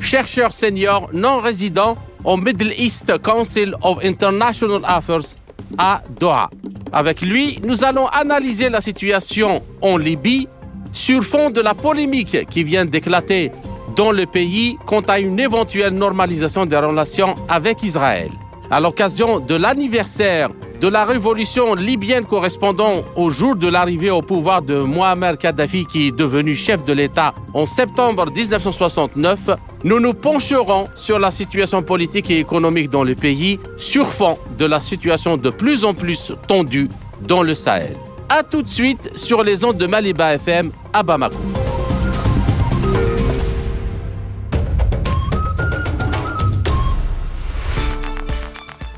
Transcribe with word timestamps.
chercheur 0.00 0.52
senior 0.52 1.08
non 1.12 1.38
résident 1.38 1.96
au 2.24 2.36
Middle 2.36 2.72
East 2.78 3.18
Council 3.22 3.74
of 3.82 4.04
International 4.04 4.80
Affairs 4.84 5.36
à 5.78 6.02
Doha. 6.20 6.50
Avec 6.92 7.20
lui, 7.22 7.58
nous 7.64 7.84
allons 7.84 8.06
analyser 8.06 8.68
la 8.68 8.80
situation 8.80 9.62
en 9.82 9.96
Libye 9.96 10.48
sur 10.92 11.22
fond 11.24 11.50
de 11.50 11.60
la 11.60 11.74
polémique 11.74 12.46
qui 12.48 12.64
vient 12.64 12.84
d'éclater 12.84 13.50
dans 13.96 14.12
le 14.12 14.26
pays 14.26 14.76
quant 14.86 15.00
à 15.02 15.18
une 15.18 15.38
éventuelle 15.38 15.94
normalisation 15.94 16.66
des 16.66 16.76
relations 16.76 17.34
avec 17.48 17.82
Israël. 17.82 18.28
À 18.70 18.80
l'occasion 18.80 19.38
de 19.38 19.54
l'anniversaire 19.54 20.48
de 20.80 20.88
la 20.88 21.04
révolution 21.04 21.74
libyenne 21.74 22.24
correspondant 22.24 23.02
au 23.16 23.30
jour 23.30 23.56
de 23.56 23.68
l'arrivée 23.68 24.10
au 24.10 24.20
pouvoir 24.22 24.60
de 24.62 24.78
Mohamed 24.78 25.38
Kadhafi 25.38 25.86
qui 25.86 26.08
est 26.08 26.16
devenu 26.16 26.54
chef 26.54 26.84
de 26.84 26.92
l'État 26.92 27.32
en 27.54 27.64
septembre 27.64 28.26
1969, 28.30 29.38
nous 29.84 30.00
nous 30.00 30.12
pencherons 30.14 30.86
sur 30.94 31.18
la 31.18 31.30
situation 31.30 31.82
politique 31.82 32.30
et 32.30 32.38
économique 32.40 32.90
dans 32.90 33.04
le 33.04 33.14
pays 33.14 33.58
sur 33.76 34.08
fond 34.08 34.36
de 34.58 34.66
la 34.66 34.80
situation 34.80 35.36
de 35.36 35.50
plus 35.50 35.84
en 35.84 35.94
plus 35.94 36.32
tendue 36.48 36.88
dans 37.22 37.42
le 37.42 37.54
Sahel. 37.54 37.96
A 38.28 38.42
tout 38.42 38.62
de 38.62 38.68
suite 38.68 39.16
sur 39.16 39.42
les 39.44 39.64
ondes 39.64 39.78
de 39.78 39.86
Maliba 39.86 40.34
FM 40.34 40.72
à 40.92 41.02
Bamako. 41.02 41.36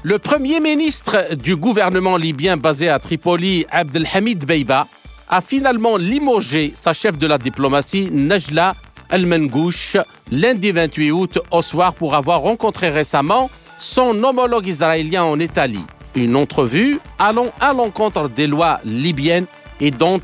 Le 0.08 0.18
premier 0.18 0.58
ministre 0.58 1.34
du 1.34 1.54
gouvernement 1.54 2.16
libyen 2.16 2.56
basé 2.56 2.88
à 2.88 2.98
Tripoli, 2.98 3.66
Abdelhamid 3.70 4.46
Beiba, 4.46 4.86
a 5.28 5.42
finalement 5.42 5.98
limogé 5.98 6.72
sa 6.74 6.94
chef 6.94 7.18
de 7.18 7.26
la 7.26 7.36
diplomatie, 7.36 8.08
Najla 8.10 8.74
El-Mengouche, 9.10 9.98
lundi 10.32 10.72
28 10.72 11.10
août 11.10 11.38
au 11.50 11.60
soir 11.60 11.92
pour 11.92 12.14
avoir 12.14 12.40
rencontré 12.40 12.88
récemment 12.88 13.50
son 13.78 14.24
homologue 14.24 14.66
israélien 14.66 15.24
en 15.24 15.38
Italie. 15.38 15.84
Une 16.14 16.36
entrevue 16.36 17.00
allant 17.18 17.52
à 17.60 17.74
l'encontre 17.74 18.30
des 18.30 18.46
lois 18.46 18.80
libyennes 18.86 19.44
et 19.78 19.90
dont 19.90 20.22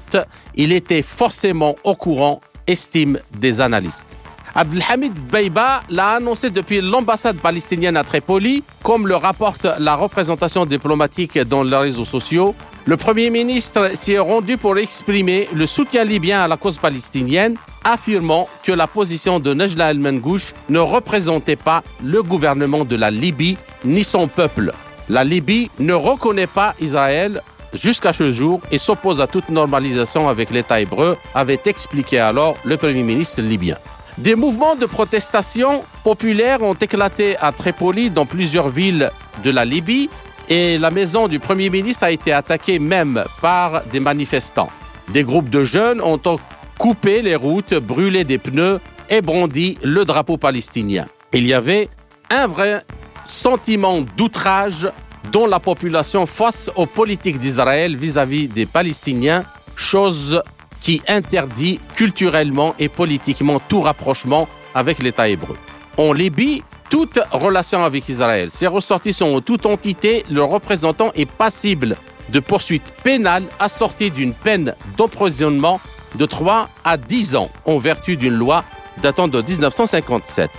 il 0.55 0.73
était 0.73 1.03
forcément 1.03 1.77
au 1.85 1.95
courant, 1.95 2.41
estime 2.67 3.21
des 3.39 3.61
analystes. 3.61 4.14
Abdelhamid 4.57 5.13
Beiba 5.33 5.83
l'a 5.91 6.11
annoncé 6.11 6.49
depuis 6.49 6.81
l'ambassade 6.81 7.39
palestinienne 7.39 7.97
à 7.97 8.05
Tripoli, 8.05 8.63
comme 8.85 9.09
le 9.09 9.17
rapporte 9.17 9.67
la 9.81 9.97
représentation 9.97 10.65
diplomatique 10.65 11.37
dans 11.39 11.65
les 11.65 11.77
réseaux 11.77 12.05
sociaux. 12.05 12.55
Le 12.87 12.97
Premier 12.97 13.31
ministre 13.31 13.91
s'y 13.95 14.13
est 14.13 14.19
rendu 14.21 14.57
pour 14.57 14.79
exprimer 14.79 15.49
le 15.53 15.67
soutien 15.67 16.05
libyen 16.05 16.43
à 16.43 16.47
la 16.47 16.57
cause 16.57 16.79
palestinienne, 16.79 17.57
affirmant 17.83 18.49
que 18.63 18.71
la 18.71 18.87
position 18.87 19.41
de 19.41 19.53
Najla 19.55 19.91
El-Mengouche 19.91 20.53
ne 20.69 20.79
représentait 20.79 21.57
pas 21.57 21.83
le 22.01 22.23
gouvernement 22.23 22.85
de 22.85 22.95
la 22.95 23.11
Libye 23.11 23.59
ni 23.85 24.05
son 24.05 24.29
peuple. 24.29 24.73
La 25.09 25.25
Libye 25.25 25.69
ne 25.81 25.95
reconnaît 25.95 26.47
pas 26.47 26.75
Israël 26.81 27.43
jusqu'à 27.73 28.13
ce 28.13 28.31
jour 28.31 28.61
et 28.70 28.79
s'oppose 28.79 29.20
à 29.20 29.27
toute 29.27 29.48
normalisation 29.48 30.29
avec 30.29 30.51
l'État 30.51 30.81
hébreu, 30.81 31.17
avait 31.35 31.61
expliqué 31.64 32.20
alors 32.20 32.57
le 32.64 32.77
Premier 32.77 33.03
ministre 33.03 33.43
libyen. 33.43 33.79
Des 34.19 34.36
mouvements 34.36 34.77
de 34.77 34.86
protestation 34.86 35.85
populaires 36.05 36.63
ont 36.63 36.75
éclaté 36.75 37.36
à 37.39 37.51
Tripoli 37.51 38.11
dans 38.11 38.27
plusieurs 38.27 38.69
villes 38.69 39.11
de 39.42 39.51
la 39.51 39.64
Libye 39.64 40.08
et 40.48 40.79
la 40.79 40.92
maison 40.92 41.27
du 41.27 41.41
Premier 41.41 41.69
ministre 41.69 42.05
a 42.05 42.13
été 42.13 42.33
attaquée 42.33 42.79
même 42.79 43.25
par 43.42 43.83
des 43.86 43.98
manifestants. 43.98 44.70
Des 45.08 45.25
groupes 45.25 45.51
de 45.51 45.64
jeunes 45.64 46.01
ont 46.01 46.20
coupé 46.79 47.23
les 47.23 47.35
routes, 47.35 47.75
brûlé 47.75 48.23
des 48.23 48.39
pneus 48.39 48.79
et 49.11 49.20
brandi 49.20 49.79
le 49.83 50.05
drapeau 50.05 50.36
palestinien. 50.36 51.07
Il 51.33 51.45
y 51.45 51.52
avait 51.52 51.89
un 52.31 52.46
vrai 52.46 52.85
sentiment 53.27 54.02
d'outrage 54.17 54.89
dont 55.33 55.48
la 55.48 55.58
population 55.58 56.27
face 56.27 56.70
aux 56.77 56.86
politiques 56.86 57.39
d'Israël 57.39 57.96
vis-à-vis 57.96 58.46
des 58.46 58.67
Palestiniens, 58.67 59.45
chose 59.75 60.41
qui 60.84 61.00
interdit 61.08 61.80
culturellement 61.96 62.74
et 62.78 62.90
politiquement 62.90 63.58
tout 63.58 63.80
rapprochement 63.80 64.46
avec 64.74 65.02
l'État 65.02 65.28
hébreu. 65.28 65.56
En 65.96 66.12
Libye, 66.12 66.62
toute 66.90 67.18
relation 67.33 67.83
avec 67.83 68.06
Israël, 68.11 68.50
ses 68.50 68.67
ressortissants 68.67 69.33
ou 69.33 69.40
toute 69.40 69.64
entité, 69.64 70.27
le 70.30 70.45
représentant 70.45 71.11
est 71.14 71.28
passible 71.28 71.96
de 72.28 72.39
poursuites 72.39 72.92
pénales 73.02 73.46
assorties 73.58 74.11
d'une 74.11 74.34
peine 74.34 74.74
d'emprisonnement 74.98 75.80
de 76.17 76.27
3 76.27 76.68
à 76.84 76.98
10 76.98 77.36
ans 77.36 77.48
en 77.64 77.78
vertu 77.78 78.18
d'une 78.18 78.34
loi 78.34 78.62
datant 79.01 79.27
de 79.27 79.40
1957. 79.40 80.51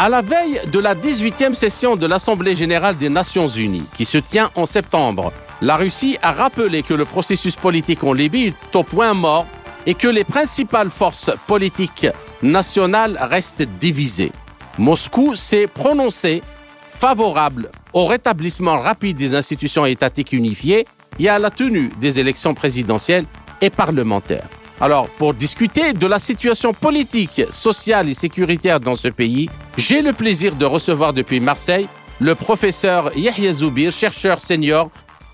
À 0.00 0.08
la 0.08 0.22
veille 0.22 0.60
de 0.72 0.78
la 0.80 0.96
18e 0.96 1.54
session 1.54 1.94
de 1.94 2.06
l'Assemblée 2.06 2.56
générale 2.56 2.96
des 2.96 3.08
Nations 3.08 3.48
unies, 3.48 3.84
qui 3.94 4.04
se 4.04 4.18
tient 4.18 4.50
en 4.56 4.66
septembre, 4.66 5.32
la 5.60 5.76
Russie 5.76 6.18
a 6.22 6.32
rappelé 6.32 6.82
que 6.82 6.94
le 6.94 7.04
processus 7.04 7.56
politique 7.56 8.04
en 8.04 8.12
Libye 8.12 8.46
est 8.46 8.76
au 8.76 8.82
point 8.82 9.14
mort 9.14 9.46
et 9.86 9.94
que 9.94 10.08
les 10.08 10.24
principales 10.24 10.90
forces 10.90 11.30
politiques 11.46 12.06
nationales 12.42 13.18
restent 13.20 13.66
divisées. 13.80 14.32
Moscou 14.78 15.34
s'est 15.34 15.66
prononcé 15.66 16.42
favorable 16.88 17.70
au 17.92 18.06
rétablissement 18.06 18.78
rapide 18.78 19.16
des 19.16 19.34
institutions 19.34 19.86
étatiques 19.86 20.32
unifiées 20.32 20.86
et 21.18 21.28
à 21.28 21.38
la 21.38 21.50
tenue 21.50 21.90
des 22.00 22.20
élections 22.20 22.54
présidentielles 22.54 23.26
et 23.60 23.70
parlementaires. 23.70 24.48
Alors, 24.80 25.08
pour 25.08 25.34
discuter 25.34 25.92
de 25.92 26.06
la 26.06 26.20
situation 26.20 26.72
politique, 26.72 27.42
sociale 27.50 28.08
et 28.08 28.14
sécuritaire 28.14 28.78
dans 28.78 28.94
ce 28.94 29.08
pays, 29.08 29.50
j'ai 29.76 30.02
le 30.02 30.12
plaisir 30.12 30.54
de 30.54 30.64
recevoir 30.64 31.12
depuis 31.12 31.40
Marseille 31.40 31.88
le 32.20 32.34
professeur 32.34 33.16
Yahya 33.16 33.52
Zoubir, 33.52 33.92
chercheur 33.92 34.40
senior 34.40 34.90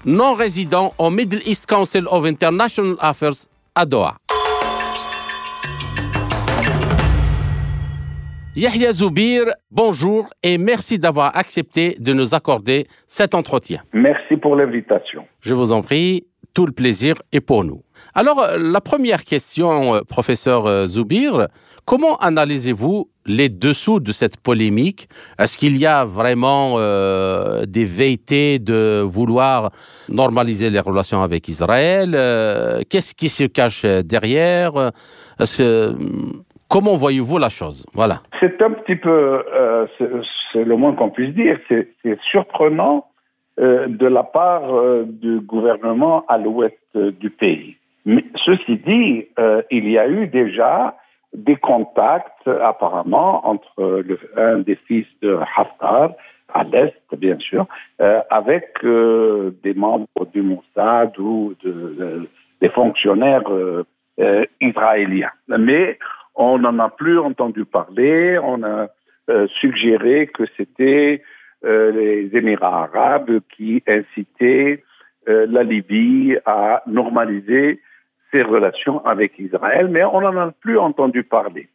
non 0.07 0.35
résident 0.35 0.93
au 0.99 1.11
Middle 1.11 1.41
East 1.47 1.67
Council 1.67 2.07
of 2.11 2.25
International 2.25 2.97
Affairs 3.01 3.47
à 3.75 3.87
Doha. 3.87 4.17
Yahya 8.57 8.93
Zoubir, 8.93 9.47
bonjour 9.73 10.29
et 10.45 10.59
merci 10.59 10.97
d'avoir 10.97 11.37
accepté 11.37 11.97
de 11.99 12.13
nous 12.13 12.37
accorder 12.37 12.87
cet 13.09 13.35
entretien. 13.35 13.81
Merci 13.93 14.37
pour 14.37 14.55
l'invitation. 14.55 15.25
Je 15.41 15.55
vous 15.55 15.73
en 15.73 15.83
prie, 15.83 16.29
tout 16.55 16.65
le 16.65 16.71
plaisir 16.71 17.17
est 17.33 17.41
pour 17.41 17.65
nous. 17.65 17.83
Alors, 18.15 18.41
euh, 18.41 18.57
la 18.61 18.81
première 18.81 19.25
question, 19.25 19.97
euh, 19.97 20.01
professeur 20.03 20.67
euh, 20.67 20.87
Zoubir, 20.87 21.49
comment 21.85 22.17
analysez-vous 22.19 23.11
les 23.27 23.49
dessous 23.49 23.99
de 23.99 24.13
cette 24.13 24.37
polémique? 24.37 25.09
Est-ce 25.37 25.59
qu'il 25.59 25.77
y 25.77 25.87
a 25.87 26.05
vraiment 26.05 26.77
des 26.77 27.85
vérités 27.85 28.59
de 28.61 29.01
vouloir 29.01 29.73
normaliser 30.11 30.69
les 30.71 30.79
relations 30.79 31.23
avec 31.23 31.49
Israël? 31.49 32.11
Qu'est-ce 32.91 33.15
qui 33.15 33.31
se 33.31 33.45
cache 33.45 33.85
derrière? 33.85 34.93
Est-ce 35.41 35.59
que 35.59 35.97
Comment 36.69 36.95
voyez-vous 36.95 37.39
la 37.39 37.49
chose 37.49 37.87
Voilà. 37.93 38.21
C'est 38.41 38.61
un 38.63 38.71
petit 38.71 38.97
peu, 38.97 39.45
euh, 39.55 39.87
c'est 40.53 40.65
le 40.65 40.77
moins 40.77 40.95
qu'on 40.95 41.11
puisse 41.11 41.35
dire, 41.35 41.59
c'est 41.69 41.89
surprenant 42.31 43.07
euh, 43.61 43.87
de 43.87 44.07
la 44.07 44.23
part 44.23 44.75
euh, 44.75 45.05
du 45.07 45.41
gouvernement 45.41 46.25
à 46.29 46.39
l'ouest 46.39 46.79
du 46.95 47.31
pays. 47.31 47.77
Mais 48.07 48.25
ceci 48.45 48.77
dit, 48.77 49.27
il 49.71 49.89
y 49.89 49.99
a 49.99 50.07
eu 50.09 50.27
déjà 50.27 50.95
des 51.33 51.57
contacts 51.57 52.47
apparemment 52.47 53.47
entre 53.49 54.05
un 54.37 54.59
des 54.59 54.77
fils 54.87 55.07
de 55.23 55.39
Haftar, 55.57 56.11
à 56.53 56.65
l'est 56.65 56.95
bien 57.17 57.39
sûr, 57.39 57.67
avec 58.31 58.67
des 58.85 59.75
membres 59.75 60.27
du 60.33 60.43
Mossad 60.43 61.19
ou 61.19 61.55
de, 61.65 62.29
des 62.61 62.69
fonctionnaires 62.69 63.43
israéliens. 64.61 65.33
Mais 65.49 65.99
on 66.35 66.59
n'en 66.59 66.79
a 66.79 66.89
plus 66.89 67.19
entendu 67.19 67.65
parler. 67.65 68.39
On 68.43 68.63
a 68.63 68.89
euh, 69.31 69.47
suggéré 69.61 70.27
que 70.27 70.45
c'était 70.57 71.23
euh, 71.65 71.93
les 71.93 72.37
Émirats 72.37 72.91
arabes 72.93 73.41
qui 73.57 73.83
incitaient 73.87 74.85
euh, 75.29 75.47
la 75.49 75.63
Libye 75.63 76.37
à 76.45 76.83
normaliser 76.87 77.81
ses 78.31 78.43
relations 78.43 79.05
avec 79.07 79.39
Israël, 79.39 79.89
mais 79.89 80.05
on 80.05 80.21
n'en 80.21 80.37
a 80.37 80.51
plus 80.51 80.79
entendu 80.79 81.23
parler. 81.23 81.69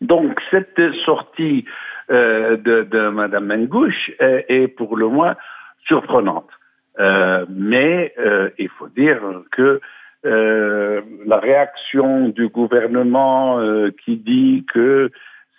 Donc 0.00 0.38
cette 0.50 0.80
sortie 1.04 1.64
de, 2.08 2.82
de 2.82 3.08
Mme 3.08 3.46
Mengouche 3.46 4.12
est 4.20 4.68
pour 4.68 4.96
le 4.96 5.08
moins 5.08 5.34
surprenante. 5.86 6.50
mais 7.48 8.14
il 8.58 8.68
faut 8.68 8.88
dire 8.88 9.20
que 9.52 9.80
la 10.24 11.38
réaction 11.38 12.28
du 12.30 12.48
gouvernement 12.48 13.60
qui 14.04 14.16
dit 14.16 14.64
que 14.72 15.10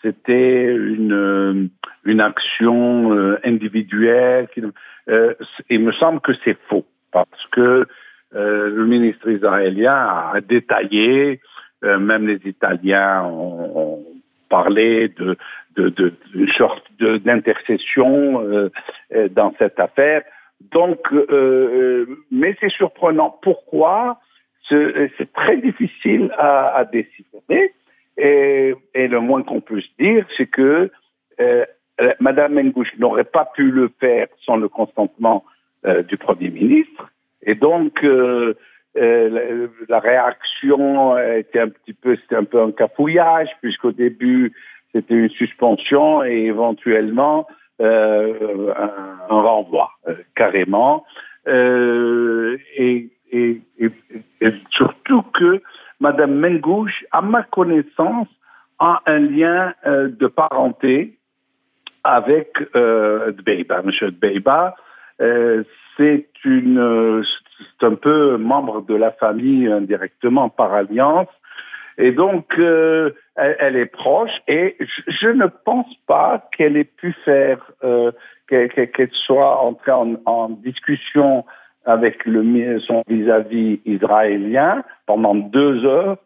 c'était 0.01 0.65
une, 0.75 1.69
une 2.05 2.21
action 2.21 3.37
individuelle, 3.43 4.47
il 5.69 5.79
me 5.79 5.91
semble 5.93 6.19
que 6.21 6.33
c'est 6.43 6.57
faux 6.69 6.85
parce 7.11 7.45
que 7.51 7.87
euh, 8.35 8.69
le 8.69 8.85
ministre 8.85 9.29
israélien 9.29 9.95
a 10.33 10.41
détaillé, 10.41 11.39
euh, 11.83 11.97
même 11.97 12.27
les 12.27 12.41
Italiens 12.45 13.23
ont, 13.25 14.03
parlé 14.49 15.09
de, 15.09 15.35
de, 15.75 15.89
de, 15.89 16.13
sorte 16.57 16.85
d'intercession 16.99 18.41
euh, 18.41 18.69
dans 19.31 19.53
cette 19.59 19.77
affaire. 19.77 20.23
Donc, 20.71 20.99
mais 22.31 22.55
c'est 22.61 22.71
surprenant. 22.71 23.37
Pourquoi? 23.41 24.19
C'est 24.69 25.33
très 25.33 25.57
difficile 25.57 26.31
à, 26.37 26.75
à 26.75 26.85
décider. 26.85 27.73
Et, 28.17 28.73
et, 28.93 29.07
le 29.07 29.19
moins 29.19 29.43
qu'on 29.43 29.61
puisse 29.61 29.85
dire, 29.99 30.25
c'est 30.35 30.47
que 30.47 30.89
Madame 32.19 32.53
Mengouche 32.53 32.95
n'aurait 32.97 33.23
pas 33.23 33.45
pu 33.45 33.71
le 33.71 33.91
faire 33.99 34.27
sans 34.45 34.57
le 34.57 34.67
consentement 34.67 35.45
du 36.09 36.17
Premier 36.17 36.49
ministre. 36.49 37.11
Et 37.47 37.55
donc, 37.55 38.03
euh, 38.03 38.55
euh, 38.97 39.67
la, 39.87 39.99
réaction 39.99 41.17
était 41.17 41.61
un 41.61 41.69
petit 41.69 41.93
peu, 41.93 42.15
c'était 42.17 42.35
un 42.35 42.43
peu 42.43 42.61
un 42.61 42.71
cafouillage, 42.71 43.49
puisqu'au 43.61 43.93
début, 43.93 44.53
c'était 44.93 45.13
une 45.13 45.29
suspension 45.29 46.23
et 46.23 46.45
éventuellement 46.45 47.47
euh, 47.81 48.73
un, 49.29 49.41
renvoi, 49.41 49.91
carrément. 50.35 51.05
Et, 51.47 53.09
et, 53.31 53.61
surtout 54.71 55.23
que 55.33 55.61
Madame 55.99 56.35
Mengouche, 56.35 57.05
à 57.11 57.21
ma 57.21 57.43
connaissance, 57.43 58.27
a 58.79 59.01
un 59.07 59.19
lien 59.19 59.73
de 59.85 60.27
parenté 60.27 61.17
avec 62.03 62.49
euh, 62.75 63.31
Dbeiba. 63.31 63.81
Monsieur 63.81 64.11
Dbeiba, 64.11 64.75
c'est 65.97 66.27
une, 66.45 67.23
c'est 67.79 67.85
un 67.85 67.95
peu 67.95 68.37
membre 68.37 68.81
de 68.81 68.95
la 68.95 69.11
famille 69.11 69.67
indirectement 69.67 70.49
par 70.49 70.73
alliance. 70.73 71.27
Et 71.97 72.11
donc, 72.11 72.45
euh, 72.59 73.11
elle, 73.35 73.75
est 73.75 73.87
proche 73.87 74.31
et 74.47 74.77
je, 75.07 75.29
ne 75.29 75.47
pense 75.47 75.91
pas 76.05 76.47
qu'elle 76.55 76.77
ait 76.77 76.83
pu 76.83 77.13
faire, 77.25 77.59
euh, 77.83 78.11
qu'elle 78.47 79.09
soit 79.25 79.59
entrée 79.59 79.91
en, 79.91 80.15
en, 80.25 80.49
discussion 80.49 81.43
avec 81.87 82.25
le, 82.25 82.79
son 82.81 83.01
vis-à-vis 83.07 83.79
israélien 83.85 84.83
pendant 85.05 85.33
deux 85.33 85.85
heures 85.85 86.17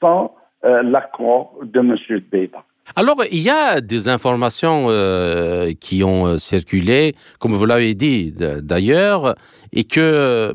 sans 0.00 0.34
euh, 0.64 0.82
l'accord 0.82 1.54
de 1.62 1.80
M. 1.80 1.96
Beba. 2.30 2.64
Alors, 2.94 3.16
il 3.30 3.40
y 3.40 3.50
a 3.50 3.80
des 3.80 4.08
informations 4.08 4.86
euh, 4.88 5.72
qui 5.80 6.04
ont 6.04 6.26
euh, 6.26 6.38
circulé, 6.38 7.14
comme 7.38 7.52
vous 7.52 7.66
l'avez 7.66 7.94
dit 7.94 8.32
d'ailleurs, 8.32 9.34
et 9.72 9.84
que 9.84 10.52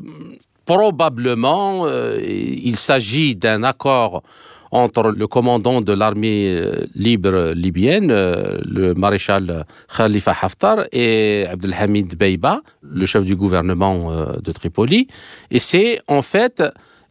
probablement 0.64 1.86
il 1.88 2.76
s'agit 2.76 3.34
d'un 3.34 3.64
accord 3.64 4.22
entre 4.72 5.12
le 5.12 5.26
commandant 5.26 5.80
de 5.80 5.92
l'armée 5.92 6.60
libre 6.94 7.52
libyenne, 7.54 8.08
le 8.08 8.94
maréchal 8.94 9.64
Khalifa 9.96 10.34
Haftar, 10.42 10.86
et 10.90 11.46
Abdelhamid 11.48 12.16
Beiba, 12.16 12.62
le 12.82 13.06
chef 13.06 13.24
du 13.24 13.36
gouvernement 13.36 14.10
de 14.42 14.52
Tripoli. 14.52 15.06
Et 15.50 15.58
c'est 15.58 16.00
en 16.08 16.22
fait, 16.22 16.62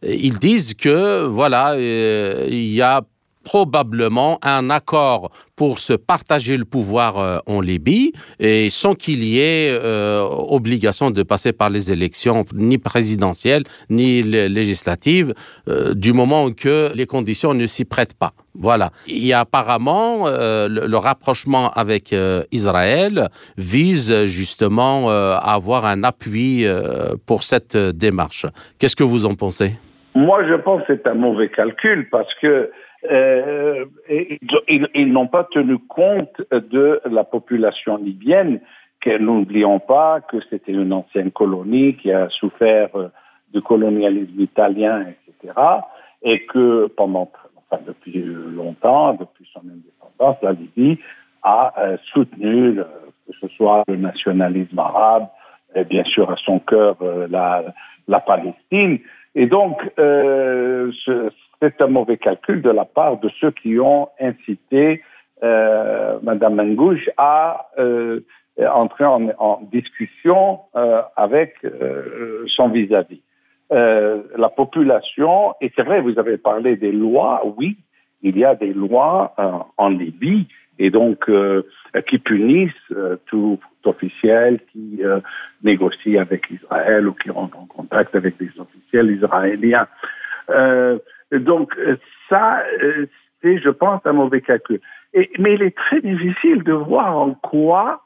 ils 0.02 0.36
disent 0.38 0.74
que 0.74 1.24
voilà, 1.24 1.76
il 1.78 2.72
y 2.74 2.82
a 2.82 3.02
probablement 3.42 4.38
un 4.42 4.70
accord 4.70 5.30
pour 5.56 5.78
se 5.78 5.92
partager 5.92 6.56
le 6.56 6.64
pouvoir 6.64 7.18
euh, 7.18 7.38
en 7.46 7.60
Libye 7.60 8.12
et 8.40 8.70
sans 8.70 8.94
qu'il 8.94 9.22
y 9.22 9.38
ait 9.38 9.70
euh, 9.70 10.22
obligation 10.28 11.10
de 11.10 11.22
passer 11.22 11.52
par 11.52 11.70
les 11.70 11.92
élections 11.92 12.44
ni 12.54 12.78
présidentielles 12.78 13.62
ni 13.90 14.22
législatives 14.22 15.34
euh, 15.68 15.94
du 15.94 16.12
moment 16.12 16.50
que 16.50 16.90
les 16.94 17.06
conditions 17.06 17.54
ne 17.54 17.66
s'y 17.66 17.84
prêtent 17.84 18.18
pas. 18.18 18.32
Voilà. 18.54 18.90
Il 19.06 19.24
y 19.24 19.32
a 19.32 19.40
apparemment 19.40 20.26
le, 20.26 20.96
rapprochement 20.96 21.70
avec 21.70 22.14
Israël 22.52 23.28
vise 23.56 24.26
justement 24.26 25.08
à 25.08 25.54
avoir 25.54 25.86
un 25.86 26.04
appui 26.04 26.66
pour 27.24 27.44
cette 27.44 27.76
démarche. 27.76 28.44
Qu'est-ce 28.78 28.96
que 28.96 29.04
vous 29.04 29.24
en 29.24 29.34
pensez? 29.36 29.72
Moi, 30.14 30.46
je 30.46 30.54
pense 30.54 30.82
que 30.82 30.94
c'est 30.94 31.06
un 31.06 31.14
mauvais 31.14 31.48
calcul 31.48 32.08
parce 32.10 32.32
que 32.42 32.70
euh, 33.10 33.84
ils, 34.08 35.12
n'ont 35.12 35.26
pas 35.26 35.44
tenu 35.44 35.78
compte 35.78 36.40
de 36.50 37.00
la 37.04 37.24
population 37.24 37.96
libyenne, 37.96 38.60
que 39.00 39.18
n'oublions 39.18 39.80
pas 39.80 40.20
que 40.20 40.36
c'était 40.48 40.72
une 40.72 40.92
ancienne 40.92 41.32
colonie 41.32 41.96
qui 41.96 42.12
a 42.12 42.28
souffert 42.28 42.90
du 43.52 43.60
colonialisme 43.60 44.40
italien, 44.40 45.06
etc. 45.08 45.54
Et 46.22 46.46
que 46.46 46.86
pendant, 46.96 47.30
enfin, 47.56 47.82
depuis 47.86 48.22
longtemps, 48.22 49.14
depuis 49.14 49.48
son 49.52 49.60
indépendance, 49.60 50.36
la 50.42 50.52
Libye 50.52 50.98
a 51.42 51.72
euh, 51.78 51.96
soutenu, 52.12 52.76
que 52.76 53.32
ce 53.40 53.48
soit 53.56 53.82
le 53.88 53.96
nationalisme 53.96 54.78
arabe, 54.78 55.26
et 55.74 55.84
bien 55.84 56.04
sûr 56.04 56.30
à 56.30 56.36
son 56.36 56.58
cœur 56.60 56.96
euh, 57.02 57.26
la, 57.28 57.64
la 58.08 58.20
Palestine. 58.20 58.98
Et 59.34 59.46
donc, 59.46 59.78
euh, 59.98 60.92
c'est 61.62 61.80
un 61.80 61.86
mauvais 61.86 62.16
calcul 62.16 62.60
de 62.60 62.70
la 62.70 62.84
part 62.84 63.18
de 63.20 63.30
ceux 63.40 63.52
qui 63.52 63.78
ont 63.78 64.08
incité 64.20 65.00
euh, 65.44 66.18
Madame 66.22 66.56
Mengouche 66.56 67.08
à 67.16 67.68
euh, 67.78 68.20
entrer 68.58 69.04
en, 69.04 69.62
discussion 69.70 70.60
euh, 70.74 71.02
avec 71.16 71.54
euh, 71.64 72.44
son 72.48 72.68
vis-à-vis. 72.68 73.22
Euh, 73.72 74.22
la 74.36 74.48
population, 74.48 75.54
et 75.60 75.72
c'est 75.74 75.82
vrai, 75.82 76.00
vous 76.00 76.18
avez 76.18 76.36
parlé 76.36 76.76
des 76.76 76.92
lois, 76.92 77.42
oui, 77.56 77.78
il 78.22 78.36
y 78.36 78.44
a 78.44 78.54
des 78.54 78.72
lois 78.72 79.34
en 79.76 79.88
Libye 79.88 80.46
et 80.78 80.90
donc 80.90 81.28
qui 82.08 82.18
punissent 82.18 82.94
tout 83.26 83.58
officiel 83.84 84.60
qui 84.70 85.00
négocie 85.64 86.18
avec 86.18 86.48
Israël 86.50 87.08
ou 87.08 87.14
qui 87.14 87.30
rentre 87.30 87.58
en 87.58 87.66
contact 87.66 88.14
avec 88.14 88.36
des 88.38 88.50
officiels 88.60 89.10
israéliens. 89.10 89.88
Euh, 91.32 91.38
donc 91.38 91.76
ça, 92.28 92.62
euh, 92.82 93.06
c'est, 93.42 93.58
je 93.58 93.70
pense, 93.70 94.00
un 94.04 94.12
mauvais 94.12 94.40
calcul. 94.40 94.80
Mais 95.14 95.54
il 95.54 95.62
est 95.62 95.76
très 95.76 96.00
difficile 96.00 96.62
de 96.62 96.72
voir 96.72 97.16
en 97.16 97.34
quoi 97.34 98.02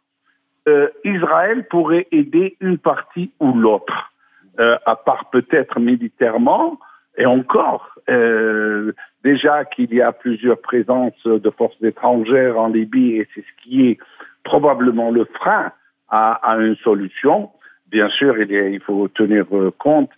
euh, 0.68 0.88
Israël 1.04 1.64
pourrait 1.68 2.09
aider 2.11 2.56
une 2.61 2.78
partie 2.78 3.30
ou 3.38 3.52
l'autre, 3.52 4.12
euh, 4.59 4.76
à 4.85 4.97
part 4.97 5.30
peut-être 5.30 5.78
militairement, 5.78 6.78
et 7.16 7.25
encore, 7.25 7.95
euh, 8.11 8.92
déjà 9.23 9.64
qu'il 9.64 9.95
y 9.95 10.02
a 10.02 10.11
plusieurs 10.11 10.61
présences 10.61 11.25
de 11.25 11.50
forces 11.50 11.80
étrangères 11.83 12.59
en 12.59 12.68
Libye, 12.68 13.16
et 13.18 13.28
c'est 13.35 13.42
ce 13.42 13.62
qui 13.62 13.88
est 13.88 13.99
probablement 14.42 15.11
le 15.11 15.25
frein 15.25 15.73
à, 16.09 16.56
une 16.59 16.76
solution. 16.76 17.50
Bien 17.88 18.09
sûr, 18.11 18.37
il 18.40 18.80
faut 18.80 19.09
tenir 19.09 19.47
compte 19.78 20.11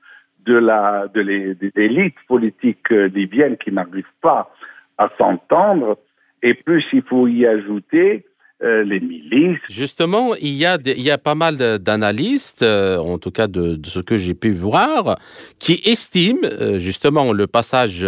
de 0.47 0.55
la 0.55 1.07
de 1.15 1.21
l'élite 1.21 2.15
politique 2.27 2.91
euh, 2.93 3.09
libyenne 3.09 3.57
qui 3.57 3.73
n'arrive 3.73 4.13
pas 4.21 4.53
à 4.97 5.09
s'entendre. 5.19 5.99
Et 6.43 6.55
plus 6.55 6.85
il 6.93 7.03
faut 7.03 7.27
y 7.27 7.47
ajouter 7.47 8.27
euh, 8.63 8.85
les 8.85 9.01
milices. 9.01 9.59
Justement, 9.69 10.35
il 10.37 10.55
y 10.55 10.67
a, 10.67 10.79
il 10.85 11.03
y 11.03 11.11
a 11.11 11.19
pas 11.19 11.35
mal 11.35 11.57
d'analystes, 11.79 12.63
euh, 12.63 12.97
en 12.99 13.19
tout 13.19 13.31
cas 13.31 13.47
de, 13.47 13.79
ce 13.85 14.01
que 14.01 14.17
j'ai 14.17 14.35
pu 14.35 14.51
voir, 14.51 15.19
qui 15.59 15.81
estiment 15.85 16.49
justement 16.79 17.33
le 17.33 17.47
passage 17.47 18.07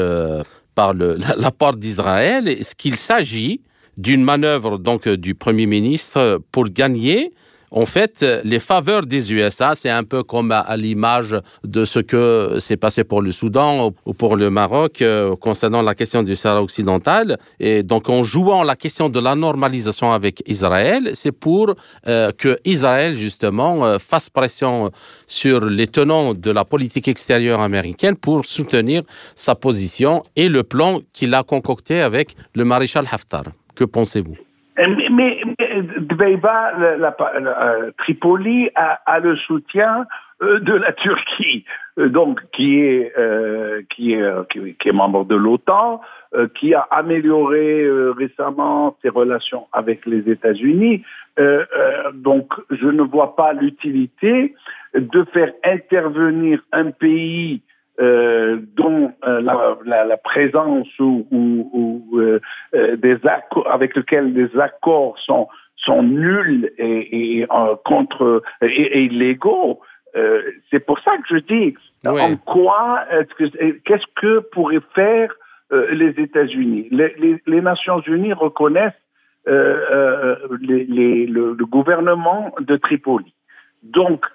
par 0.74 0.94
le, 0.94 1.16
la, 1.16 1.34
la 1.36 1.50
porte 1.50 1.78
d'Israël, 1.78 2.44
qu'il 2.78 2.94
s'agit 2.94 3.62
d'une 3.96 4.22
manœuvre 4.22 4.78
donc 4.78 5.08
du 5.08 5.34
Premier 5.34 5.66
ministre 5.66 6.40
pour 6.52 6.68
gagner 6.68 7.32
en 7.70 7.86
fait, 7.86 8.24
les 8.44 8.58
faveurs 8.58 9.06
des 9.06 9.32
USA, 9.32 9.74
c'est 9.74 9.90
un 9.90 10.02
peu 10.02 10.22
comme 10.22 10.50
à, 10.52 10.76
l'image 10.76 11.36
de 11.64 11.84
ce 11.84 12.00
que 12.00 12.58
s'est 12.60 12.76
passé 12.76 13.04
pour 13.04 13.22
le 13.22 13.30
Soudan 13.30 13.92
ou 14.06 14.14
pour 14.14 14.36
le 14.36 14.50
Maroc 14.50 15.02
euh, 15.02 15.36
concernant 15.36 15.82
la 15.82 15.94
question 15.94 16.22
du 16.22 16.34
Sahara 16.34 16.62
occidental. 16.62 17.38
Et 17.60 17.82
donc, 17.82 18.08
en 18.08 18.22
jouant 18.22 18.62
la 18.62 18.76
question 18.76 19.08
de 19.08 19.20
la 19.20 19.34
normalisation 19.34 20.12
avec 20.12 20.42
Israël, 20.48 21.10
c'est 21.14 21.32
pour 21.32 21.74
euh, 22.08 22.32
que 22.36 22.58
Israël, 22.64 23.16
justement, 23.16 23.86
euh, 23.86 23.98
fasse 23.98 24.28
pression 24.28 24.90
sur 25.26 25.64
les 25.64 25.86
tenants 25.86 26.34
de 26.34 26.50
la 26.50 26.64
politique 26.64 27.08
extérieure 27.08 27.60
américaine 27.60 28.16
pour 28.16 28.44
soutenir 28.46 29.02
sa 29.36 29.54
position 29.54 30.24
et 30.34 30.48
le 30.48 30.64
plan 30.64 31.00
qu'il 31.12 31.34
a 31.34 31.42
concocté 31.42 32.02
avec 32.02 32.34
le 32.54 32.64
maréchal 32.64 33.06
Haftar. 33.10 33.44
Que 33.74 33.84
pensez-vous? 33.84 34.49
Mais, 34.88 35.08
mais, 35.10 35.40
Dbeiba, 35.98 36.96
la, 36.98 37.16
Tripoli, 37.98 38.70
a, 38.74 39.20
le 39.20 39.36
soutien 39.36 40.06
de 40.40 40.72
la 40.72 40.92
Turquie, 40.92 41.64
donc 41.98 42.40
qui 42.52 42.80
est, 42.80 43.12
qui 43.90 44.14
est, 44.14 44.78
qui 44.78 44.88
est 44.88 44.92
membre 44.92 45.24
de 45.26 45.34
l'OTAN, 45.34 46.00
qui 46.54 46.74
a 46.74 46.86
amélioré 46.90 47.86
récemment 48.16 48.96
ses 49.02 49.10
relations 49.10 49.66
avec 49.72 50.06
les 50.06 50.30
États-Unis. 50.30 51.04
donc, 52.14 52.54
je 52.70 52.86
ne 52.86 53.02
vois 53.02 53.36
pas 53.36 53.52
l'utilité 53.52 54.54
de 54.94 55.24
faire 55.32 55.52
intervenir 55.64 56.60
un 56.72 56.90
pays 56.90 57.62
euh, 58.00 58.58
dont 58.76 59.12
euh, 59.26 59.42
la, 59.42 60.04
la, 60.04 60.16
présence 60.16 60.88
ou, 60.98 61.26
ou, 61.30 62.18
euh, 62.18 62.40
euh, 62.74 62.96
des 62.96 63.18
accords 63.26 63.70
avec 63.70 63.94
lesquels 63.94 64.32
les 64.32 64.58
accords 64.58 65.18
sont 65.18 65.48
sont 65.76 66.02
nuls 66.02 66.70
et, 66.78 67.40
et 67.40 67.46
contre 67.84 68.42
et, 68.62 69.04
illégaux. 69.04 69.80
c'est 70.70 70.80
pour 70.80 70.98
ça 71.00 71.12
que 71.18 71.36
je 71.36 71.36
dis 71.44 71.74
en 72.06 72.36
quoi 72.36 73.04
qu'est-ce 73.38 74.20
que 74.20 74.40
pourraient 74.52 74.86
faire 74.94 75.34
les 75.70 76.10
États-Unis? 76.18 76.88
Les, 76.90 77.14
les, 77.18 77.42
les, 77.46 77.60
Nations 77.60 78.00
Unies 78.00 78.34
reconnaissent 78.34 78.92
les, 79.46 81.26
le, 81.26 81.54
le, 81.54 81.66
gouvernement 81.66 82.54
de 82.60 82.76
Tripoli. 82.76 83.32
Donc 83.82 84.26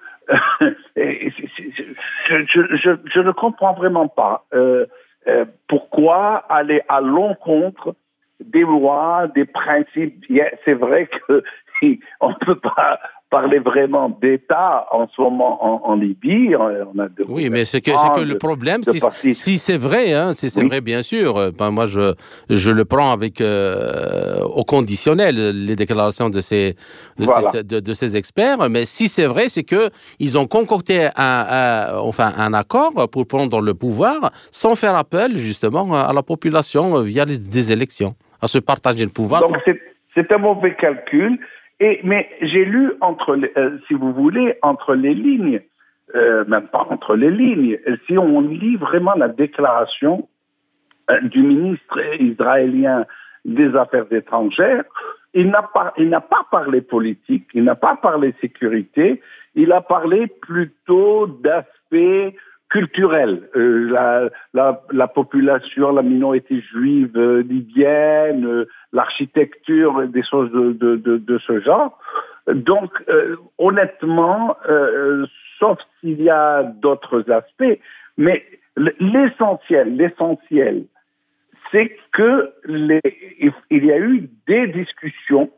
je, 0.96 3.20
ne 3.20 3.32
comprends 3.32 3.74
vraiment 3.74 4.08
pas 4.08 4.46
euh, 4.54 4.86
euh, 5.28 5.44
pourquoi 5.68 6.44
aller 6.48 6.82
à 6.88 7.00
l'encontre 7.00 7.94
des 8.40 8.62
lois, 8.62 9.28
des 9.34 9.44
principes. 9.44 10.24
C'est 10.64 10.74
vrai 10.74 11.08
qu'on 11.26 11.42
ne 12.28 12.44
peut 12.44 12.58
pas 12.58 12.98
parler 13.30 13.58
vraiment 13.58 14.08
d'État 14.08 14.86
en 14.92 15.08
ce 15.08 15.20
moment 15.20 15.88
en, 15.88 15.94
Libye. 15.96 16.54
On 16.56 16.98
a 16.98 17.08
oui, 17.28 17.50
mais 17.50 17.64
c'est 17.64 17.80
que, 17.80 17.90
que, 17.90 18.20
le 18.20 18.38
problème, 18.38 18.82
si, 18.84 19.34
si 19.34 19.58
c'est 19.58 19.76
vrai, 19.76 20.12
hein, 20.12 20.32
si 20.32 20.50
c'est 20.50 20.62
vrai, 20.62 20.80
bien 20.80 21.02
sûr, 21.02 21.36
euh, 21.36 21.50
ben 21.50 21.70
moi 21.70 21.86
je, 21.86 22.14
je 22.50 22.70
le 22.70 22.84
prends 22.84 23.12
avec 23.12 23.40
euh, 23.40 24.40
au 24.42 24.64
conditionnel 24.64 25.36
les 25.64 25.76
déclarations 25.76 26.30
de 26.30 26.40
ces 26.40 26.76
de, 27.18 27.26
ces, 27.26 27.62
de, 27.64 27.92
ces 27.92 28.16
experts. 28.16 28.68
Mais 28.70 28.84
si 28.84 29.08
c'est 29.08 29.26
vrai, 29.26 29.48
c'est 29.48 29.64
que 29.64 29.90
ils 30.18 30.38
ont 30.38 30.46
concocté 30.46 31.08
un, 31.16 31.98
enfin 31.98 32.32
un 32.38 32.54
accord 32.54 33.08
pour 33.10 33.26
prendre 33.26 33.60
le 33.60 33.74
pouvoir 33.74 34.30
sans 34.50 34.76
faire 34.76 34.94
appel 34.94 35.36
justement 35.36 35.94
à 35.94 36.12
la 36.12 36.22
population 36.22 37.00
via 37.00 37.24
des 37.24 37.72
élections, 37.72 38.14
à 38.40 38.46
se 38.46 38.58
partager 38.58 39.04
le 39.04 39.10
pouvoir. 39.10 39.40
Donc 39.40 39.56
c'est 40.14 40.32
un 40.32 40.38
mauvais 40.38 40.74
calcul. 40.74 41.38
Et, 41.80 42.00
mais 42.04 42.28
j'ai 42.40 42.64
lu 42.64 42.92
entre, 43.00 43.38
euh, 43.56 43.78
si 43.86 43.94
vous 43.94 44.12
voulez, 44.12 44.56
entre 44.62 44.94
les 44.94 45.14
lignes, 45.14 45.60
euh, 46.14 46.44
même 46.46 46.68
pas 46.68 46.86
entre 46.88 47.16
les 47.16 47.30
lignes, 47.30 47.78
si 48.06 48.16
on 48.16 48.40
lit 48.40 48.76
vraiment 48.76 49.14
la 49.14 49.28
déclaration 49.28 50.28
euh, 51.10 51.20
du 51.22 51.42
ministre 51.42 52.00
israélien 52.20 53.04
des 53.44 53.76
Affaires 53.76 54.10
étrangères, 54.10 54.84
il 55.34 55.50
n'a 55.50 55.62
pas, 55.62 55.92
pas 55.94 56.46
parlé 56.50 56.80
politique, 56.80 57.48
il 57.52 57.64
n'a 57.64 57.74
pas 57.74 57.96
parlé 57.96 58.34
sécurité, 58.40 59.20
il 59.54 59.70
a 59.72 59.82
parlé 59.82 60.28
plutôt 60.28 61.26
d'aspects 61.26 62.34
culturel. 62.70 63.48
Euh, 63.54 63.90
la, 63.90 64.30
la, 64.54 64.82
la, 64.90 65.08
population, 65.08 65.92
la 65.92 66.02
minorité 66.02 66.60
juive 66.60 67.16
euh, 67.16 67.42
libyenne, 67.42 68.44
euh, 68.44 68.68
l'architecture, 68.96 70.08
des 70.08 70.22
choses 70.22 70.50
de, 70.50 70.72
de, 70.72 70.96
de, 70.96 71.16
de, 71.18 71.38
ce 71.38 71.60
genre. 71.60 71.98
Donc, 72.48 72.90
honnêtement, 73.58 74.56
sauf 75.58 75.78
s'il 76.00 76.22
y 76.22 76.30
a 76.30 76.62
d'autres 76.62 77.30
aspects, 77.30 77.78
mais 78.16 78.44
l'essentiel, 78.76 79.96
l'essentiel, 79.96 80.84
c'est 81.70 81.96
que 82.12 82.52
les, 82.64 83.00
il 83.70 83.84
y 83.84 83.92
a 83.92 83.98
eu 83.98 84.28
des 84.46 84.68
discussions, 84.68 85.50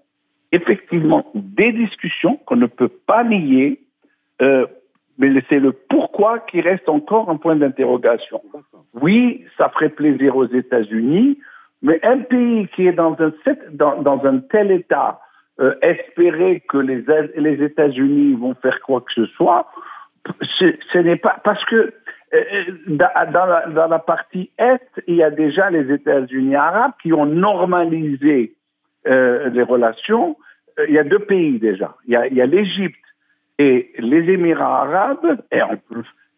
effectivement, 0.53 1.31
des 1.35 1.73
discussions 1.73 2.37
qu'on 2.47 2.57
ne 2.57 2.67
peut 2.67 2.93
pas 3.07 3.23
nier 3.25 3.81
euh, 4.43 4.67
mais 5.19 5.31
c'est 5.49 5.59
le 5.59 5.73
pourquoi 5.73 6.39
qui 6.39 6.61
reste 6.61 6.89
encore 6.89 7.29
un 7.29 7.37
point 7.37 7.57
d'interrogation. 7.57 8.41
Oui, 8.95 9.45
ça 9.57 9.69
ferait 9.71 9.89
plaisir 9.89 10.37
aux 10.37 10.47
États-Unis, 10.47 11.39
mais 11.83 12.01
un 12.05 12.19
pays 12.19 12.69
qui 12.75 12.87
est 12.87 12.93
dans 12.93 13.17
un, 13.19 14.39
tel 14.51 14.71
état, 14.71 15.21
euh, 15.61 15.75
espérer 15.83 16.63
que 16.69 16.79
les, 16.79 17.65
États-Unis 17.65 18.35
vont 18.35 18.55
faire 18.55 18.81
quoi 18.81 19.01
que 19.01 19.13
ce 19.13 19.27
soit, 19.27 19.67
ce, 20.59 20.99
n'est 20.99 21.17
pas 21.17 21.41
parce 21.45 21.65
que 21.67 21.93
euh, 22.35 22.65
dans, 22.87 23.47
la, 23.47 23.67
dans, 23.69 23.87
la, 23.87 23.99
partie 23.99 24.51
est, 24.59 25.03
il 25.07 25.17
y 25.17 25.23
a 25.23 25.31
déjà 25.31 25.71
les 25.71 25.93
États-Unis 25.93 26.55
arabes 26.55 26.93
qui 27.03 27.13
ont 27.13 27.27
normalisé 27.27 28.55
euh, 29.07 29.49
les 29.51 29.63
relations. 29.63 30.37
Euh, 30.79 30.87
il 30.89 30.95
y 30.95 30.99
a 30.99 31.05
deux 31.05 31.21
pays 31.21 31.59
déjà. 31.59 31.95
Il 32.07 32.13
y 32.13 32.41
a, 32.41 32.47
l'Égypte 32.47 32.97
et 33.59 33.93
les 33.99 34.33
Émirats 34.33 34.83
arabes, 34.83 35.39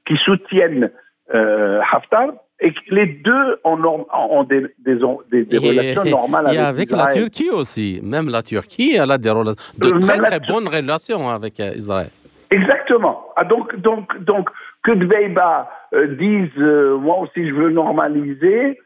qui 0.07 0.17
soutiennent 0.17 0.91
euh, 1.35 1.81
Haftar, 1.93 2.33
et 2.61 2.73
les 2.89 3.07
deux 3.07 3.59
ont, 3.65 4.07
ont 4.13 4.45
des, 4.45 4.67
des, 4.79 4.97
des, 5.45 5.59
relations 5.59 6.05
normales 6.05 6.47
avec 6.47 6.59
Et 6.59 6.63
avec 6.63 6.91
la 6.91 7.07
Turquie 7.07 7.51
aussi. 7.51 8.01
Même 8.03 8.29
la 8.29 8.43
Turquie, 8.43 8.97
elle 8.97 9.11
a 9.11 9.19
des 9.19 9.31
relations, 9.31 9.63
de 9.79 9.99
très 9.99 10.19
très 10.19 10.41
bonnes 10.41 10.69
relations 10.69 11.29
avec 11.29 11.59
euh, 11.61 11.73
Israël. 11.75 12.11
Exactement. 12.51 13.27
Ah, 13.37 13.45
donc, 13.45 13.75
donc, 13.77 14.19
donc, 14.25 14.49
que 14.83 14.93
Dbeiba 14.93 15.71
euh, 15.95 16.09
dise, 16.17 16.51
euh, 16.59 16.97
moi 16.99 17.19
aussi 17.21 17.49
je 17.49 17.55
veux 17.55 17.71
normaliser, 17.71 18.79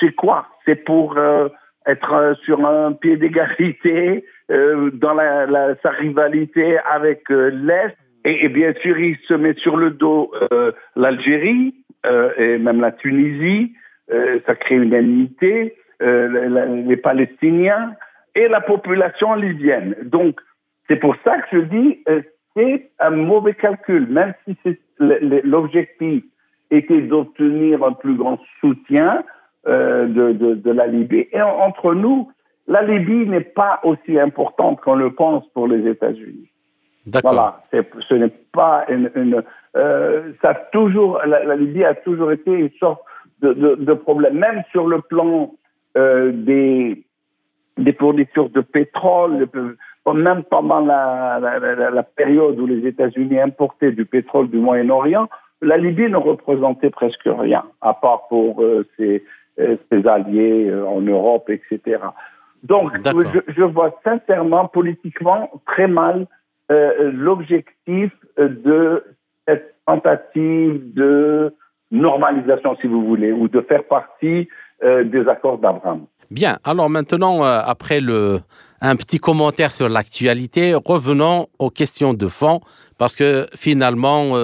c'est 0.00 0.12
quoi? 0.12 0.46
C'est 0.64 0.84
pour 0.84 1.16
être 1.86 2.36
sur 2.44 2.64
un 2.64 2.92
pied 2.92 3.16
d'égalité, 3.16 4.24
euh, 4.52 4.90
dans 4.92 5.14
la, 5.14 5.46
la, 5.46 5.74
sa 5.82 5.90
rivalité 5.90 6.78
avec 6.78 7.30
euh, 7.30 7.50
l'Est. 7.50 7.96
Et, 8.24 8.44
et, 8.44 8.48
bien 8.48 8.74
sûr, 8.82 8.98
il 8.98 9.16
se 9.26 9.34
met 9.34 9.54
sur 9.54 9.76
le 9.76 9.90
dos 9.90 10.30
euh, 10.52 10.72
l'Algérie 10.94 11.74
et 12.36 12.58
même 12.58 12.80
la 12.80 12.92
Tunisie. 12.92 13.74
ça 14.46 14.54
crée 14.54 14.76
une 14.76 14.92
ennemité. 14.92 15.76
les 16.00 16.96
Palestiniens 16.96 17.94
et 18.34 18.48
la 18.48 18.60
population 18.60 19.34
libyenne. 19.34 19.94
Donc, 20.04 20.40
c'est 20.88 20.96
pour 20.96 21.14
ça 21.24 21.38
que 21.38 21.58
je 21.58 21.64
dis, 21.64 22.04
c'est 22.56 22.90
un 22.98 23.10
mauvais 23.10 23.54
calcul, 23.54 24.06
même 24.08 24.34
si 24.44 24.56
l'objectif 24.98 26.24
était 26.70 27.02
d'obtenir 27.02 27.84
un 27.84 27.92
plus 27.92 28.14
grand 28.14 28.38
soutien 28.60 29.22
de, 29.66 30.32
de, 30.32 30.54
de, 30.54 30.70
la 30.70 30.86
Libye. 30.86 31.28
Et 31.32 31.42
entre 31.42 31.94
nous, 31.94 32.30
la 32.66 32.82
Libye 32.82 33.28
n'est 33.28 33.40
pas 33.40 33.80
aussi 33.84 34.18
importante 34.18 34.80
qu'on 34.80 34.94
le 34.94 35.12
pense 35.12 35.46
pour 35.52 35.68
les 35.68 35.88
États-Unis. 35.88 36.51
Voilà, 37.06 37.62
ce 37.72 38.14
n'est 38.14 38.32
pas 38.52 38.84
une, 38.88 39.42
euh, 39.76 40.32
ça 40.40 40.54
toujours, 40.72 41.20
la, 41.26 41.56
Libye 41.56 41.84
a 41.84 41.94
toujours 41.94 42.30
été 42.30 42.52
une 42.52 42.70
sorte 42.78 43.02
de, 43.40 43.52
de, 43.52 43.94
problème, 43.94 44.38
même 44.38 44.62
sur 44.70 44.86
le 44.86 45.00
plan 45.00 45.52
euh, 45.96 46.30
des 46.32 47.04
des 47.78 47.94
fournitures 47.94 48.50
de 48.50 48.60
pétrole, 48.60 49.48
même 50.14 50.42
pendant 50.44 50.80
la, 50.80 51.40
la, 51.40 52.02
période 52.02 52.60
où 52.60 52.66
les 52.66 52.86
États-Unis 52.86 53.40
importaient 53.40 53.92
du 53.92 54.04
pétrole 54.04 54.50
du 54.50 54.58
Moyen-Orient, 54.58 55.26
la 55.62 55.78
Libye 55.78 56.10
ne 56.10 56.18
représentait 56.18 56.90
presque 56.90 57.26
rien, 57.26 57.64
à 57.80 57.94
part 57.94 58.28
pour 58.28 58.62
euh, 58.62 58.86
ses, 58.96 59.24
ses, 59.56 60.06
alliés 60.06 60.70
en 60.86 61.00
Europe, 61.00 61.48
etc. 61.48 61.98
Donc, 62.62 62.92
je, 63.48 63.62
vois 63.62 63.98
sincèrement, 64.04 64.68
politiquement, 64.68 65.50
très 65.66 65.88
mal 65.88 66.26
euh, 66.72 67.10
l'objectif 67.12 68.10
de 68.38 69.04
cette 69.46 69.74
tentative 69.86 70.94
de 70.94 71.54
normalisation, 71.90 72.76
si 72.80 72.86
vous 72.86 73.04
voulez, 73.04 73.30
ou 73.30 73.48
de 73.48 73.60
faire 73.60 73.84
partie 73.84 74.48
euh, 74.82 75.04
des 75.04 75.28
accords 75.28 75.58
d'Abraham. 75.58 76.06
Bien, 76.30 76.56
alors 76.64 76.88
maintenant, 76.88 77.44
euh, 77.44 77.60
après 77.62 78.00
le, 78.00 78.40
un 78.80 78.96
petit 78.96 79.18
commentaire 79.18 79.70
sur 79.70 79.90
l'actualité, 79.90 80.74
revenons 80.74 81.48
aux 81.58 81.68
questions 81.68 82.14
de 82.14 82.26
fond, 82.26 82.60
parce 82.96 83.14
que 83.14 83.46
finalement, 83.54 84.34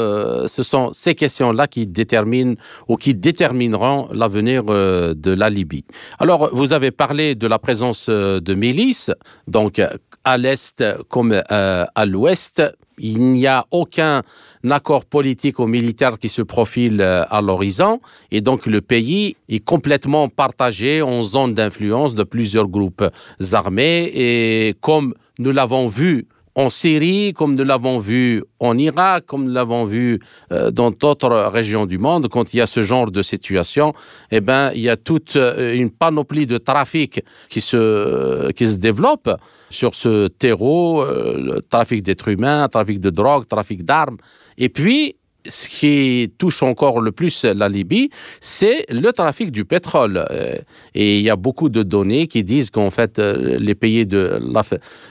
ce 0.48 0.62
sont 0.62 0.92
ces 0.92 1.14
questions-là 1.14 1.66
qui 1.66 1.86
déterminent 1.86 2.56
ou 2.88 2.96
qui 2.96 3.14
détermineront 3.14 4.08
l'avenir 4.12 4.64
de 4.64 5.32
la 5.32 5.48
Libye. 5.48 5.84
Alors, 6.18 6.50
vous 6.52 6.72
avez 6.72 6.90
parlé 6.90 7.36
de 7.36 7.46
la 7.46 7.58
présence 7.58 8.10
de 8.10 8.54
milices, 8.54 9.12
donc 9.46 9.80
à 10.28 10.36
l'est 10.36 10.84
comme 11.08 11.42
à 11.48 12.06
l'ouest. 12.06 12.62
Il 12.98 13.30
n'y 13.30 13.46
a 13.46 13.64
aucun 13.70 14.22
accord 14.68 15.04
politique 15.04 15.58
ou 15.58 15.66
militaire 15.66 16.18
qui 16.18 16.28
se 16.28 16.42
profile 16.42 17.00
euh, 17.00 17.24
à 17.30 17.40
l'horizon 17.40 18.00
et 18.30 18.40
donc 18.40 18.66
le 18.66 18.80
pays 18.80 19.36
est 19.48 19.64
complètement 19.64 20.28
partagé 20.28 21.00
en 21.00 21.22
zones 21.22 21.54
d'influence 21.54 22.14
de 22.14 22.24
plusieurs 22.24 22.66
groupes 22.68 23.04
armés 23.52 24.10
et 24.14 24.74
comme 24.80 25.14
nous 25.38 25.52
l'avons 25.52 25.86
vu 25.86 26.26
en 26.54 26.70
Syrie, 26.70 27.32
comme 27.34 27.54
nous 27.54 27.64
l'avons 27.64 27.98
vu 27.98 28.42
en 28.60 28.76
Irak, 28.76 29.26
comme 29.26 29.44
nous 29.44 29.52
l'avons 29.52 29.84
vu 29.84 30.20
euh, 30.52 30.70
dans 30.70 30.90
d'autres 30.90 31.30
régions 31.52 31.86
du 31.86 31.98
monde, 31.98 32.28
quand 32.28 32.52
il 32.52 32.58
y 32.58 32.60
a 32.60 32.66
ce 32.66 32.82
genre 32.82 33.10
de 33.10 33.22
situation, 33.22 33.92
eh 34.30 34.40
ben, 34.40 34.72
il 34.74 34.80
y 34.80 34.88
a 34.88 34.96
toute 34.96 35.36
euh, 35.36 35.74
une 35.74 35.90
panoplie 35.90 36.46
de 36.46 36.58
trafic 36.58 37.22
qui 37.48 37.60
se, 37.60 38.50
qui 38.52 38.66
se 38.66 38.76
développe 38.78 39.30
sur 39.70 39.94
ce 39.94 40.28
terreau, 40.28 41.02
euh, 41.02 41.38
le 41.38 41.62
trafic 41.62 42.02
d'êtres 42.02 42.28
humains, 42.28 42.68
trafic 42.68 43.00
de 43.00 43.10
drogue, 43.10 43.46
trafic 43.46 43.84
d'armes. 43.84 44.18
Et 44.56 44.68
puis, 44.68 45.16
ce 45.48 45.68
qui 45.68 46.32
touche 46.38 46.62
encore 46.62 47.00
le 47.00 47.12
plus 47.12 47.44
la 47.44 47.68
Libye, 47.68 48.10
c'est 48.40 48.84
le 48.90 49.12
trafic 49.12 49.50
du 49.50 49.64
pétrole. 49.64 50.24
Euh, 50.30 50.56
et 50.94 51.18
il 51.18 51.22
y 51.22 51.30
a 51.30 51.36
beaucoup 51.36 51.68
de 51.68 51.82
données 51.82 52.26
qui 52.26 52.44
disent 52.44 52.70
qu'en 52.70 52.90
fait, 52.90 53.18
euh, 53.18 53.58
les 53.58 53.74
pays 53.74 54.06
de 54.06 54.40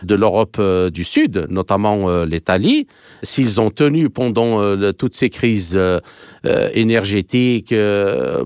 l'Europe 0.10 0.58
euh, 0.60 0.89
du 0.89 1.03
Sud, 1.03 1.48
notamment 1.50 2.24
l'Italie, 2.25 2.88
s'ils 3.24 3.60
ont 3.60 3.70
tenu 3.70 4.10
pendant 4.10 4.75
toutes 4.94 5.15
ces 5.15 5.29
crises 5.29 5.79
énergétiques 6.74 7.74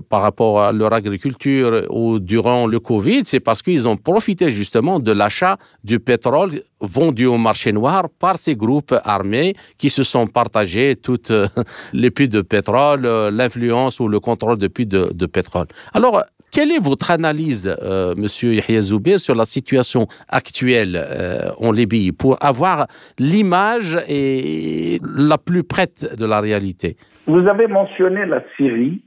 par 0.08 0.22
rapport 0.22 0.62
à 0.62 0.72
leur 0.72 0.92
agriculture 0.92 1.86
ou 1.90 2.18
durant 2.18 2.66
le 2.66 2.80
Covid, 2.80 3.22
c'est 3.24 3.40
parce 3.40 3.62
qu'ils 3.62 3.88
ont 3.88 3.96
profité 3.96 4.50
justement 4.50 5.00
de 5.00 5.12
l'achat 5.12 5.58
du 5.84 6.00
pétrole 6.00 6.62
vendu 6.82 7.26
au 7.26 7.38
marché 7.38 7.72
noir 7.72 8.08
par 8.20 8.36
ces 8.36 8.56
groupes 8.56 8.94
armés 9.04 9.54
qui 9.78 9.88
se 9.88 10.02
sont 10.02 10.26
partagés 10.26 10.96
toutes 10.96 11.32
les 11.92 12.10
puits 12.10 12.28
de 12.28 12.42
pétrole, 12.42 13.06
euh, 13.06 13.30
l'influence 13.30 14.00
ou 14.00 14.08
le 14.08 14.20
contrôle 14.20 14.58
de 14.58 14.68
puits 14.68 14.86
de, 14.86 15.26
pétrole. 15.26 15.66
Alors, 15.94 16.22
quelle 16.52 16.70
est 16.70 16.82
votre 16.82 17.10
analyse, 17.10 17.74
euh, 17.82 18.14
Monsieur 18.16 18.54
Yahya 18.54 18.82
sur 19.18 19.34
la 19.34 19.44
situation 19.44 20.06
actuelle 20.28 20.96
euh, 20.96 21.50
en 21.58 21.72
Libye 21.72 22.12
pour 22.12 22.36
avoir 22.44 22.86
l'image 23.18 23.96
et 24.08 25.00
la 25.16 25.38
plus 25.38 25.64
prête 25.64 26.14
de 26.18 26.26
la 26.26 26.40
réalité? 26.40 26.96
Vous 27.26 27.46
avez 27.46 27.68
mentionné 27.68 28.26
la 28.26 28.42
Syrie, 28.56 29.02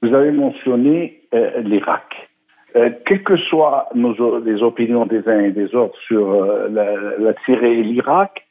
vous 0.00 0.14
avez 0.14 0.30
mentionné 0.30 1.22
l'Irak. 1.64 2.25
Quelles 3.06 3.22
que 3.22 3.36
soient 3.36 3.88
nos, 3.94 4.38
les 4.40 4.62
opinions 4.62 5.06
des 5.06 5.26
uns 5.28 5.40
et 5.40 5.50
des 5.50 5.74
autres 5.74 5.98
sur 6.06 6.44
la, 6.68 7.16
la, 7.18 7.34
Syrie 7.44 7.80
et 7.80 7.82
l'Irak, 7.82 8.46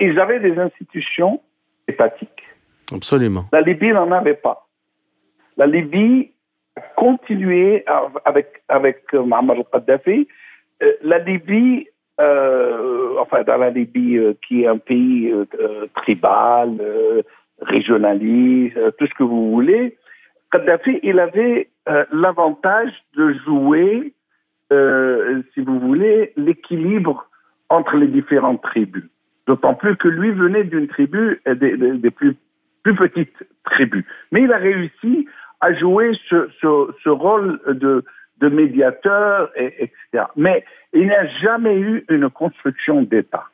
ils 0.00 0.20
avaient 0.20 0.40
des 0.40 0.58
institutions 0.58 1.40
étatiques 1.88 2.44
Absolument. 2.92 3.44
La 3.52 3.60
Libye 3.60 3.92
n'en 3.92 4.10
avait 4.12 4.34
pas. 4.34 4.66
La 5.56 5.66
Libye 5.66 6.30
a 6.76 6.80
continué 6.96 7.84
avec, 8.24 8.62
avec 8.68 9.12
Muammar 9.12 9.56
al-Qaddafi. 9.56 10.28
Euh, 10.82 10.92
la 11.02 11.18
Libye, 11.18 11.88
euh, 12.20 13.14
enfin, 13.20 13.42
dans 13.44 13.56
la 13.56 13.70
Libye, 13.70 14.16
euh, 14.16 14.34
qui 14.46 14.62
est 14.62 14.66
un 14.66 14.78
pays 14.78 15.32
tribal, 15.96 16.78
régionaliste, 17.60 18.78
tout 18.98 19.06
ce 19.06 19.14
que 19.14 19.22
vous 19.22 19.50
voulez, 19.52 19.96
Kadhafi, 20.50 21.00
il 21.02 21.18
avait 21.18 21.68
l'avantage 21.86 22.92
de 23.16 23.34
jouer, 23.44 24.14
si 24.70 25.60
vous 25.60 25.78
voulez, 25.78 26.32
l'équilibre 26.36 27.28
entre 27.68 27.96
les 27.96 28.06
différentes 28.06 28.62
tribus. 28.62 29.04
D'autant 29.46 29.74
plus 29.74 29.96
que 29.96 30.08
lui 30.08 30.30
venait 30.30 30.64
d'une 30.64 30.88
tribu 30.88 31.40
des, 31.46 31.76
des, 31.76 32.10
plus 32.10 32.36
plus 32.84 32.94
petite 32.94 33.34
tribu. 33.64 34.06
Mais 34.30 34.42
il 34.42 34.52
a 34.52 34.58
réussi 34.58 35.26
à 35.60 35.72
jouer 35.74 36.12
ce, 36.28 37.08
rôle 37.08 37.58
de, 37.66 38.04
de 38.38 38.48
médiateur, 38.48 39.50
et, 39.56 39.84
etc. 39.84 40.26
Mais 40.36 40.64
il 40.92 41.06
n'y 41.06 41.14
a 41.14 41.26
jamais 41.42 41.78
eu 41.78 42.04
une 42.08 42.28
construction 42.30 43.02
d'État. 43.02 43.44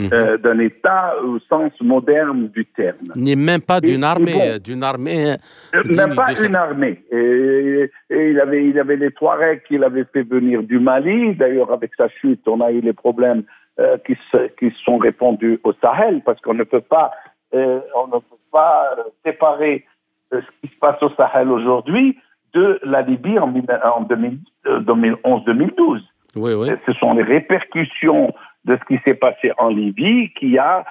Mhm. 0.00 0.10
Euh, 0.12 0.38
d'un 0.38 0.58
État 0.58 1.14
au 1.22 1.38
sens 1.40 1.72
moderne 1.80 2.48
du 2.48 2.64
terme. 2.64 3.12
Ni 3.16 3.36
même 3.36 3.60
pas 3.60 3.80
d'une 3.80 4.02
armée, 4.02 4.58
d'une 4.58 4.82
armée. 4.82 5.36
Euh, 5.74 5.82
même 5.94 6.14
pas 6.14 6.32
une 6.42 6.54
armée. 6.54 7.02
Et, 7.10 7.90
il 8.10 8.40
avait, 8.40 8.66
il 8.66 8.78
avait 8.78 8.96
les 8.96 9.10
Touaregs 9.10 9.62
qu'il 9.64 9.84
avait 9.84 10.06
fait 10.12 10.22
venir 10.22 10.62
du 10.62 10.78
Mali. 10.78 11.34
D'ailleurs, 11.34 11.72
avec 11.72 11.92
sa 11.96 12.08
chute, 12.08 12.40
on 12.46 12.60
a 12.60 12.70
eu 12.70 12.80
les 12.80 12.94
problèmes 12.94 13.42
euh, 13.78 13.98
qui, 14.06 14.16
se, 14.32 14.48
qui 14.58 14.74
sont 14.84 14.98
répandus 14.98 15.60
au 15.64 15.72
Sahel 15.74 16.22
parce 16.24 16.40
qu'on 16.40 16.54
ne 16.54 16.64
peut 16.64 16.80
pas, 16.80 17.10
on 17.52 18.06
ne 18.06 18.12
peut 18.12 18.36
pas 18.50 18.94
euh, 18.96 19.02
séparer 19.24 19.84
euh, 20.32 20.40
ce 20.40 20.46
qui 20.60 20.68
se 20.74 20.78
passe 20.78 21.02
au 21.02 21.10
Sahel 21.10 21.50
aujourd'hui 21.50 22.16
de 22.54 22.80
la 22.82 23.02
Libye 23.02 23.38
en, 23.38 23.52
2011-2012. 23.52 26.00
Euh, 26.36 26.76
ce 26.86 26.92
sont 26.94 27.12
les 27.14 27.22
répercussions 27.22 28.34
de 28.64 28.76
ce 28.76 28.84
qui 28.86 29.00
s'est 29.04 29.14
passé 29.14 29.52
en 29.58 29.68
Libye 29.68 30.32
qui 30.38 30.58
a 30.58 30.84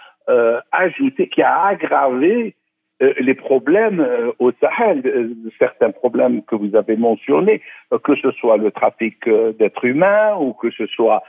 ajouté, 0.72 1.28
qui 1.28 1.42
a 1.42 1.66
aggravé 1.66 2.54
les 3.00 3.34
problèmes 3.34 4.06
au 4.38 4.52
Sahel, 4.60 5.34
certains 5.58 5.90
problèmes 5.90 6.44
que 6.44 6.56
vous 6.56 6.76
avez 6.76 6.98
mentionnés, 6.98 7.62
que 8.04 8.16
ce 8.16 8.30
soit 8.34 8.58
le 8.58 8.70
trafic 8.70 9.28
d'êtres 9.58 9.86
humains 9.86 10.36
ou 10.36 10.54
que 10.54 10.70
ce 10.70 10.86
soit 10.86 11.24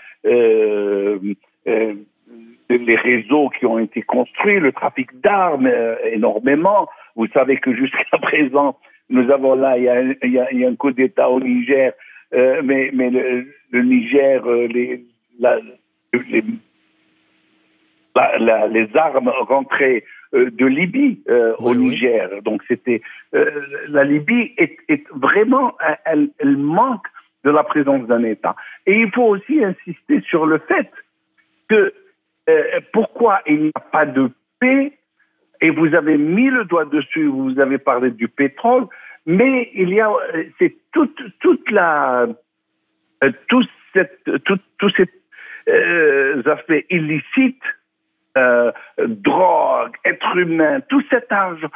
les 2.76 2.96
réseaux 2.96 3.48
qui 3.50 3.66
ont 3.66 3.78
été 3.78 4.02
construits, 4.02 4.60
le 4.60 4.72
trafic 4.72 5.08
d'armes 5.20 5.66
euh, 5.66 5.96
énormément. 6.12 6.88
Vous 7.16 7.26
savez 7.28 7.56
que 7.58 7.74
jusqu'à 7.74 8.18
présent, 8.22 8.78
nous 9.08 9.30
avons 9.30 9.54
là, 9.54 9.76
il 9.76 9.84
y 9.84 9.88
a, 9.88 10.02
y 10.02 10.38
a, 10.38 10.52
y 10.52 10.64
a 10.64 10.68
un 10.68 10.76
coup 10.76 10.92
d'État 10.92 11.28
au 11.28 11.40
Niger, 11.40 11.92
euh, 12.34 12.62
mais, 12.64 12.90
mais 12.94 13.10
le, 13.10 13.46
le 13.70 13.82
Niger, 13.82 14.46
euh, 14.46 14.66
les, 14.68 15.04
la, 15.38 15.58
les, 16.12 16.44
la, 18.14 18.66
les 18.68 18.88
armes 18.96 19.28
rentraient 19.28 20.04
euh, 20.34 20.50
de 20.50 20.66
Libye 20.66 21.22
euh, 21.28 21.54
au 21.58 21.74
Niger. 21.74 22.42
Donc 22.42 22.62
c'était 22.68 23.02
la 23.88 24.04
Libye 24.04 24.54
est, 24.56 24.76
est 24.88 25.04
vraiment, 25.10 25.76
elle, 26.04 26.30
elle 26.38 26.56
manque 26.56 27.06
de 27.44 27.50
la 27.50 27.64
présence 27.64 28.06
d'un 28.06 28.24
État. 28.24 28.54
Et 28.86 29.00
il 29.00 29.10
faut 29.12 29.24
aussi 29.24 29.64
insister 29.64 30.20
sur 30.22 30.46
le 30.46 30.58
fait 30.58 30.90
que 31.68 31.92
euh, 32.48 32.80
pourquoi 32.92 33.40
il 33.46 33.62
n'y 33.62 33.72
a 33.74 33.80
pas 33.80 34.06
de 34.06 34.30
paix? 34.58 34.92
Et 35.62 35.70
vous 35.70 35.94
avez 35.94 36.16
mis 36.16 36.48
le 36.48 36.64
doigt 36.64 36.86
dessus, 36.86 37.26
vous 37.26 37.58
avez 37.60 37.78
parlé 37.78 38.10
du 38.10 38.28
pétrole, 38.28 38.86
mais 39.26 39.70
il 39.74 39.90
y 39.90 40.00
a, 40.00 40.10
euh, 40.10 40.44
c'est 40.58 40.74
toute, 40.92 41.20
toute 41.40 41.70
la, 41.70 42.26
euh, 43.22 43.32
tout, 43.48 43.64
cette, 43.92 44.24
tout, 44.44 44.58
tous 44.78 44.92
aspects 45.66 46.84
illicites, 46.90 47.62
drogue, 48.98 49.96
être 50.04 50.36
humain, 50.36 50.80
tout 50.88 51.02
cet 51.10 51.30
argent. 51.32 51.68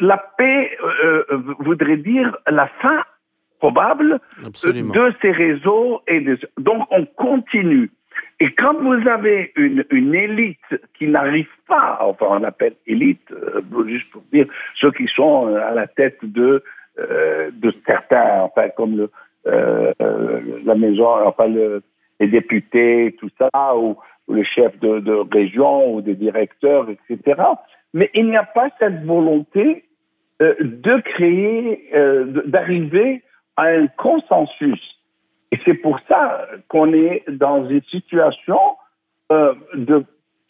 la 0.00 0.18
paix 0.38 0.76
voudrait 1.58 1.98
dire 1.98 2.36
la 2.46 2.66
fin 2.80 3.04
probable 3.58 4.20
de 4.42 5.14
ces 5.20 5.30
réseaux 5.30 6.02
et 6.08 6.24
donc 6.58 6.86
on 6.90 7.04
continue 7.04 7.90
et 8.40 8.52
quand 8.54 8.74
vous 8.74 9.06
avez 9.06 9.52
une, 9.56 9.84
une 9.90 10.14
élite 10.14 10.58
qui 10.98 11.06
n'arrive 11.08 11.48
pas, 11.68 11.98
enfin 12.00 12.26
on 12.30 12.42
appelle 12.42 12.74
élite, 12.86 13.30
euh, 13.32 13.60
juste 13.86 14.10
pour 14.10 14.22
dire 14.32 14.46
ceux 14.80 14.90
qui 14.92 15.06
sont 15.14 15.48
euh, 15.48 15.60
à 15.62 15.72
la 15.72 15.86
tête 15.86 16.18
de, 16.22 16.62
euh, 16.98 17.50
de 17.52 17.72
certains, 17.86 18.40
enfin 18.40 18.70
comme 18.70 18.96
le, 18.96 19.10
la 20.64 20.74
maison, 20.74 21.08
enfin 21.26 21.48
le, 21.48 21.82
les 22.20 22.28
députés, 22.28 23.16
tout 23.18 23.30
ça, 23.38 23.76
ou, 23.76 23.96
ou 24.28 24.34
le 24.34 24.44
chef 24.44 24.78
de, 24.80 25.34
région 25.34 25.94
ou 25.94 26.00
des 26.00 26.14
directeurs, 26.14 26.88
etc. 26.88 27.42
Mais 27.94 28.10
il 28.14 28.26
n'y 28.26 28.36
a 28.36 28.44
pas 28.44 28.68
cette 28.78 29.04
volonté 29.04 29.84
de 30.40 31.00
créer, 31.00 31.90
d'arriver 32.46 33.22
à 33.56 33.64
un 33.64 33.88
consensus 33.88 35.00
et 35.52 35.58
c'est 35.64 35.74
pour 35.74 35.98
ça 36.08 36.46
qu'on 36.68 36.92
est 36.92 37.24
dans 37.28 37.68
une 37.68 37.82
situation 37.90 38.58
euh, 39.32 39.54
de, 39.74 40.04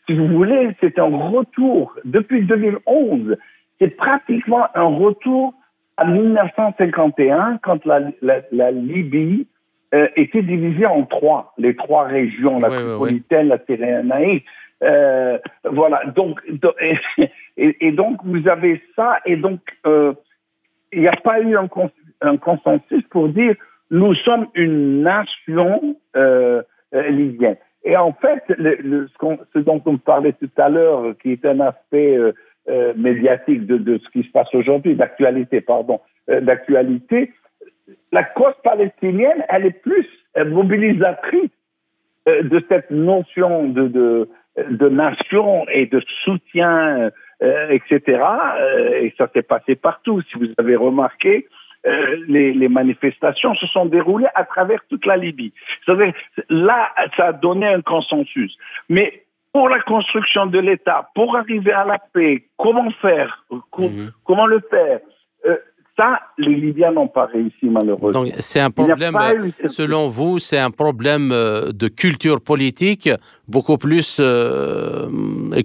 si 0.07 0.15
vous 0.15 0.29
voulez, 0.29 0.71
c'est 0.81 0.99
un 0.99 1.17
retour. 1.17 1.95
Depuis 2.05 2.43
2011, 2.43 3.37
c'est 3.81 3.97
pratiquement 3.97 4.67
un 4.75 4.97
retour 4.97 5.55
à 5.97 6.07
1951, 6.07 7.59
quand 7.63 7.85
la 7.85 8.71
Libye 8.71 9.47
euh, 9.95 10.09
était 10.17 10.43
divisée 10.43 10.87
en 10.87 11.05
trois, 11.05 11.53
les 11.59 11.75
trois 11.75 12.05
régions, 12.05 12.59
la 12.61 12.69
Tripolitaine, 12.69 13.49
la 13.49 13.59
Cyrénaïque. 13.65 14.45
Euh, 14.83 15.39
voilà, 15.65 16.03
donc, 16.15 16.41
et, 17.57 17.77
et, 17.87 17.93
donc 17.93 18.19
vous 18.25 18.49
avez 18.49 18.83
ça, 18.97 19.19
et 19.27 19.37
donc 19.37 19.61
euh, 19.87 20.15
il 20.93 21.01
n'y 21.01 21.09
a 21.09 21.17
pas 21.17 21.41
eu 21.41 21.57
un, 21.57 21.69
un 22.23 22.37
consensus 22.39 23.05
pour 23.11 23.29
dire 23.29 23.55
nous 23.91 24.15
sommes 24.15 24.47
une 24.55 25.03
nation 25.03 25.97
libyenne. 26.93 27.57
Et 27.85 27.97
en 27.97 28.13
fait, 28.13 28.43
le, 28.59 29.09
ce, 29.53 29.59
dont 29.59 29.83
on 29.87 29.97
parlait 29.97 30.35
tout 30.35 30.51
à 30.59 30.69
l'heure, 30.69 31.15
qui 31.23 31.33
est 31.33 31.45
un 31.47 31.61
aspect 31.61 32.17
euh, 32.17 32.33
euh, 32.69 32.93
médiatique 32.97 33.67
de, 33.67 33.79
de, 33.79 33.99
ce 33.99 34.09
qui 34.11 34.27
se 34.27 34.33
passe 34.33 34.53
aujourd'hui, 34.55 34.95
d'actualité, 34.95 35.61
pardon, 35.61 36.01
euh, 36.29 36.41
d'actualité, 36.41 37.33
la 38.13 38.25
cause 38.25 38.55
palestinienne, 38.63 39.45
elle 39.49 39.67
est 39.67 39.83
plus 39.83 40.07
mobilisatrice 40.37 41.51
de 42.27 42.65
cette 42.69 42.91
notion 42.91 43.69
de, 43.69 43.89
de, 43.89 44.29
de, 44.71 44.89
nation 44.89 45.67
et 45.69 45.87
de 45.87 46.01
soutien, 46.25 47.11
etc. 47.71 48.23
et 49.01 49.13
ça 49.19 49.29
s'est 49.35 49.43
passé 49.43 49.75
partout. 49.75 50.23
Si 50.23 50.39
vous 50.39 50.47
avez 50.59 50.77
remarqué, 50.77 51.47
euh, 51.87 52.17
les, 52.29 52.53
les, 52.53 52.69
manifestations 52.69 53.55
se 53.55 53.67
sont 53.69 53.87
déroulées 53.87 54.29
à 54.35 54.45
travers 54.45 54.81
toute 54.91 55.07
la 55.07 55.17
Libye. 55.17 55.55
Là, 56.51 56.91
ça 57.17 57.29
a 57.29 57.33
donné 57.33 57.67
un 57.69 57.81
consensus. 57.81 58.55
Mais 58.91 59.23
pour 59.55 59.71
la 59.71 59.81
construction 59.81 60.45
de 60.45 60.59
l'État, 60.59 61.09
pour 61.15 61.37
arriver 61.37 61.73
à 61.73 61.87
la 61.87 61.99
paix, 62.13 62.45
comment 62.59 62.91
faire, 63.01 63.47
comment 64.25 64.47
le 64.47 64.61
faire? 64.69 65.01
Euh, 65.47 65.57
les 66.39 66.55
Libyens 66.55 66.93
n'ont 66.93 67.09
pas 67.09 67.27
réussi 67.27 67.67
malheureusement. 67.67 68.25
Donc 68.25 68.33
c'est 68.39 68.61
un 68.61 68.71
problème, 68.71 69.17
selon 69.67 70.09
vous, 70.09 70.39
c'est 70.39 70.59
un 70.59 70.71
problème 70.71 71.31
euh, 71.33 71.73
de 71.73 71.89
culture 71.89 72.41
politique 72.41 73.09
beaucoup 73.49 73.79
plus 73.79 74.19
euh, 74.21 75.09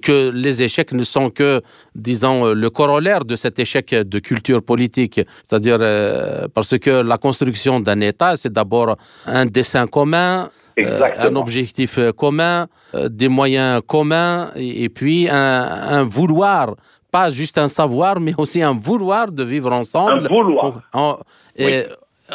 que 0.02 0.32
les 0.34 0.64
échecs 0.64 0.92
ne 0.92 1.04
sont 1.04 1.30
que, 1.30 1.62
disons, 1.96 2.54
le 2.54 2.70
corollaire 2.70 3.26
de 3.26 3.36
cet 3.36 3.60
échec 3.60 3.94
de 3.94 4.20
culture 4.20 4.62
politique. 4.62 5.22
C'est-à-dire 5.44 5.78
euh, 5.80 6.48
parce 6.54 6.78
que 6.78 7.02
la 7.02 7.18
construction 7.18 7.80
d'un 7.80 8.02
État, 8.02 8.38
c'est 8.38 8.52
d'abord 8.52 8.98
un 9.26 9.46
dessin 9.46 9.88
commun. 9.88 10.50
un 10.78 11.36
objectif 11.38 11.98
commun, 12.18 12.68
des 12.94 13.30
moyens 13.30 13.82
communs, 13.88 14.52
et, 14.58 14.90
puis 14.90 15.30
un, 15.30 15.62
un, 15.98 16.04
vouloir 16.04 16.76
pas 17.16 17.30
juste 17.32 17.58
un 17.58 17.70
savoir, 17.70 18.20
mais 18.20 18.34
aussi 18.38 18.62
un 18.62 18.78
vouloir 18.88 19.32
de 19.32 19.44
vivre 19.54 19.72
ensemble. 19.72 20.26
Un 20.26 20.36
vouloir. 20.38 21.24
et, 21.58 21.84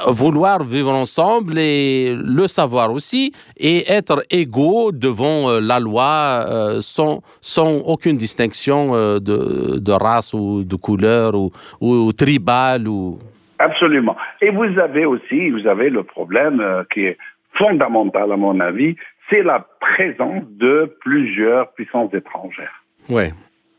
Vouloir 0.07 0.63
vivre 0.63 0.95
ensemble 1.05 1.59
et 1.59 2.15
le 2.15 2.47
savoir 2.47 2.93
aussi, 2.93 3.33
et 3.59 3.79
être 3.99 4.19
égaux 4.31 4.93
devant 4.93 5.41
euh, 5.41 5.61
la 5.61 5.81
loi 5.81 6.13
euh, 6.13 6.79
sans, 6.81 7.23
sans 7.41 7.73
aucune 7.95 8.17
distinction 8.17 8.95
euh, 8.95 9.19
de, 9.19 9.81
de, 9.89 9.93
race 10.07 10.33
ou 10.33 10.63
de 10.63 10.77
couleur 10.77 11.35
ou, 11.35 11.51
ou, 11.81 12.13
tribal. 12.13 12.87
Ou... 12.87 13.19
Absolument. 13.59 14.17
Et 14.41 14.51
vous 14.51 14.73
avez 14.79 15.05
aussi, 15.05 15.51
vous 15.51 15.67
avez 15.67 15.91
le 15.91 16.05
problème 16.05 16.59
qui 16.93 17.01
est 17.09 17.19
fondamental 17.59 18.31
à 18.31 18.37
mon 18.37 18.61
avis, 18.61 18.95
c'est 19.29 19.43
la 19.43 19.67
présence 19.81 20.45
de 20.67 20.75
plusieurs 21.01 21.65
puissances 21.73 22.15
étrangères. 22.15 22.77
Oui 23.09 23.27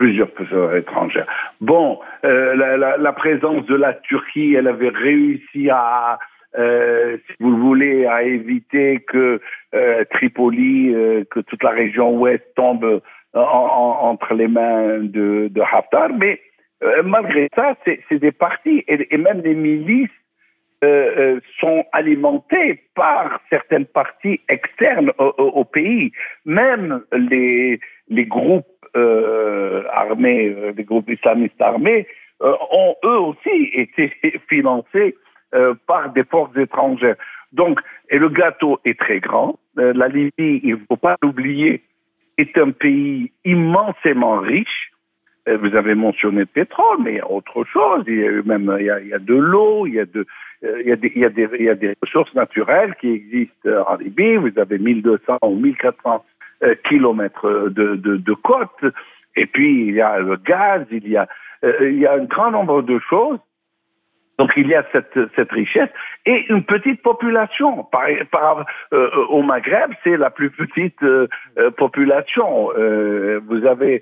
plusieurs 0.02 0.32
puissances 0.32 0.74
étrangères. 0.76 1.28
Bon, 1.62 2.00
euh, 2.26 2.56
la, 2.98 3.14
présence 3.14 3.64
de 3.68 3.76
la 3.76 3.94
Turquie, 3.94 4.56
elle 4.56 4.68
avait 4.68 4.90
réussi 4.90 5.70
à, 5.70 6.18
euh, 6.58 7.18
si 7.28 7.34
vous 7.40 7.56
voulez, 7.58 8.08
à 8.08 8.24
éviter 8.24 9.02
que 9.08 9.40
euh, 9.76 10.04
Tripoli, 10.10 10.92
que 11.30 11.40
toute 11.42 11.62
la 11.62 11.70
région 11.70 12.18
ouest 12.18 12.44
tombe 12.56 13.02
en, 13.36 13.40
en, 13.42 14.10
entre 14.10 14.34
les 14.34 14.48
mains 14.48 15.02
de, 15.02 15.52
Haftar. 15.72 16.10
Mais 16.18 16.42
malgré 17.04 17.48
ça, 17.56 17.76
c'est 17.86 18.20
des 18.20 18.32
partis 18.32 18.84
et, 18.88 19.18
même 19.18 19.42
les 19.44 19.54
milices 19.54 20.10
sont 21.60 21.86
alimentées 21.94 22.82
par 22.96 23.40
certaines 23.52 23.86
parties 23.86 24.42
externes 24.50 25.12
au, 25.20 25.64
pays. 25.64 26.12
Même 26.44 27.04
les, 27.14 27.80
groupes 28.10 28.66
armés, 29.94 30.54
euh, 30.58 30.74
des 30.74 30.84
groupes 30.84 31.10
islamistes 31.10 31.62
armés, 31.62 32.08
euh, 32.42 32.54
ont 32.72 32.96
eux 33.04 33.20
aussi 33.20 33.70
été 33.74 34.14
financés 34.48 35.16
par 35.86 36.14
des 36.14 36.24
forces 36.24 36.56
étrangères. 36.56 37.18
Donc, 37.52 37.82
et 38.10 38.18
le 38.18 38.30
gâteau 38.30 38.80
est 38.86 38.98
très 38.98 39.20
grand. 39.20 39.60
la 39.76 40.08
Libye, 40.08 40.62
il 40.64 40.76
ne 40.76 40.86
faut 40.88 40.96
pas 40.96 41.18
l'oublier, 41.22 41.82
est 42.38 42.58
un 42.58 42.72
pays 42.72 43.34
immensément 43.44 44.40
riche. 44.40 44.94
Vous 45.46 45.76
avez 45.76 45.94
mentionné 45.94 46.40
le 46.40 46.46
pétrole, 46.46 47.00
mais 47.04 47.16
il 47.16 47.18
y 47.18 47.20
a 47.20 47.30
autre 47.30 47.66
chose. 47.66 48.06
Il 48.08 48.16
y 48.18 48.26
a 48.26 48.32
même 48.44 48.74
il 48.80 48.86
y 48.86 49.14
a, 49.14 49.20
de 49.20 49.36
l'eau, 49.36 49.86
il 49.88 49.96
y 49.96 50.00
a 50.00 50.06
de 50.06 50.26
il 50.64 51.12
il 51.16 51.64
y 51.64 51.70
a 51.70 51.76
des 51.76 51.96
ressources 52.02 52.34
naturelles 52.34 52.96
qui 53.02 53.10
existent 53.10 53.70
en 53.90 53.98
Libye. 53.98 54.38
Vous 54.38 54.58
avez 54.58 54.80
1200 54.80 55.38
ou 55.42 55.56
1400 55.56 56.24
euh, 56.24 56.31
kilomètres 56.88 57.70
de, 57.70 57.96
de, 57.96 58.18
de 58.18 58.34
côte. 58.34 58.86
Et 59.36 59.46
puis, 59.46 59.88
il 59.88 59.96
y 59.96 60.02
a 60.02 60.20
le 60.20 60.36
gaz, 60.36 60.86
il 60.92 61.08
y 61.08 61.18
a, 61.18 61.28
euh, 61.64 61.90
il 61.90 62.00
y 62.00 62.06
a 62.06 62.14
un 62.14 62.26
grand 62.26 62.52
nombre 62.52 62.82
de 62.82 63.00
choses. 63.00 63.40
Donc, 64.38 64.52
il 64.58 64.68
y 64.68 64.76
a 64.76 64.84
cette, 64.92 65.20
cette 65.36 65.52
richesse 65.52 65.90
et 66.26 66.46
une 66.50 66.64
petite 66.64 67.02
population. 67.04 67.84
Par, 67.86 68.08
par 68.32 68.66
euh, 68.92 69.10
au 69.30 69.44
Maghreb, 69.44 69.92
c'est 70.04 70.18
la 70.18 70.32
plus 70.32 70.50
petite 70.50 71.00
population. 71.78 72.70
vous 73.48 73.66
avez 73.66 74.02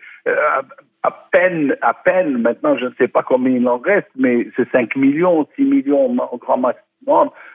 à 1.03 1.11
peine, 1.31 1.75
à 1.81 1.93
peine, 1.93 2.37
maintenant, 2.39 2.77
je 2.77 2.85
ne 2.85 2.93
sais 2.97 3.07
pas 3.07 3.23
combien 3.23 3.55
il 3.55 3.67
en 3.67 3.77
reste, 3.77 4.09
mais 4.15 4.47
c'est 4.55 4.69
5 4.71 4.95
millions, 4.95 5.47
6 5.55 5.63
millions 5.63 6.05
au 6.31 6.37
grand 6.37 6.57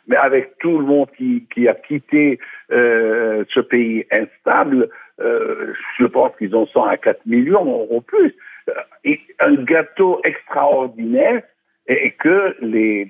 mais 0.07 0.17
avec 0.17 0.59
tout 0.59 0.79
le 0.79 0.85
monde 0.85 1.09
qui, 1.17 1.69
a 1.69 1.75
quitté 1.75 2.39
euh, 2.73 3.45
ce 3.53 3.61
pays 3.61 4.07
instable, 4.11 4.89
euh, 5.21 5.73
je 5.99 6.07
pense 6.07 6.33
qu'ils 6.37 6.55
en 6.55 6.67
sont 6.67 6.85
à 6.85 6.97
4 6.97 7.25
millions 7.27 7.87
ou 7.91 8.01
plus. 8.01 8.35
Euh, 8.69 9.15
un 9.41 9.55
gâteau 9.65 10.21
extraordinaire 10.25 11.43
et, 11.87 12.13
que 12.13 12.57
les, 12.61 13.09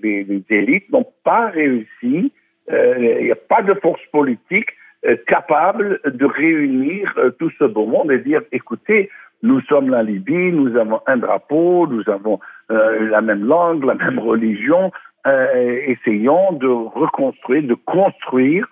élites 0.51 0.90
n'ont 0.90 1.07
pas 1.25 1.47
réussi, 1.49 2.33
il 2.68 3.18
n'y 3.23 3.31
a 3.31 3.37
pas 3.37 3.62
de 3.62 3.75
force 3.75 4.01
politique 4.11 4.70
capable 5.27 6.01
de 6.05 6.25
réunir 6.25 7.14
tout 7.38 7.51
ce 7.59 7.64
beau 7.64 7.87
monde 7.87 8.11
et 8.11 8.18
dire, 8.18 8.40
écoutez, 8.53 9.11
nous 9.42 9.61
sommes 9.62 9.90
la 9.90 10.03
Libye, 10.03 10.51
nous 10.51 10.75
avons 10.77 11.01
un 11.07 11.18
drapeau, 11.18 11.87
nous 11.87 12.09
avons 12.09 12.40
la 12.70 13.20
même 13.20 13.44
langue, 13.44 13.85
la 13.85 13.94
même 13.94 14.18
religion. 14.18 14.90
Euh, 15.27 15.81
essayons 15.87 16.53
de 16.53 16.67
reconstruire, 16.67 17.63
de 17.63 17.75
construire 17.75 18.67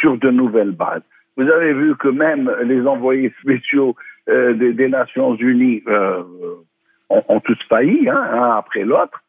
sur 0.00 0.18
de 0.18 0.30
nouvelles 0.30 0.72
bases. 0.72 1.02
Vous 1.38 1.48
avez 1.48 1.72
vu 1.72 1.96
que 1.96 2.08
même 2.08 2.54
les 2.64 2.86
envoyés 2.86 3.32
spéciaux 3.40 3.96
euh, 4.28 4.52
des, 4.52 4.88
Nations 4.88 5.34
Unies 5.36 5.82
euh, 5.88 6.22
ont, 7.08 7.40
tous 7.40 7.58
failli, 7.70 8.06
hein, 8.06 8.22
un 8.32 8.56
après 8.56 8.84
l'autre. 8.84 9.22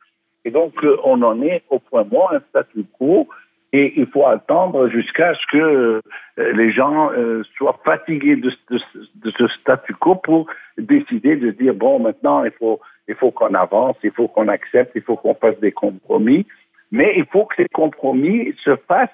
Et 0.44 0.52
donc, 0.52 0.74
on 1.06 1.22
en 1.22 1.42
est 1.42 1.64
au 1.70 1.80
point 1.80 2.04
mort, 2.04 2.34
un 2.34 2.42
statu 2.50 2.84
quo 2.98 3.30
et 3.72 3.94
il 3.98 4.08
faut 4.08 4.26
attendre 4.26 4.90
jusqu'à 4.90 5.34
ce 5.36 5.46
que 5.52 5.58
euh, 5.58 6.02
les 6.38 6.72
gens 6.72 7.12
euh, 7.12 7.44
soient 7.56 7.80
fatigués 7.86 8.36
de, 8.36 8.52
ce 8.70 9.48
statu 9.60 9.94
quo 9.94 10.16
pour 10.16 10.48
décider 10.78 11.36
de 11.36 11.52
dire 11.52 11.74
bon 11.74 12.00
maintenant 12.00 12.44
il 12.44 12.52
faut 12.52 12.80
il 13.08 13.16
faut 13.16 13.32
qu'on 13.32 13.54
avance, 13.56 13.98
il 14.04 14.12
faut 14.12 14.28
qu'on 14.28 14.48
accepte, 14.48 14.92
il 14.96 15.02
faut 15.02 15.16
qu'on 15.16 15.34
fasse 15.34 15.60
des 15.60 15.72
compromis, 15.72 16.46
mais 16.92 17.16
il 17.18 17.26
faut 17.26 17.46
que 17.46 17.56
ces 17.56 17.68
compromis 17.74 18.54
se 18.64 18.76
fassent 18.88 19.10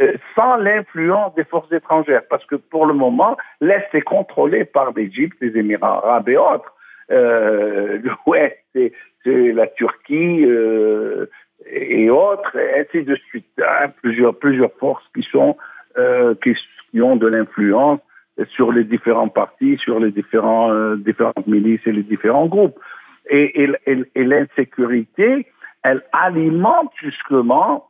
euh, 0.00 0.14
sans 0.34 0.56
l'influence 0.56 1.34
des 1.34 1.44
forces 1.44 1.70
étrangères, 1.72 2.22
parce 2.30 2.44
que 2.46 2.54
pour 2.54 2.86
le 2.86 2.94
moment 2.94 3.36
l'est 3.60 3.88
est 3.92 4.02
contrôlé 4.02 4.64
par 4.64 4.92
l'Égypte, 4.92 5.36
les 5.40 5.58
Émirats 5.58 5.98
arabes 5.98 6.28
et 6.28 6.36
autres. 6.36 6.72
Euh, 7.10 7.98
l'Ouest, 8.26 8.56
c'est 8.72 8.92
la 9.52 9.66
Turquie. 9.66 10.44
Euh, 10.44 11.26
et 11.66 12.10
autres, 12.10 12.56
et 12.56 12.80
ainsi 12.80 13.04
de 13.04 13.16
suite. 13.28 13.46
Hein, 13.58 13.88
plusieurs, 14.02 14.36
plusieurs 14.38 14.72
forces 14.78 15.04
qui 15.14 15.22
sont 15.30 15.56
euh, 15.98 16.34
qui, 16.42 17.00
ont 17.00 17.16
de 17.16 17.26
l'influence 17.26 18.00
sur 18.54 18.72
les 18.72 18.84
différents 18.84 19.28
partis, 19.28 19.76
sur 19.78 20.00
les 20.00 20.10
différents 20.10 20.72
euh, 20.72 20.96
différentes 20.96 21.46
milices 21.46 21.80
et 21.86 21.92
les 21.92 22.02
différents 22.02 22.46
groupes. 22.46 22.78
Et, 23.28 23.62
et, 23.62 24.04
et 24.14 24.24
l'insécurité, 24.24 25.46
elle 25.82 26.02
alimente 26.12 26.92
justement 27.00 27.89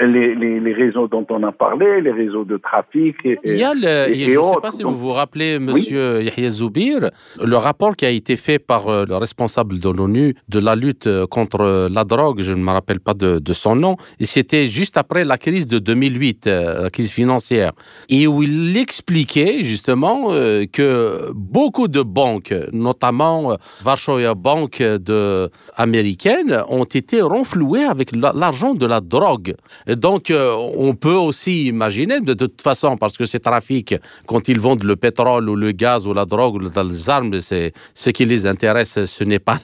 les, 0.00 0.34
les, 0.34 0.60
les, 0.60 0.72
réseaux 0.72 1.08
dont 1.08 1.26
on 1.30 1.42
a 1.42 1.52
parlé, 1.52 2.00
les 2.00 2.12
réseaux 2.12 2.44
de 2.44 2.56
trafic 2.56 3.16
et, 3.24 3.38
Il 3.44 3.56
y 3.56 3.64
a 3.64 3.74
le, 3.74 4.12
je 4.14 4.24
ne 4.24 4.54
sais 4.54 4.60
pas 4.62 4.70
si 4.70 4.82
vous 4.82 4.94
vous 4.94 5.12
rappelez, 5.12 5.58
Monsieur 5.58 6.18
oui. 6.18 6.24
Yahya 6.24 6.50
Zoubir, 6.50 7.10
le 7.42 7.56
rapport 7.56 7.96
qui 7.96 8.06
a 8.06 8.10
été 8.10 8.36
fait 8.36 8.58
par 8.58 8.88
euh, 8.88 9.04
le 9.06 9.16
responsable 9.16 9.80
de 9.80 9.88
l'ONU 9.88 10.34
de 10.48 10.58
la 10.58 10.74
lutte 10.74 11.06
euh, 11.06 11.26
contre 11.26 11.88
la 11.90 12.04
drogue, 12.04 12.40
je 12.40 12.52
ne 12.52 12.62
me 12.62 12.70
rappelle 12.70 13.00
pas 13.00 13.14
de, 13.14 13.38
de 13.38 13.52
son 13.52 13.76
nom, 13.76 13.96
et 14.18 14.26
c'était 14.26 14.66
juste 14.66 14.96
après 14.96 15.24
la 15.24 15.38
crise 15.38 15.66
de 15.66 15.78
2008, 15.78 16.46
euh, 16.46 16.82
la 16.84 16.90
crise 16.90 17.12
financière, 17.12 17.72
et 18.08 18.26
où 18.26 18.42
il 18.42 18.76
expliquait 18.76 19.62
justement 19.62 20.30
que 20.72 21.30
beaucoup 21.34 21.88
de 21.88 22.02
banques, 22.02 22.54
notamment 22.72 23.56
Varsovia 23.82 24.34
Bank 24.34 24.80
de, 24.80 25.50
américaine, 25.76 26.62
ont 26.68 26.84
été 26.84 27.22
renflouées 27.22 27.84
avec 27.84 28.10
l'argent 28.14 28.74
de 28.74 28.86
la 28.86 29.00
drogue. 29.00 29.54
Donc, 29.86 30.30
euh, 30.30 30.54
on 30.76 30.94
peut 30.94 31.14
aussi 31.14 31.66
imaginer, 31.66 32.20
de 32.20 32.34
toute 32.34 32.62
façon, 32.62 32.96
parce 32.96 33.16
que 33.16 33.24
ces 33.24 33.40
trafics, 33.40 33.94
quand 34.26 34.48
ils 34.48 34.60
vendent 34.60 34.84
le 34.84 34.96
pétrole 34.96 35.48
ou 35.48 35.56
le 35.56 35.72
gaz 35.72 36.06
ou 36.06 36.14
la 36.14 36.24
drogue 36.24 36.56
ou 36.56 36.58
les 36.58 37.10
armes, 37.10 37.40
c'est 37.40 37.72
ce 37.94 38.10
qui 38.10 38.24
les 38.24 38.46
intéresse, 38.46 39.04
ce 39.04 39.24
n'est 39.24 39.38
pas 39.38 39.60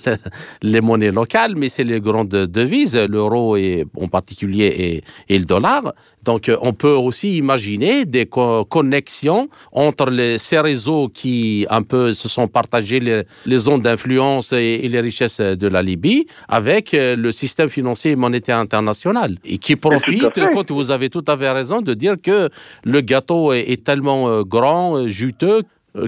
les 0.62 0.80
monnaies 0.80 1.10
locales, 1.10 1.54
mais 1.56 1.68
c'est 1.68 1.84
les 1.84 2.00
grandes 2.00 2.28
devises, 2.28 2.96
l'euro 2.96 3.56
et 3.56 3.86
en 4.00 4.08
particulier 4.08 5.02
et, 5.28 5.34
et 5.34 5.38
le 5.38 5.44
dollar. 5.44 5.92
Donc, 6.26 6.48
euh, 6.48 6.56
on 6.60 6.72
peut 6.72 6.96
aussi 7.06 7.38
imaginer 7.38 8.04
des 8.04 8.26
connexions 8.26 9.48
entre 9.72 10.10
les, 10.10 10.38
ces 10.38 10.60
réseaux 10.60 11.08
qui 11.08 11.66
un 11.70 11.82
peu 11.82 12.12
se 12.12 12.28
sont 12.28 12.48
partagés 12.48 13.00
les, 13.00 13.22
les 13.46 13.56
zones 13.56 13.80
d'influence 13.80 14.52
et, 14.52 14.88
les 14.88 15.00
richesses 15.00 15.40
de 15.40 15.68
la 15.68 15.82
Libye 15.82 16.26
avec 16.48 16.94
euh, 16.94 17.16
le 17.16 17.30
système 17.32 17.68
financier 17.68 18.12
et 18.12 18.16
monétaire 18.16 18.58
international 18.58 19.36
et 19.44 19.58
qui 19.58 19.76
profite, 19.76 20.40
quand 20.54 20.70
vous 20.70 20.90
avez 20.90 21.08
tout 21.10 21.24
à 21.28 21.36
fait 21.36 21.50
raison 21.50 21.80
de 21.80 21.94
dire 21.94 22.16
que 22.22 22.48
le 22.84 23.00
gâteau 23.00 23.52
est, 23.52 23.84
tellement 23.84 24.28
euh, 24.28 24.42
grand, 24.42 25.06
juteux, 25.06 25.62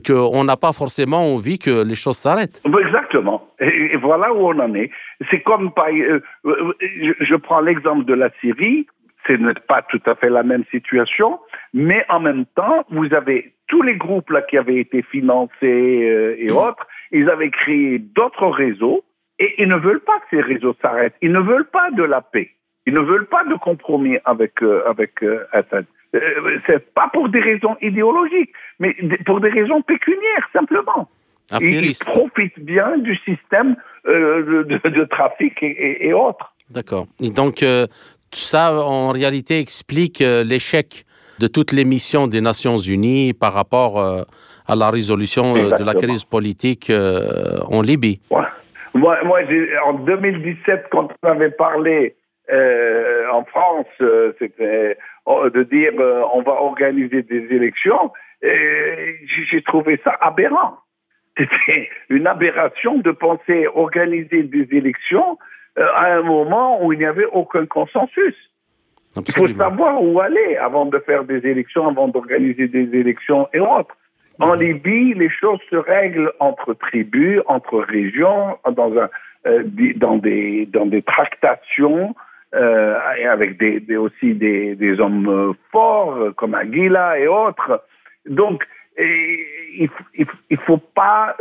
qu'on 0.07 0.45
n'a 0.45 0.57
pas 0.57 0.73
forcément 0.73 1.35
envie 1.35 1.59
que 1.59 1.83
les 1.83 1.95
choses 1.95 2.17
s'arrêtent. 2.17 2.61
Exactement. 2.85 3.49
Et, 3.61 3.97
voilà 3.97 4.35
où 4.35 4.49
on 4.49 4.59
en 4.59 4.75
est. 4.75 4.91
C'est 5.31 5.41
comme, 5.41 5.71
je 6.45 7.37
prends 7.37 7.61
l'exemple 7.61 8.05
de 8.05 8.15
la 8.15 8.29
Syrie 8.41 8.87
ce 9.29 9.35
n'est 9.35 9.55
pas 9.69 9.83
tout 9.83 10.01
à 10.07 10.15
fait 10.15 10.31
la 10.31 10.43
même 10.43 10.65
situation, 10.71 11.39
mais 11.75 12.05
en 12.09 12.21
même 12.21 12.47
temps, 12.57 12.85
vous 12.91 13.13
avez 13.15 13.53
tous 13.69 13.83
les 13.83 13.97
groupes 13.97 14.31
là 14.31 14.43
qui 14.43 14.57
avaient 14.57 14.81
été 14.81 15.03
financés 15.03 15.53
euh, 15.63 16.37
et 16.39 16.51
autres, 16.51 16.87
ils 17.13 17.29
avaient 17.29 17.51
créé 17.51 17.99
d'autres 17.99 18.49
réseaux 18.49 19.05
et 19.39 19.55
ils 19.63 19.69
ne 19.69 19.77
veulent 19.77 20.01
pas 20.01 20.19
que 20.21 20.37
ces 20.37 20.41
réseaux 20.41 20.75
s'arrêtent. 20.81 21.15
Ils 21.21 21.33
ne 21.33 21.41
veulent 21.41 21.69
pas 21.69 21.91
de 21.91 22.03
la 22.03 22.23
paix. 22.23 22.51
Ils 22.87 22.95
ne 22.95 23.01
veulent 23.01 23.27
pas 23.27 23.45
de 23.45 23.55
compromis 23.55 24.17
avec 24.25 24.63
euh, 24.63 24.83
avec 24.89 25.23
euh, 25.23 25.45
Assad. 25.53 25.85
c'est 26.67 26.95
pas 26.95 27.11
pour 27.13 27.29
des 27.29 27.41
raisons 27.41 27.77
idéologiques, 27.83 28.51
mais 28.79 28.97
pour 29.27 29.41
des 29.41 29.51
raisons 29.51 29.83
pécuniaires 29.83 30.49
simplement. 30.55 31.09
Ils 31.61 31.97
profitent 31.99 32.61
bien 32.61 32.97
du 32.99 33.17
système 33.17 33.77
de, 34.05 35.05
trafic 35.05 35.55
et, 35.63 36.13
autres. 36.13 36.55
D'accord. 36.71 37.07
Et 37.21 37.31
donc, 37.31 37.63
ça, 38.33 38.73
en 38.75 39.11
réalité, 39.11 39.59
explique 39.59 40.21
euh, 40.21 40.45
l'échec 40.45 41.05
de 41.41 41.47
toutes 41.47 41.73
les 41.73 41.85
missions 41.85 42.27
des 42.27 42.41
Nations 42.41 42.77
Unies 42.79 43.33
par 43.33 43.53
rapport 43.53 44.01
euh, 44.01 44.23
à 44.67 44.75
la 44.75 44.91
résolution 44.91 45.57
euh, 45.57 45.71
de 45.77 45.85
la 45.85 45.95
crise 45.95 46.25
politique 46.25 46.91
en 46.91 47.83
Libye. 47.83 48.21
Moi, 48.95 49.19
moi 49.25 49.41
en 49.87 49.93
2017, 49.95 50.87
quand 50.91 51.09
on 51.23 51.29
avait 51.29 51.51
parlé 51.51 52.17
en 52.51 53.45
France, 53.45 53.87
oh, 54.01 55.51
de 55.51 55.63
dire 55.65 55.93
on 56.35 56.43
va 56.43 56.53
organiser 56.53 57.23
des 57.23 57.47
élections, 57.51 58.11
j'ai 58.43 59.63
trouvé 59.65 60.01
ça 60.03 60.17
aberrant. 60.21 60.79
C'était 61.37 61.89
une 62.09 62.27
aberration 62.27 62.99
de 62.99 63.13
penser 63.13 63.69
organiser 63.73 64.43
des 64.43 64.67
élections 64.73 65.39
à 65.79 66.15
un 66.15 66.23
moment 66.23 66.85
où 66.85 66.93
il 66.93 66.99
n'y 66.99 67.05
avait 67.05 67.27
aucun 67.27 67.67
consensus. 67.67 68.35
Il 69.17 69.33
faut 69.33 69.49
savoir 69.49 70.03
où 70.03 70.21
aller 70.21 70.57
avant 70.57 70.87
de 70.87 70.99
faire 71.01 71.25
des 71.25 71.47
élections, 71.47 71.89
avant 71.89 72.09
d'organiser 72.09 72.69
des 72.69 72.97
élections 72.97 73.49
et 73.53 73.61
autres. 73.61 73.97
En 74.41 74.55
mhm. 74.55 74.63
Libye, 74.63 75.15
les 75.15 75.31
choses 75.31 75.61
se 75.71 75.77
règlent 75.77 76.33
entre 76.39 76.75
tribus, 76.75 77.41
entre 77.47 77.81
régions, 77.81 78.59
dans, 78.71 78.97
un, 78.97 79.09
euh, 79.47 79.65
dans, 79.97 80.17
des, 80.17 80.67
dans 80.67 80.87
des 80.87 81.03
tractations, 81.03 82.15
euh, 82.55 82.97
et 83.19 83.27
avec 83.27 83.59
des, 83.59 83.97
aussi 83.97 84.35
des, 84.35 84.75
des, 84.77 85.01
hommes 85.01 85.55
forts 85.73 86.35
comme 86.37 86.55
Aguila 86.55 87.19
et 87.19 87.27
autres. 87.27 87.83
Donc, 88.27 88.65
il 88.99 89.89
ne 90.51 90.57
faut 90.67 90.79
pas, 90.79 91.37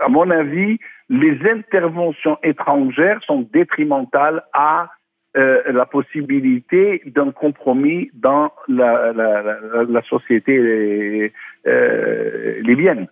à 0.00 0.08
mon 0.08 0.30
avis, 0.30 0.78
les 1.08 1.38
interventions 1.50 2.38
étrangères 2.42 3.20
sont 3.26 3.46
détrimentales 3.52 4.42
à 4.52 4.90
euh, 5.34 5.62
la 5.72 5.86
possibilité 5.86 7.00
d'un 7.06 7.30
compromis 7.30 8.10
dans 8.12 8.52
la, 8.68 10.02
société 10.06 11.32
euh, 11.66 12.60
libyenne. 12.60 13.06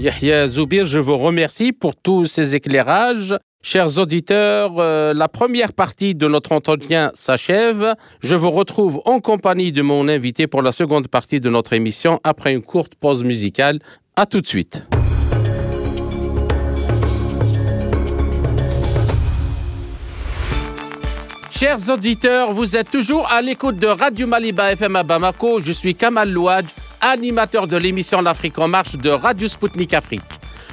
Yahya 0.00 0.48
Zoubir, 0.48 0.86
je 0.86 0.98
vous 0.98 1.18
remercie 1.18 1.72
pour 1.72 1.94
tous 1.94 2.24
ces 2.24 2.54
éclairages. 2.54 3.36
Chers 3.62 3.98
auditeurs, 3.98 4.76
euh, 4.78 5.12
la 5.12 5.28
première 5.28 5.74
partie 5.74 6.14
de 6.14 6.26
notre 6.26 6.52
entretien 6.52 7.10
s'achève. 7.12 7.94
Je 8.22 8.34
vous 8.34 8.50
retrouve 8.50 9.02
en 9.04 9.20
compagnie 9.20 9.72
de 9.72 9.82
mon 9.82 10.08
invité 10.08 10.46
pour 10.46 10.62
la 10.62 10.72
seconde 10.72 11.08
partie 11.08 11.40
de 11.40 11.50
notre 11.50 11.74
émission 11.74 12.18
après 12.24 12.54
une 12.54 12.62
courte 12.62 12.94
pause 12.94 13.22
musicale. 13.22 13.80
À 14.16 14.24
tout 14.24 14.40
de 14.40 14.46
suite. 14.46 14.84
Chers 21.60 21.90
auditeurs, 21.90 22.54
vous 22.54 22.74
êtes 22.74 22.90
toujours 22.90 23.30
à 23.30 23.42
l'écoute 23.42 23.76
de 23.76 23.86
Radio 23.86 24.26
Maliba 24.26 24.72
FM 24.72 24.96
à 24.96 25.02
Bamako. 25.02 25.60
Je 25.60 25.72
suis 25.72 25.94
Kamal 25.94 26.32
Louadj, 26.32 26.68
animateur 27.02 27.68
de 27.68 27.76
l'émission 27.76 28.22
L'Afrique 28.22 28.58
en 28.58 28.66
marche 28.66 28.96
de 28.96 29.10
Radio 29.10 29.46
Sputnik 29.46 29.92
Afrique. 29.92 30.22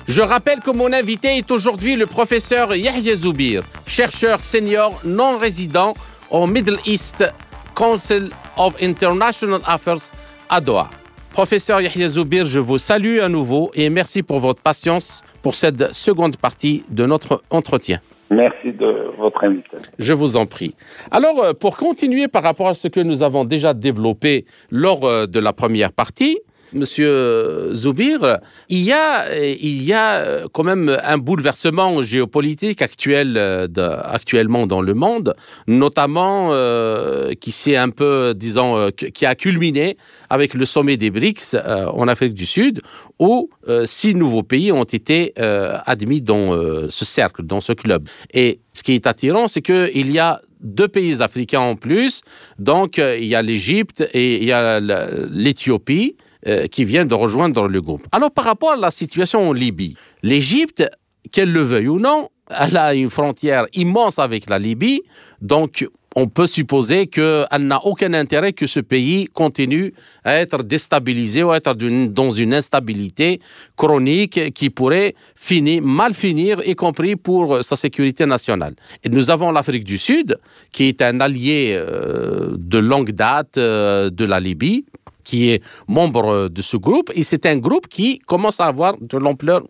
Je 0.07 0.21
rappelle 0.21 0.61
que 0.61 0.71
mon 0.71 0.93
invité 0.93 1.35
est 1.35 1.51
aujourd'hui 1.51 1.97
le 1.97 2.05
professeur 2.05 2.73
Yahya 2.73 3.17
Zoubir, 3.17 3.63
chercheur 3.85 4.41
senior 4.41 4.97
non 5.03 5.37
résident 5.37 5.93
au 6.31 6.47
Middle 6.47 6.79
East 6.85 7.25
Council 7.75 8.29
of 8.55 8.73
International 8.81 9.59
Affairs 9.65 10.13
à 10.47 10.61
Doha. 10.61 10.89
Professeur 11.31 11.81
Yahya 11.81 12.07
Zoubir, 12.07 12.45
je 12.45 12.61
vous 12.61 12.77
salue 12.77 13.19
à 13.19 13.27
nouveau 13.27 13.71
et 13.73 13.89
merci 13.89 14.23
pour 14.23 14.39
votre 14.39 14.61
patience 14.61 15.21
pour 15.41 15.53
cette 15.53 15.91
seconde 15.91 16.37
partie 16.37 16.85
de 16.87 17.05
notre 17.05 17.43
entretien. 17.49 17.99
Merci 18.29 18.73
de 18.73 19.11
votre 19.17 19.43
invitation. 19.43 19.91
Je 19.99 20.13
vous 20.13 20.35
en 20.35 20.45
prie. 20.45 20.75
Alors, 21.11 21.41
euh, 21.43 21.53
pour 21.53 21.77
continuer 21.77 22.27
par 22.27 22.43
rapport 22.43 22.67
à 22.67 22.73
ce 22.73 22.87
que 22.87 22.99
nous 22.99 23.23
avons 23.23 23.45
déjà 23.45 23.73
développé 23.73 24.45
lors 24.69 25.05
euh, 25.05 25.27
de 25.27 25.39
la 25.39 25.53
première 25.53 25.93
partie, 25.93 26.37
Monsieur 26.73 27.73
Zoubir, 27.73 28.39
il 28.69 28.79
y 28.79 28.91
a, 28.91 29.25
y 29.37 29.93
a 29.93 30.47
quand 30.51 30.63
même 30.63 30.97
un 31.03 31.17
bouleversement 31.17 32.01
géopolitique 32.01 32.81
actuel, 32.81 33.35
euh, 33.37 33.67
actuellement 34.03 34.67
dans 34.67 34.81
le 34.81 34.93
monde, 34.93 35.35
notamment 35.67 36.49
euh, 36.51 37.33
qui 37.39 37.51
s'est 37.51 37.77
un 37.77 37.89
peu, 37.89 38.33
disons, 38.35 38.77
euh, 38.77 38.89
qui 38.89 39.25
a 39.25 39.35
culminé 39.35 39.97
avec 40.29 40.53
le 40.53 40.65
sommet 40.65 40.97
des 40.97 41.09
BRICS 41.09 41.55
en 41.93 42.07
Afrique 42.07 42.33
du 42.33 42.45
Sud, 42.45 42.81
où 43.19 43.49
six 43.85 44.13
nouveaux 44.13 44.43
pays 44.43 44.71
ont 44.71 44.83
été 44.83 45.33
admis 45.37 46.21
dans 46.21 46.53
ce 46.89 47.05
cercle, 47.05 47.43
dans 47.43 47.61
ce 47.61 47.73
club. 47.73 48.07
Et 48.33 48.59
ce 48.73 48.83
qui 48.83 48.93
est 48.93 49.07
attirant, 49.07 49.47
c'est 49.47 49.61
qu'il 49.61 50.11
y 50.11 50.19
a 50.19 50.41
deux 50.61 50.87
pays 50.87 51.21
africains 51.21 51.61
en 51.61 51.75
plus. 51.75 52.21
Donc, 52.59 52.97
il 52.97 53.25
y 53.25 53.35
a 53.35 53.41
l'Égypte 53.41 54.07
et 54.13 54.37
il 54.37 54.43
y 54.43 54.51
a 54.51 54.79
l'Éthiopie. 54.79 56.17
Euh, 56.47 56.67
qui 56.67 56.85
vient 56.85 57.03
de 57.03 57.13
rejoindre 57.13 57.67
le 57.67 57.81
groupe. 57.81 58.07
Alors 58.13 58.31
par 58.31 58.45
rapport 58.45 58.71
à 58.71 58.77
la 58.77 58.89
situation 58.89 59.49
en 59.49 59.51
Libye, 59.51 59.97
l'Égypte, 60.23 60.89
qu'elle 61.33 61.51
le 61.51 61.59
veuille 61.59 61.89
ou 61.89 61.99
non, 61.99 62.29
elle 62.49 62.77
a 62.77 62.93
une 62.93 63.09
frontière 63.09 63.65
immense 63.73 64.17
avec 64.17 64.49
la 64.49 64.57
Libye, 64.57 65.01
donc 65.41 65.85
on 66.15 66.29
peut 66.29 66.47
supposer 66.47 67.07
qu'elle 67.07 67.45
n'a 67.67 67.83
aucun 67.83 68.13
intérêt 68.13 68.53
que 68.53 68.65
ce 68.65 68.79
pays 68.79 69.25
continue 69.25 69.93
à 70.23 70.35
être 70.35 70.63
déstabilisé 70.63 71.43
ou 71.43 71.51
à 71.51 71.57
être 71.57 71.73
dans 71.73 72.31
une 72.31 72.53
instabilité 72.53 73.41
chronique 73.75 74.53
qui 74.53 74.69
pourrait 74.69 75.15
finir, 75.35 75.83
mal 75.83 76.13
finir, 76.13 76.61
y 76.65 76.75
compris 76.75 77.17
pour 77.17 77.61
sa 77.61 77.75
sécurité 77.75 78.25
nationale. 78.25 78.75
Et 79.03 79.09
nous 79.09 79.29
avons 79.29 79.51
l'Afrique 79.51 79.83
du 79.83 79.97
Sud, 79.97 80.39
qui 80.71 80.85
est 80.85 81.01
un 81.01 81.19
allié 81.19 81.73
euh, 81.75 82.55
de 82.57 82.77
longue 82.79 83.11
date 83.11 83.57
euh, 83.57 84.09
de 84.09 84.23
la 84.23 84.39
Libye, 84.39 84.85
qui 85.27 85.49
est 85.51 85.61
membre 85.87 86.47
de 86.47 86.61
ce 86.61 86.77
groupe, 86.77 87.11
et 87.13 87.23
c'est 87.23 87.45
un 87.45 87.57
groupe 87.57 87.87
qui 87.87 88.19
commence 88.19 88.59
à 88.61 88.67
avoir 88.67 88.93
de 89.11 89.17
l'ampleur 89.17 89.61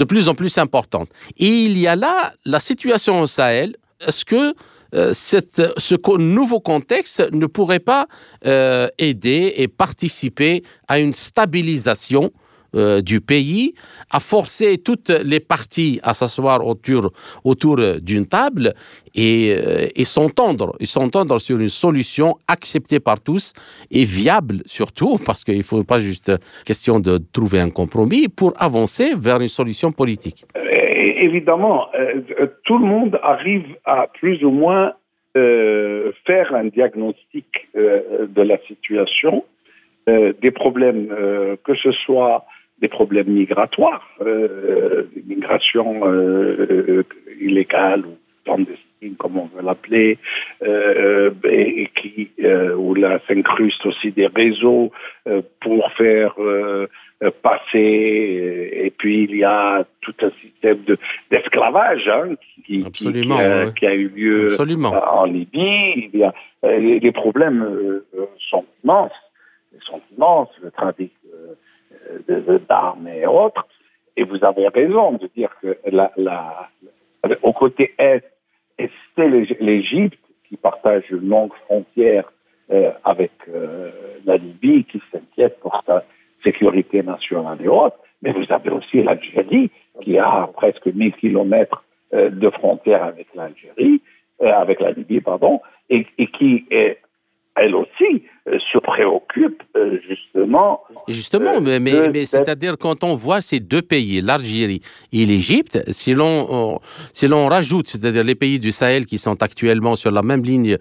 de 0.00 0.04
plus 0.04 0.28
en 0.28 0.34
plus 0.36 0.56
importante. 0.58 1.08
Et 1.36 1.64
il 1.66 1.76
y 1.76 1.88
a 1.88 1.96
là 1.96 2.32
la 2.44 2.60
situation 2.60 3.20
au 3.20 3.26
Sahel. 3.26 3.74
Est-ce 4.06 4.24
que 4.24 4.54
euh, 4.94 5.10
cette, 5.12 5.62
ce 5.76 5.96
nouveau 6.16 6.60
contexte 6.60 7.20
ne 7.32 7.46
pourrait 7.46 7.86
pas 7.92 8.06
euh, 8.46 8.88
aider 8.98 9.52
et 9.56 9.68
participer 9.68 10.62
à 10.86 11.00
une 11.00 11.12
stabilisation 11.12 12.30
euh, 12.76 13.02
du 13.02 13.20
pays, 13.20 13.74
à 14.12 14.20
forcer 14.20 14.78
toutes 14.78 15.10
les 15.24 15.40
parties 15.40 15.98
à 16.04 16.14
s'asseoir 16.14 16.64
autour, 16.64 17.10
autour 17.42 17.78
d'une 18.00 18.26
table 18.26 18.74
et, 19.12 19.52
euh, 19.56 19.88
et 19.96 20.04
s'entendre, 20.04 20.76
et 20.78 20.86
s'entendre 20.86 21.40
sur 21.40 21.58
une 21.58 21.68
solution 21.68 22.36
acceptée 22.46 23.00
par 23.00 23.20
tous 23.20 23.54
et 23.90 24.04
viable 24.04 24.58
surtout, 24.66 25.18
parce 25.26 25.42
qu'il 25.42 25.58
ne 25.58 25.62
faut 25.64 25.82
pas 25.82 25.98
juste 25.98 26.30
question 26.64 27.00
de 27.00 27.18
trouver 27.32 27.58
un 27.58 27.70
compromis 27.70 28.28
pour 28.28 28.52
avancer 28.56 29.14
vers 29.16 29.40
une 29.40 29.48
solution 29.48 29.90
politique. 29.90 30.44
évidemment, 30.54 31.88
tout 32.66 32.78
le 32.78 32.86
monde 32.86 33.18
arrive 33.20 33.66
à 33.84 34.06
plus 34.06 34.44
ou 34.44 34.52
moins 34.52 34.92
faire 35.34 36.54
un 36.54 36.66
diagnostic 36.66 37.46
de 37.74 38.42
la 38.42 38.58
situation, 38.68 39.44
des 40.06 40.50
problèmes, 40.52 41.08
que 41.64 41.74
ce 41.74 41.92
soit 41.92 42.44
des 42.80 42.88
problèmes 42.88 43.28
migratoires, 43.28 44.08
des 44.20 45.22
migrations 45.26 46.00
illégales 47.40 48.04
ou 48.06 48.16
clandestines, 48.44 49.16
comme 49.18 49.38
on 49.38 49.46
veut 49.46 49.62
l'appeler, 49.62 50.18
euh, 50.62 51.30
et, 51.44 51.88
qui 52.00 52.30
euh, 52.42 52.74
où 52.74 52.94
là 52.94 53.20
s'incruste 53.28 53.84
aussi 53.86 54.12
des 54.12 54.26
réseaux 54.26 54.92
euh, 55.26 55.42
pour 55.60 55.90
faire 55.92 56.34
euh, 56.38 56.86
passer. 57.42 58.70
Et 58.84 58.92
puis 58.96 59.24
il 59.24 59.36
y 59.36 59.44
a 59.44 59.84
tout 60.00 60.14
un 60.22 60.30
système 60.42 60.78
d'esclavage 61.30 62.08
hein, 62.08 62.34
qui, 62.64 62.82
qui, 62.84 63.12
qui, 63.12 63.32
a, 63.32 63.70
qui, 63.72 63.86
a, 63.86 63.94
eu 63.94 64.08
lieu 64.08 64.46
Absolument. 64.46 64.90
en 64.90 65.24
Libye. 65.24 66.10
Il 66.12 66.20
y 66.20 66.24
a, 66.24 66.32
les, 66.62 67.00
les, 67.00 67.12
problèmes 67.12 68.02
sont 68.50 68.64
immenses, 68.82 69.12
ils 69.74 69.82
sont 69.84 70.00
immenses, 70.16 70.50
le 70.62 70.70
trafic 70.70 71.12
d'armes 72.68 73.08
et 73.08 73.26
autres. 73.26 73.66
Et 74.16 74.24
vous 74.24 74.44
avez 74.44 74.68
raison 74.68 75.12
de 75.12 75.28
dire 75.28 75.50
que 75.62 75.78
au 77.42 77.52
côté 77.52 77.94
est, 77.98 78.22
c'est 79.16 79.28
l'Égypte 79.60 80.18
qui 80.48 80.56
partage 80.56 81.04
une 81.10 81.28
longue 81.28 81.52
frontière 81.64 82.30
euh, 82.72 82.90
avec 83.04 83.32
euh, 83.48 83.90
la 84.24 84.36
Libye, 84.36 84.84
qui 84.84 85.00
s'inquiète 85.10 85.58
pour 85.60 85.82
sa 85.86 86.04
sécurité 86.44 87.02
nationale 87.02 87.58
et 87.62 87.68
autres. 87.68 87.96
Mais 88.22 88.32
vous 88.32 88.44
avez 88.50 88.70
aussi 88.70 89.02
l'Algérie, 89.02 89.70
qui 90.02 90.18
a 90.18 90.48
presque 90.54 90.86
1000 90.86 91.14
kilomètres 91.14 91.82
euh, 92.14 92.30
de 92.30 92.50
frontière 92.50 93.02
avec 93.04 93.26
l'Algérie, 93.34 94.00
avec 94.40 94.80
la 94.80 94.92
Libye, 94.92 95.20
pardon, 95.20 95.60
et, 95.90 96.06
et 96.16 96.26
qui 96.28 96.64
est 96.70 96.98
elle 97.56 97.74
aussi 97.74 98.22
se 98.46 98.78
préoccupe 98.78 99.62
euh, 99.76 99.98
justement. 100.08 100.82
Justement, 101.08 101.56
euh, 101.56 101.78
mais, 101.80 102.08
mais, 102.12 102.24
c'est-à-dire 102.24 102.76
quand 102.78 103.04
on 103.04 103.14
voit 103.14 103.40
ces 103.40 103.60
deux 103.60 103.82
pays, 103.82 104.20
l'Algérie 104.20 104.80
et 105.12 105.26
l'Égypte, 105.26 105.82
si 105.88 106.14
l'on 106.14 106.78
si 107.12 107.28
l'on 107.28 107.48
rajoute, 107.48 107.88
c'est-à-dire 107.88 108.24
les 108.24 108.34
pays 108.34 108.58
du 108.58 108.72
Sahel 108.72 109.06
qui 109.06 109.18
sont 109.18 109.42
actuellement 109.42 109.94
sur 109.94 110.10
la 110.10 110.22
même 110.22 110.42
ligne, 110.42 110.76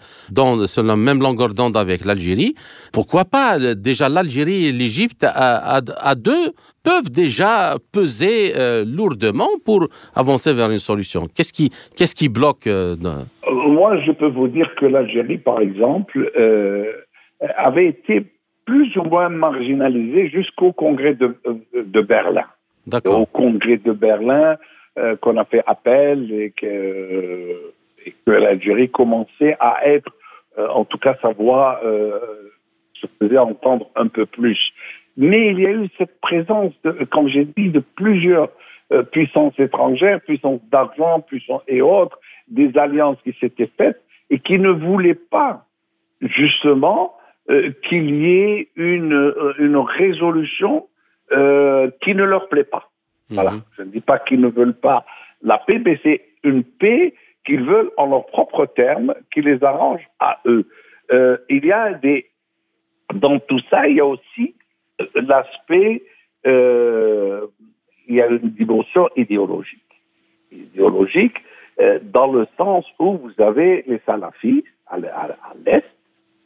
sur 0.66 0.84
la 0.84 0.96
même 0.96 1.20
longueur 1.20 1.50
d'onde 1.50 1.78
avec 1.78 2.06
l'Algérie, 2.06 2.56
pourquoi 2.94 3.26
pas 3.26 3.60
déjà 3.76 4.10
l'Algérie 4.10 4.68
et 4.68 4.72
l'Égypte 4.72 5.24
à, 5.24 5.78
à, 5.78 5.82
à, 5.98 6.16
deux 6.16 6.54
peuvent 6.84 7.12
déjà 7.12 7.76
peser 7.92 8.54
euh, 8.58 8.86
lourdement 8.86 9.50
pour 9.66 9.88
avancer 10.16 10.54
vers 10.54 10.72
une 10.72 10.80
solution. 10.80 11.28
Qu'est-ce 11.36 11.54
qui 11.54 11.70
qu'est-ce 11.96 12.16
qui 12.16 12.30
bloque 12.30 12.68
euh, 12.68 12.96
Moi, 13.52 14.00
je 14.06 14.12
peux 14.12 14.30
vous 14.30 14.48
dire 14.48 14.70
que 14.80 14.86
l'Algérie, 14.86 15.38
par 15.38 15.60
exemple. 15.60 16.32
Euh, 16.38 16.86
avait 17.42 17.88
été 17.88 18.26
plus 18.66 18.96
ou 18.98 19.04
moins 19.04 19.30
marginalisé 19.30 20.30
jusqu'au 20.30 20.72
congrès 20.72 21.16
de, 21.16 21.36
de 21.74 22.02
Berlin. 22.02 22.46
Au 23.06 23.26
congrès 23.26 23.78
de 23.78 23.92
Berlin, 23.92 24.58
euh, 24.98 25.16
qu'on 25.18 25.38
a 25.38 25.46
fait 25.46 25.64
appel 25.66 26.32
et 26.32 26.52
que, 26.52 27.72
et 28.06 28.14
que 28.26 28.32
l'Algérie 28.32 28.90
commençait 28.90 29.56
à 29.60 29.88
être, 29.88 30.12
euh, 30.58 30.68
en 30.70 30.86
tout 30.86 30.98
cas 30.98 31.16
sa 31.22 31.30
voix 31.30 31.80
euh, 31.84 32.20
se 32.94 33.08
faisait 33.20 33.38
entendre 33.38 33.90
un 33.96 34.08
peu 34.08 34.26
plus. 34.26 34.60
Mais 35.18 35.52
il 35.52 35.60
y 35.60 35.68
a 35.68 35.72
eu 35.72 35.90
cette 35.98 36.20
présence, 36.22 36.74
de, 36.84 36.92
comme 37.06 37.28
j'ai 37.28 37.46
dit, 37.46 37.70
de 37.70 37.80
plusieurs 37.80 38.50
euh, 38.92 39.04
puissances 39.04 39.58
étrangères, 39.60 40.22
puissances 40.22 40.62
d'argent, 40.72 41.22
puissances 41.22 41.64
et 41.68 41.82
autres, 41.82 42.20
des 42.48 42.76
alliances 42.78 43.18
qui 43.24 43.36
s'étaient 43.40 43.70
faites 43.78 44.02
et 44.30 44.40
qui 44.40 44.58
ne 44.58 44.70
voulaient 44.70 45.20
pas 45.32 45.66
justement 46.22 47.14
euh, 47.50 47.72
qu'il 47.88 48.16
y 48.16 48.32
ait 48.32 48.68
une, 48.76 49.14
euh, 49.14 49.54
une 49.58 49.78
résolution 49.78 50.88
euh, 51.32 51.90
qui 52.02 52.14
ne 52.14 52.24
leur 52.24 52.48
plaît 52.48 52.64
pas. 52.64 52.92
Mmh. 53.30 53.34
Voilà. 53.34 53.54
Je 53.76 53.82
ne 53.82 53.88
dis 53.90 54.02
pas 54.02 54.20
qu'ils 54.20 54.40
ne 54.40 54.50
veulent 54.50 54.80
pas 54.80 55.04
la 55.42 55.58
paix, 55.58 55.82
mais 55.84 56.00
c'est 56.04 56.22
une 56.44 56.64
paix 56.64 57.16
qu'ils 57.48 57.64
veulent 57.64 57.90
en 57.98 58.06
leurs 58.06 58.28
propres 58.28 58.68
termes, 58.68 59.16
qui 59.34 59.42
les 59.42 59.64
arrange 59.64 60.02
à 60.20 60.40
eux. 60.46 60.68
Euh, 61.12 61.38
il 61.50 61.66
y 61.66 61.72
a 61.72 61.94
des 61.94 62.28
dans 63.16 63.40
tout 63.40 63.60
ça, 63.72 63.88
il 63.88 63.96
y 63.96 64.00
a 64.00 64.06
aussi 64.06 64.54
l'aspect, 65.16 66.04
il 66.46 68.16
y 68.16 68.22
a 68.22 68.28
une 68.28 68.50
dimension 68.52 69.10
idéologique, 69.16 69.82
idéologique 70.52 71.38
dans 72.04 72.32
le 72.32 72.46
sens 72.58 72.86
où 73.00 73.18
vous 73.18 73.42
avez 73.42 73.84
les 73.88 74.00
salafistes 74.06 74.68
à 74.86 75.00
l'est 75.66 75.84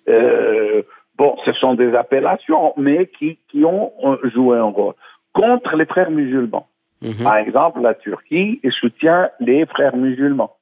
euh, 0.10 0.82
bon, 1.18 1.36
ce 1.46 1.54
sont 1.54 1.76
des 1.76 1.96
appellations, 1.96 2.74
mais 2.78 3.08
qui, 3.08 3.38
qui 3.50 3.64
ont 3.66 3.92
joué 4.24 4.58
un 4.58 4.64
rôle 4.64 4.94
contre 5.34 5.76
les 5.76 5.86
frères 5.86 6.12
musulmans. 6.12 6.68
Mmh. 7.02 7.24
Par 7.24 7.38
exemple, 7.38 7.82
la 7.82 7.94
Turquie 7.96 8.62
soutient 8.80 9.30
les 9.40 9.66
frères 9.66 9.96
musulmans. 9.96 10.56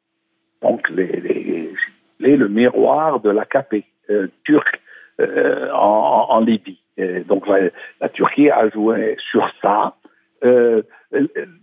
Donc, 0.61 0.89
les, 0.89 1.07
les, 1.07 1.73
les 2.19 2.37
le 2.37 2.47
miroir 2.47 3.19
de 3.19 3.29
l'AKP 3.29 3.83
euh, 4.09 4.27
turc 4.43 4.81
euh, 5.19 5.69
en, 5.73 6.27
en, 6.29 6.39
Libye. 6.39 6.79
Et 6.97 7.21
donc, 7.21 7.47
la, 7.47 7.69
la, 7.99 8.09
Turquie 8.09 8.49
a 8.49 8.69
joué 8.69 9.17
sur 9.31 9.47
ça. 9.61 9.95
Euh, 10.43 10.81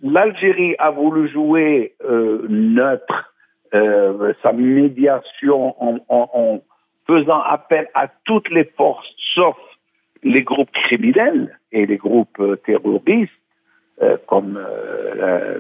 L'Algérie 0.03 0.75
a 0.79 0.91
voulu 0.91 1.29
jouer 1.29 1.95
euh, 2.05 2.47
neutre, 2.49 3.33
euh, 3.75 4.33
sa 4.43 4.53
médiation 4.53 5.75
en, 5.83 5.99
en, 6.09 6.61
faisant 7.09 7.41
appel 7.41 7.89
à 7.95 8.09
toutes 8.25 8.51
les 8.51 8.65
forces, 8.77 9.09
sauf 9.35 9.57
les 10.23 10.43
groupes 10.43 10.71
criminels 10.73 11.59
et 11.73 11.87
les 11.87 11.97
groupes 11.97 12.41
euh, 12.41 12.57
terroristes, 12.57 13.33
euh, 14.01 14.17
comme 14.29 14.57
euh, 14.57 15.59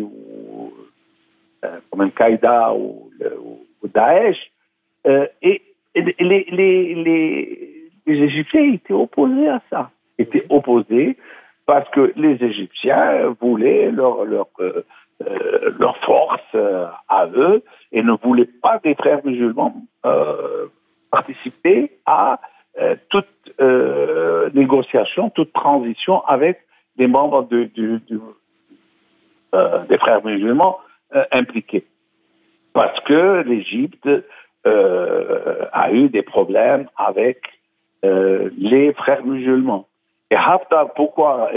ou 0.00 0.72
euh, 1.64 1.78
comme 1.90 2.00
Al-Qaïda 2.00 2.74
ou, 2.74 3.08
Daesh. 3.94 4.50
Et, 5.42 5.62
les, 5.94 6.44
Égyptiens 8.08 8.72
étaient 8.72 8.92
opposés 8.92 9.48
à 9.48 9.62
ça, 9.70 9.90
étaient 10.18 10.44
opposés 10.48 11.16
parce 11.66 11.88
que 11.90 12.12
les 12.16 12.42
Égyptiens 12.42 13.36
voulaient 13.40 13.92
leur 13.92 14.26
euh, 15.24 15.72
leur 15.78 15.96
force 16.04 16.42
euh, 16.54 16.88
à 17.08 17.26
eux 17.26 17.62
et 17.90 18.02
ne 18.02 18.12
voulaient 18.22 18.50
pas 18.60 18.78
des 18.84 18.94
frères 18.94 19.24
musulmans 19.24 19.74
euh, 20.04 20.66
participer 21.10 21.90
à 22.04 22.38
toute 23.08 23.26
négociation, 24.52 25.30
toute 25.30 25.50
transition 25.54 26.22
avec 26.26 26.58
des 26.96 27.06
membres 27.06 27.44
de, 27.44 27.70
de, 27.74 28.02
de, 28.10 28.20
des 29.88 29.96
frères 29.96 30.22
musulmans 30.22 30.78
impliqués. 31.32 31.86
Parce 32.74 33.00
que 33.04 33.42
l'Égypte 33.46 34.06
a 34.64 35.90
eu 35.92 36.10
des 36.10 36.20
problèmes 36.20 36.86
avec 36.98 37.40
les 38.02 38.92
frères 38.92 39.24
musulmans. 39.24 39.86
Et 40.30 40.36
Haftar, 40.36 40.92
pourquoi 40.92 41.50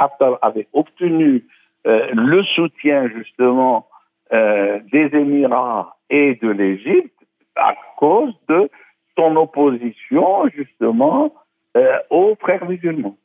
Haftar 0.00 0.38
avait 0.42 0.66
obtenu 0.72 1.44
le 1.88 2.42
soutien 2.54 3.08
justement 3.08 3.86
euh, 4.32 4.80
des 4.92 5.08
Émirats 5.16 5.96
et 6.10 6.34
de 6.36 6.50
l'Égypte 6.50 7.14
à 7.56 7.74
cause 7.96 8.34
de 8.48 8.70
son 9.16 9.34
opposition 9.36 10.48
justement 10.48 11.32
euh, 11.76 11.98
aux 12.10 12.36
frères 12.40 12.64
musulmans. 12.66 13.16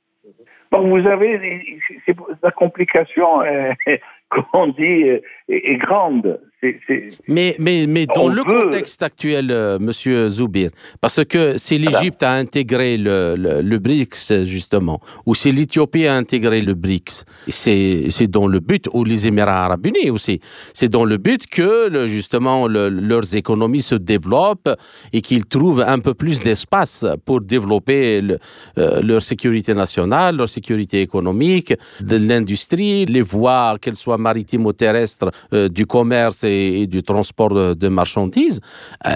Donc 0.72 0.88
vous 0.88 1.08
avez 1.08 1.80
la 2.42 2.52
complication 2.52 3.42
qu'on 4.52 4.68
dit 4.68 5.06
est, 5.50 5.78
grande. 5.78 6.40
Mais, 7.28 7.58
mais, 7.60 7.88
mais 7.88 8.06
dans 8.06 8.30
le 8.30 8.42
contexte 8.44 9.04
actuel, 9.04 9.52
euh, 9.52 9.80
Monsieur 9.80 10.30
Zoubir, 10.30 10.70
parce 11.02 11.24
que 11.26 11.58
si 11.58 11.78
l'Égypte 11.78 12.24
a 12.24 12.32
intégré 12.32 12.96
le, 12.98 13.36
le, 13.38 13.62
le, 13.62 13.80
BRICS, 13.80 14.46
justement, 14.46 15.02
ou 15.26 15.36
si 15.36 15.52
l'Éthiopie 15.52 16.08
a 16.08 16.16
intégré 16.16 16.62
le 16.62 16.74
BRICS, 16.74 17.26
c'est 17.50 18.28
dans 18.28 18.48
le 18.48 18.62
but, 18.62 18.88
ou 18.94 19.04
les 19.04 19.28
Émirats 19.28 19.66
arabes 19.66 19.86
unis 19.86 20.10
aussi, 20.10 20.40
c'est 20.74 20.88
dans 20.88 21.04
le 21.04 21.18
but 21.18 21.48
que, 21.48 21.90
le, 21.90 22.08
justement, 22.08 22.68
le, 22.68 22.88
leurs 22.88 23.36
économies 23.36 23.82
se 23.82 23.96
développent 23.96 24.70
et 25.12 25.20
qu'ils 25.20 25.46
trouvent 25.46 25.82
un 25.82 26.00
peu 26.00 26.14
plus 26.14 26.40
d'espace 26.40 27.06
pour 27.26 27.42
développer 27.42 28.22
euh, 28.78 29.02
leur 29.02 29.22
sécurité 29.22 29.74
nationale, 29.74 30.38
leur 30.38 30.48
sécurité 30.48 31.02
économique, 31.02 31.74
de 32.00 32.16
l'industrie, 32.16 33.06
les 33.06 33.22
voies, 33.22 33.76
qu'elles 33.82 33.98
soient 33.98 34.18
maritimes 34.30 34.66
ou 34.66 34.74
terrestres, 34.74 35.30
du 35.80 35.86
commerce 35.86 36.44
et, 36.44 36.88
du 36.88 37.04
transport 37.04 37.76
de, 37.84 37.88
marchandises. 37.88 38.60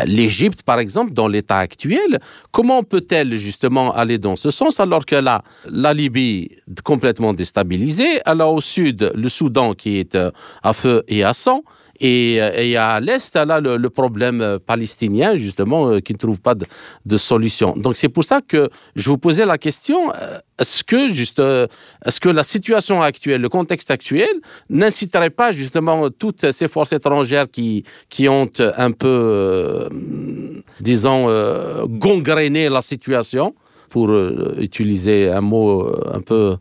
L'Égypte, 0.05 0.61
par 0.63 0.79
exemple, 0.79 1.11
dans 1.13 1.27
l'état 1.27 1.59
actuel, 1.59 2.19
comment 2.51 2.83
peut-elle 2.83 3.37
justement 3.37 3.93
aller 3.93 4.17
dans 4.17 4.35
ce 4.35 4.51
sens 4.51 4.79
alors 4.79 5.05
que 5.05 5.15
là, 5.15 5.41
la 5.69 5.93
Libye 5.93 6.49
complètement 6.83 7.33
déstabilisée, 7.33 8.13
alors 8.25 8.53
au 8.53 8.61
sud, 8.61 9.11
le 9.15 9.29
Soudan 9.29 9.73
qui 9.73 9.97
est 9.99 10.17
à 10.63 10.73
feu 10.73 11.03
et 11.07 11.23
à 11.23 11.33
sang, 11.33 11.63
et, 11.99 12.35
et 12.35 12.77
à 12.77 12.99
l'Est, 12.99 13.35
là, 13.35 13.59
le, 13.59 13.89
problème 13.89 14.41
euh, 14.41 14.59
palestinien, 14.59 15.35
justement, 15.35 15.89
euh, 15.89 15.99
qui 15.99 16.13
ne 16.13 16.17
trouve 16.17 16.41
pas 16.41 16.55
de, 16.55 17.17
solution. 17.17 17.73
Donc, 17.75 17.95
c'est 17.95 18.09
pour 18.09 18.23
ça 18.23 18.41
que 18.41 18.69
je 18.95 19.09
vous 19.09 19.17
posais 19.17 19.45
la 19.45 19.57
question, 19.57 20.11
euh, 20.13 20.39
est-ce 20.59 20.83
que, 20.83 21.09
juste, 21.09 21.39
est-ce 21.39 22.19
que 22.19 22.29
la 22.29 22.43
situation 22.43 23.01
actuelle, 23.01 23.41
le 23.41 23.49
contexte 23.49 23.91
actuel, 23.91 24.29
n'inciterait 24.69 25.29
pas, 25.29 25.51
justement, 25.51 26.09
toutes 26.09 26.51
ces 26.51 26.67
forces 26.67 26.93
étrangères 26.93 27.49
qui, 27.49 27.83
qui 28.09 28.27
ont 28.27 28.49
un 28.59 28.91
peu, 28.91 29.07
euh, 29.07 29.89
disons, 30.79 31.29
euh, 31.29 31.85
gangréné 31.87 32.69
la 32.69 32.81
situation, 32.81 33.55
pour 33.89 34.13
utiliser 34.57 35.31
un 35.31 35.39
mot 35.39 35.89
un 36.11 36.19
peu 36.19 36.57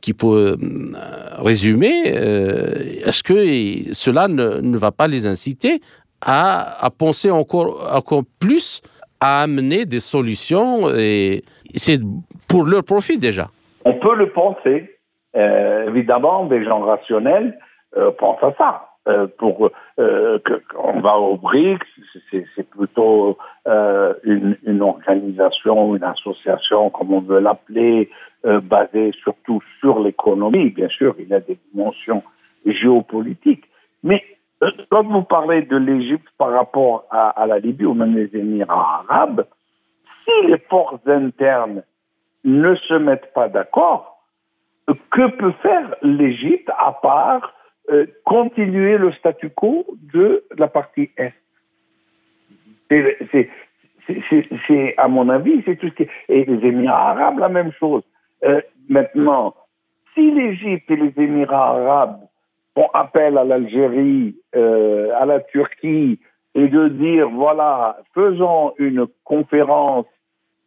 qui 0.00 0.14
peut 0.14 0.56
euh, 0.60 0.92
résumer, 1.38 2.14
euh, 2.14 2.74
est-ce 3.04 3.22
que 3.22 3.92
cela 3.92 4.28
ne, 4.28 4.60
ne, 4.60 4.78
va 4.78 4.90
pas 4.90 5.06
les 5.06 5.26
inciter 5.26 5.80
à, 6.20 6.84
à, 6.84 6.90
penser 6.90 7.30
encore, 7.30 7.92
encore 7.94 8.22
plus 8.40 8.82
à 9.20 9.42
amener 9.42 9.84
des 9.84 10.00
solutions 10.00 10.90
et 10.94 11.42
c'est 11.74 12.00
pour 12.48 12.64
leur 12.64 12.84
profit 12.84 13.18
déjà? 13.18 13.46
On 13.84 13.94
peut 13.94 14.14
le 14.16 14.30
penser. 14.30 14.98
Euh, 15.36 15.88
évidemment, 15.88 16.46
des 16.46 16.64
gens 16.64 16.80
rationnels 16.80 17.58
pensent 18.18 18.42
à 18.42 18.52
ça. 18.58 18.86
Euh, 19.08 19.28
pour 19.38 19.70
euh, 20.00 20.40
qu'on 20.74 20.98
va 20.98 21.16
au 21.16 21.36
BRICS, 21.36 21.86
c'est 22.32 22.68
plutôt 22.68 23.38
une, 24.24 24.56
une, 24.64 24.82
organisation, 24.82 25.94
une 25.94 26.02
association, 26.02 26.90
comme 26.90 27.12
on 27.12 27.20
veut 27.20 27.38
l'appeler, 27.38 28.10
euh, 28.46 28.60
basé 28.60 29.10
surtout 29.22 29.60
sur 29.80 29.98
l'économie. 29.98 30.70
Bien 30.70 30.88
sûr, 30.88 31.16
il 31.18 31.34
a 31.34 31.40
des 31.40 31.58
dimensions 31.72 32.22
géopolitiques. 32.64 33.64
Mais 34.04 34.22
euh, 34.62 34.70
quand 34.88 35.02
vous 35.02 35.22
parlez 35.22 35.62
de 35.62 35.76
l'Égypte 35.76 36.28
par 36.38 36.52
rapport 36.52 37.06
à, 37.10 37.44
la 37.48 37.58
Libye 37.58 37.86
ou 37.86 37.94
même 37.94 38.14
les 38.14 38.30
Émirats 38.38 39.04
arabes, 39.08 39.46
si 40.24 40.46
les 40.46 40.58
forces 40.58 41.04
internes 41.06 41.82
ne 42.44 42.76
se 42.76 42.94
mettent 42.94 43.32
pas 43.34 43.48
d'accord, 43.48 44.22
que 45.10 45.28
peut 45.36 45.54
faire 45.62 45.96
l'Égypte 46.02 46.70
à 46.78 46.92
part 46.92 47.52
euh, 47.90 48.06
continuer 48.24 48.96
le 48.96 49.10
statu 49.12 49.50
quo 49.50 49.84
de 50.14 50.44
la 50.56 50.68
partie 50.68 51.10
Est? 51.16 51.34
C'est, 52.88 54.94
à 54.98 55.08
mon 55.08 55.28
avis, 55.28 55.62
c'est 55.64 55.76
tout 55.76 55.88
ce 55.88 55.94
qui 55.94 56.08
Et 56.28 56.44
les 56.44 56.68
Émirats 56.68 57.10
arabes, 57.10 57.40
la 57.40 57.48
même 57.48 57.72
chose. 57.72 58.04
Euh, 58.44 58.60
maintenant, 58.88 59.54
si 60.14 60.30
l'Égypte 60.30 60.90
et 60.90 60.96
les 60.96 61.12
Émirats 61.16 61.70
arabes 61.70 62.20
font 62.74 62.88
appel 62.92 63.38
à 63.38 63.44
l'Algérie, 63.44 64.36
euh, 64.54 65.10
à 65.14 65.26
la 65.26 65.40
Turquie, 65.40 66.18
et 66.54 66.68
de 66.68 66.88
dire, 66.88 67.28
voilà, 67.28 67.98
faisons 68.14 68.72
une 68.78 69.06
conférence 69.24 70.06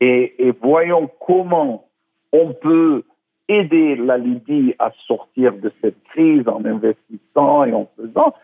et, 0.01 0.53
voyons 0.61 1.09
comment 1.20 1.86
on 2.32 2.53
peut 2.53 3.03
aider 3.47 3.95
la 3.95 4.17
Libye 4.17 4.76
à 4.78 4.91
sortir 5.07 5.53
de 5.53 5.72
cette 5.82 6.01
crise 6.11 6.47
en 6.47 6.63
investissant 6.63 7.65
et 7.65 7.74
en 7.74 7.89
faisant, 7.97 8.36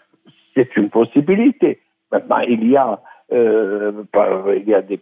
c'est 0.55 0.75
une 0.75 0.89
possibilité. 0.89 1.79
Maintenant, 2.11 2.39
il 2.39 2.67
y 2.67 2.75
a, 2.75 2.99
euh, 3.31 4.03
il 4.57 4.67
y 4.67 4.73
a 4.73 4.81
des 4.81 4.99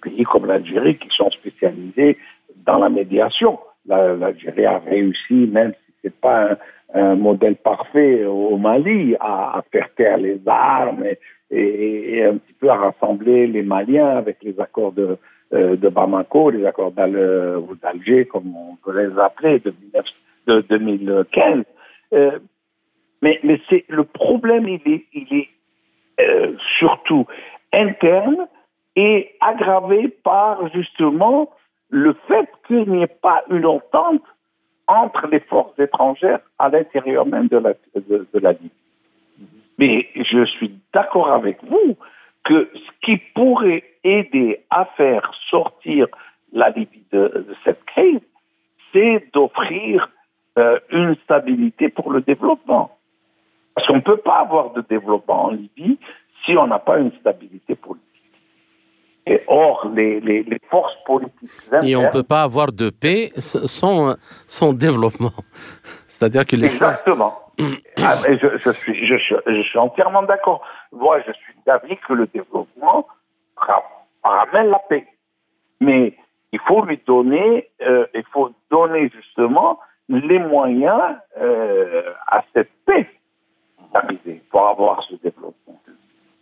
pays 0.00 0.24
comme 0.24 0.46
l'Algérie 0.46 0.98
qui 0.98 1.08
sont 1.16 1.30
spécialisés 1.30 2.18
dans 2.64 2.78
la 2.78 2.88
médiation. 2.88 3.58
L'Algérie 3.86 4.66
a 4.66 4.78
réussi, 4.78 5.48
même 5.52 5.72
si 5.72 5.92
c'est 6.02 6.20
pas 6.20 6.56
un, 6.94 7.14
modèle 7.16 7.56
parfait 7.56 8.24
au 8.24 8.56
Mali, 8.58 9.16
à, 9.18 9.62
faire 9.72 9.88
taire 9.96 10.18
les 10.18 10.40
armes 10.46 11.04
et, 11.50 12.24
un 12.24 12.36
petit 12.36 12.52
peu 12.54 12.70
à 12.70 12.76
rassembler 12.76 13.46
les 13.46 13.62
Maliens 13.62 14.16
avec 14.16 14.38
les 14.42 14.58
accords 14.60 14.92
de, 14.92 15.16
euh, 15.52 15.76
Bamako, 15.76 16.50
les 16.50 16.64
accords 16.64 16.92
d'Alger, 16.92 18.26
comme 18.26 18.54
on 18.56 18.76
peut 18.76 18.98
les 18.98 19.18
appeler, 19.18 19.58
de, 19.58 19.70
19, 19.70 20.04
de 20.46 20.60
2015. 20.68 21.64
Euh, 22.12 22.38
mais 23.22 23.40
le 23.42 24.04
problème, 24.04 24.68
il 24.68 24.80
est, 24.92 25.04
il 25.12 25.38
est 25.38 25.48
euh, 26.20 26.52
surtout 26.78 27.26
interne 27.72 28.48
et 28.96 29.30
aggravé 29.40 30.08
par 30.22 30.68
justement 30.74 31.50
le 31.92 32.14
fait 32.26 32.48
qu'il 32.66 32.90
n'y 32.90 33.02
ait 33.02 33.06
pas 33.06 33.44
une 33.50 33.66
entente 33.66 34.24
entre 34.88 35.26
les 35.28 35.40
forces 35.40 35.78
étrangères 35.78 36.40
à 36.58 36.70
l'intérieur 36.70 37.26
même 37.26 37.48
de 37.48 37.58
la, 37.58 38.52
Libye. 38.52 38.70
Mais 39.78 40.08
je 40.16 40.44
suis 40.46 40.74
d'accord 40.92 41.30
avec 41.30 41.62
vous 41.64 41.96
que 42.44 42.68
ce 42.74 43.06
qui 43.06 43.18
pourrait 43.34 43.84
aider 44.02 44.64
à 44.70 44.86
faire 44.96 45.30
sortir 45.50 46.08
la 46.52 46.70
Libye 46.70 47.04
de, 47.12 47.44
de 47.48 47.56
cette 47.62 47.84
crise, 47.84 48.20
c'est 48.92 49.30
d'offrir 49.32 50.08
euh, 50.58 50.78
une 50.90 51.14
stabilité 51.24 51.90
pour 51.90 52.10
le 52.10 52.22
développement. 52.22 52.98
Parce 53.74 53.86
qu'on 53.86 53.96
ne 53.96 54.00
peut 54.00 54.18
pas 54.18 54.40
avoir 54.40 54.72
de 54.72 54.82
développement 54.88 55.46
en 55.46 55.50
Libye 55.50 55.98
si 56.44 56.56
on 56.56 56.66
n'a 56.66 56.78
pas 56.78 56.98
une 56.98 57.12
stabilité 57.12 57.74
politique. 57.74 58.11
Et 59.26 59.40
or, 59.46 59.88
les, 59.94 60.20
les, 60.20 60.42
les 60.42 60.58
forces 60.68 60.94
politiques 61.06 61.50
internes, 61.68 61.86
Et 61.86 61.94
on 61.94 62.02
ne 62.02 62.10
peut 62.10 62.24
pas 62.24 62.42
avoir 62.42 62.72
de 62.72 62.90
paix 62.90 63.30
sans, 63.36 64.16
sans 64.48 64.72
développement. 64.72 65.30
C'est-à-dire 66.08 66.44
que 66.44 66.56
les 66.56 66.66
Exactement. 66.66 67.32
Choses... 67.58 67.76
ah, 68.02 68.16
je, 68.26 68.58
je, 68.58 68.70
suis, 68.70 69.06
je, 69.06 69.14
je, 69.16 69.62
suis 69.62 69.78
entièrement 69.78 70.24
d'accord. 70.24 70.62
Moi, 70.90 71.20
je 71.26 71.32
suis 71.32 71.54
d'avis 71.64 71.96
que 71.98 72.14
le 72.14 72.26
développement 72.26 73.06
ramène 74.24 74.70
la 74.70 74.80
paix. 74.88 75.06
Mais 75.80 76.14
il 76.52 76.60
faut 76.60 76.84
lui 76.84 77.00
donner, 77.06 77.68
euh, 77.82 78.06
il 78.14 78.24
faut 78.32 78.50
donner 78.70 79.10
justement 79.14 79.78
les 80.08 80.38
moyens 80.38 81.16
euh, 81.40 82.12
à 82.26 82.42
cette 82.52 82.70
paix 82.84 83.08
d'arriver 83.92 84.42
pour 84.50 84.66
avoir 84.68 85.02
ce 85.04 85.14
développement. 85.16 85.80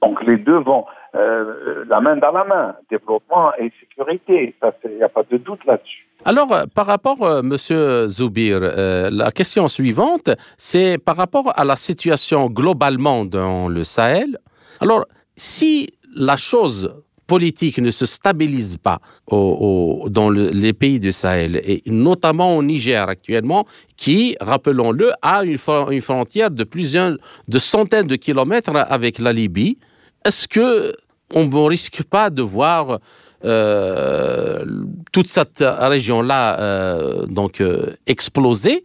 Donc 0.02 0.22
les 0.24 0.36
deux 0.38 0.58
vont 0.58 0.84
euh, 1.14 1.84
la 1.88 2.00
main 2.00 2.16
dans 2.16 2.32
la 2.32 2.44
main, 2.44 2.76
développement 2.90 3.52
et 3.58 3.72
sécurité, 3.80 4.54
il 4.84 4.96
n'y 4.96 5.02
a 5.02 5.08
pas 5.08 5.22
de 5.30 5.36
doute 5.36 5.64
là-dessus. 5.66 6.06
Alors, 6.24 6.52
euh, 6.52 6.64
par 6.74 6.86
rapport, 6.86 7.22
euh, 7.22 7.42
Monsieur 7.42 8.06
Zoubir, 8.08 8.60
euh, 8.62 9.08
la 9.10 9.30
question 9.30 9.66
suivante, 9.68 10.30
c'est 10.58 10.98
par 10.98 11.16
rapport 11.16 11.50
à 11.58 11.64
la 11.64 11.76
situation 11.76 12.46
globalement 12.48 13.24
dans 13.24 13.68
le 13.68 13.84
Sahel. 13.84 14.38
Alors, 14.80 15.06
si 15.36 15.88
la 16.14 16.36
chose 16.36 16.94
politique 17.26 17.78
ne 17.78 17.92
se 17.92 18.06
stabilise 18.06 18.76
pas 18.76 18.98
dans 19.30 20.30
le, 20.30 20.50
les 20.52 20.72
pays 20.72 20.98
du 20.98 21.12
Sahel, 21.12 21.60
et 21.64 21.80
notamment 21.86 22.56
au 22.56 22.62
Niger 22.62 23.08
actuellement, 23.08 23.64
qui, 23.96 24.36
rappelons-le, 24.40 25.12
a 25.22 25.44
une, 25.44 25.56
une 25.90 26.00
frontière 26.00 26.50
de 26.50 26.64
plusieurs, 26.64 27.16
de 27.46 27.58
centaines 27.58 28.08
de 28.08 28.16
kilomètres 28.16 28.74
avec 28.74 29.20
la 29.20 29.32
Libye, 29.32 29.78
est-ce 30.24 30.46
que 30.48 30.94
on 31.34 31.46
ne 31.46 31.68
risque 31.68 32.02
pas 32.04 32.30
de 32.30 32.42
voir 32.42 32.98
euh, 33.44 34.64
toute 35.12 35.26
cette 35.28 35.60
région-là 35.64 36.60
euh, 36.60 37.26
donc 37.26 37.60
euh, 37.60 37.94
exploser, 38.06 38.84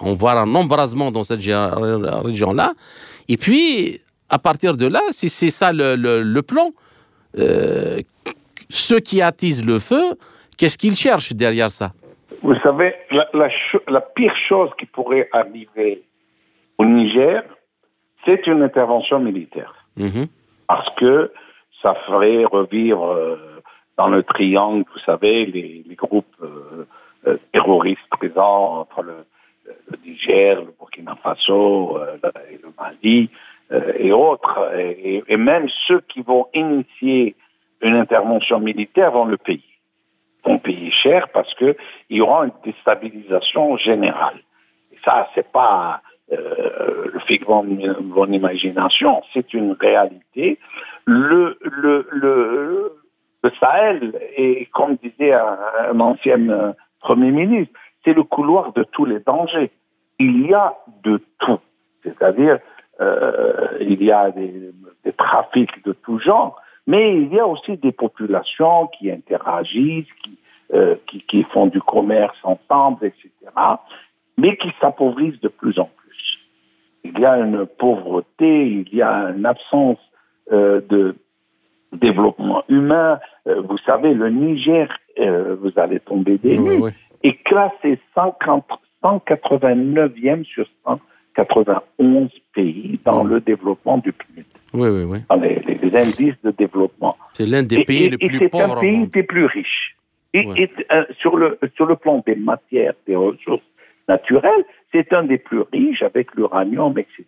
on 0.00 0.14
voit 0.14 0.32
un 0.32 0.54
embrasement 0.54 1.10
dans 1.10 1.24
cette 1.24 1.40
région-là, 1.40 2.72
et 3.28 3.36
puis 3.36 4.00
à 4.28 4.38
partir 4.38 4.76
de 4.76 4.86
là, 4.86 5.00
si 5.10 5.28
c'est 5.28 5.50
ça 5.50 5.72
le, 5.72 5.96
le, 5.96 6.22
le 6.22 6.42
plan, 6.42 6.70
ceux 8.68 9.00
qui 9.00 9.20
attisent 9.20 9.64
le 9.64 9.78
feu, 9.78 10.14
qu'est-ce 10.56 10.78
qu'ils 10.78 10.94
cherchent 10.96 11.32
derrière 11.32 11.70
ça? 11.70 11.92
Vous 12.42 12.54
savez, 12.62 12.94
la, 13.10 13.28
la, 13.34 13.48
la 13.88 14.00
pire 14.00 14.32
chose 14.48 14.70
qui 14.78 14.86
pourrait 14.86 15.28
arriver 15.32 16.02
au 16.78 16.84
Niger, 16.86 17.42
c'est 18.24 18.46
une 18.46 18.62
intervention 18.62 19.18
militaire. 19.20 19.74
Mm 19.96 20.06
-hmm 20.06 20.28
parce 20.70 20.88
que 20.94 21.32
ça 21.82 21.94
ferait 22.06 22.44
revivre 22.44 23.10
euh, 23.10 23.60
dans 23.98 24.06
le 24.06 24.22
triangle, 24.22 24.84
vous 24.94 25.00
savez, 25.00 25.44
les, 25.46 25.96
groupes 25.96 26.36
euh, 26.40 26.86
euh, 27.26 27.38
terroristes 27.52 28.08
présents 28.08 28.78
entre 28.82 29.02
le, 29.02 29.26
Niger, 30.06 30.60
le 30.60 30.72
Burkina 30.78 31.16
Faso 31.24 31.98
le 32.22 32.68
Mali 32.78 33.30
et 33.98 34.12
autres, 34.12 34.58
et, 34.76 35.36
même 35.36 35.68
ceux 35.86 36.00
qui 36.08 36.22
vont 36.22 36.46
initier 36.54 37.36
une 37.82 37.94
intervention 37.94 38.58
militaire 38.58 39.10
vont 39.12 39.26
le 39.26 39.36
payer. 39.36 39.74
Vont 40.44 40.58
payer 40.58 40.90
cher 40.90 41.28
parce 41.32 41.52
que 41.54 41.76
il 42.08 42.18
y 42.18 42.20
aura 42.20 42.46
une 42.46 42.52
déstabilisation 42.64 43.76
générale. 43.76 44.40
Et 44.92 44.98
ça, 45.04 45.28
c'est 45.34 45.50
pas 45.52 46.00
le 46.30 47.18
fait 47.26 47.40
mon, 47.48 48.26
imagination, 48.26 49.22
c'est 49.32 49.52
une 49.52 49.72
réalité. 49.72 50.58
Le, 51.06 51.56
Sahel, 53.58 54.14
et 54.36 54.68
comme 54.72 54.96
disait 54.96 55.32
un, 55.32 55.98
ancien 56.00 56.74
Premier 57.00 57.30
ministre, 57.30 57.74
c'est 58.04 58.12
le 58.12 58.22
couloir 58.22 58.72
de 58.72 58.84
tous 58.84 59.04
les 59.04 59.20
dangers. 59.20 59.70
Il 60.18 60.46
y 60.46 60.54
a 60.54 60.74
de 61.02 61.20
tout. 61.38 61.58
C'est-à-dire, 62.02 62.58
euh, 63.00 63.78
il 63.80 64.02
y 64.02 64.12
a 64.12 64.30
des, 64.30 64.72
trafics 65.16 65.84
de 65.84 65.92
tout 65.92 66.18
genre, 66.18 66.60
mais 66.86 67.16
il 67.16 67.32
y 67.32 67.38
a 67.40 67.46
aussi 67.46 67.76
des 67.76 67.92
populations 67.92 68.86
qui 68.88 69.10
interagissent, 69.10 70.12
qui, 70.22 70.38
euh, 70.72 70.96
qui, 71.06 71.42
font 71.44 71.66
du 71.66 71.80
commerce 71.80 72.36
ensemble, 72.42 73.06
etc., 73.06 73.30
mais 74.38 74.56
qui 74.56 74.70
s'appauvrissent 74.80 75.40
de 75.40 75.48
plus 75.48 75.78
en 75.78 75.90
plus. 75.96 75.99
Il 77.04 77.18
y 77.18 77.24
a 77.24 77.36
une 77.38 77.66
pauvreté, 77.66 78.66
il 78.66 78.94
y 78.94 79.02
a 79.02 79.32
une 79.36 79.46
absence 79.46 79.98
euh, 80.52 80.80
de 80.88 81.16
développement 81.92 82.62
humain. 82.68 83.18
Euh, 83.46 83.60
vous 83.62 83.78
savez, 83.78 84.14
le 84.14 84.30
Niger, 84.30 84.88
euh, 85.18 85.56
vous 85.60 85.72
allez 85.76 86.00
tomber 86.00 86.38
des 86.38 86.58
nues, 86.58 86.82
est 87.22 87.42
classé 87.44 87.98
150, 88.14 88.64
189e 89.02 90.44
sur 90.44 90.66
191 90.84 92.30
pays 92.54 93.00
dans 93.04 93.24
le 93.24 93.40
développement 93.40 93.98
du 93.98 94.12
PNUD. 94.12 94.44
Oui, 94.72 94.88
oui, 94.88 95.04
oui. 95.04 95.18
Dans 95.28 95.36
les, 95.36 95.60
indices 95.92 96.40
de 96.44 96.52
développement. 96.52 97.16
C'est 97.34 97.46
l'un 97.46 97.64
des 97.64 97.84
pays 97.84 98.10
les 98.10 98.16
plus 98.16 98.48
pauvres. 98.48 98.66
C'est 98.66 98.72
un 98.72 98.80
pays 98.80 99.06
des 99.08 99.22
plus 99.24 99.46
riches. 99.46 99.96
Et, 100.32 100.70
euh, 100.92 101.04
sur, 101.18 101.36
le, 101.36 101.58
sur 101.74 101.86
le 101.86 101.96
plan 101.96 102.22
des 102.24 102.36
matières, 102.36 102.94
des 103.08 103.16
ressources 103.16 103.64
naturelles, 104.14 104.64
c'est 104.92 105.12
un 105.12 105.24
des 105.32 105.38
plus 105.38 105.62
riches 105.72 106.02
avec 106.02 106.34
l'uranium, 106.34 106.94
etc. 106.98 107.24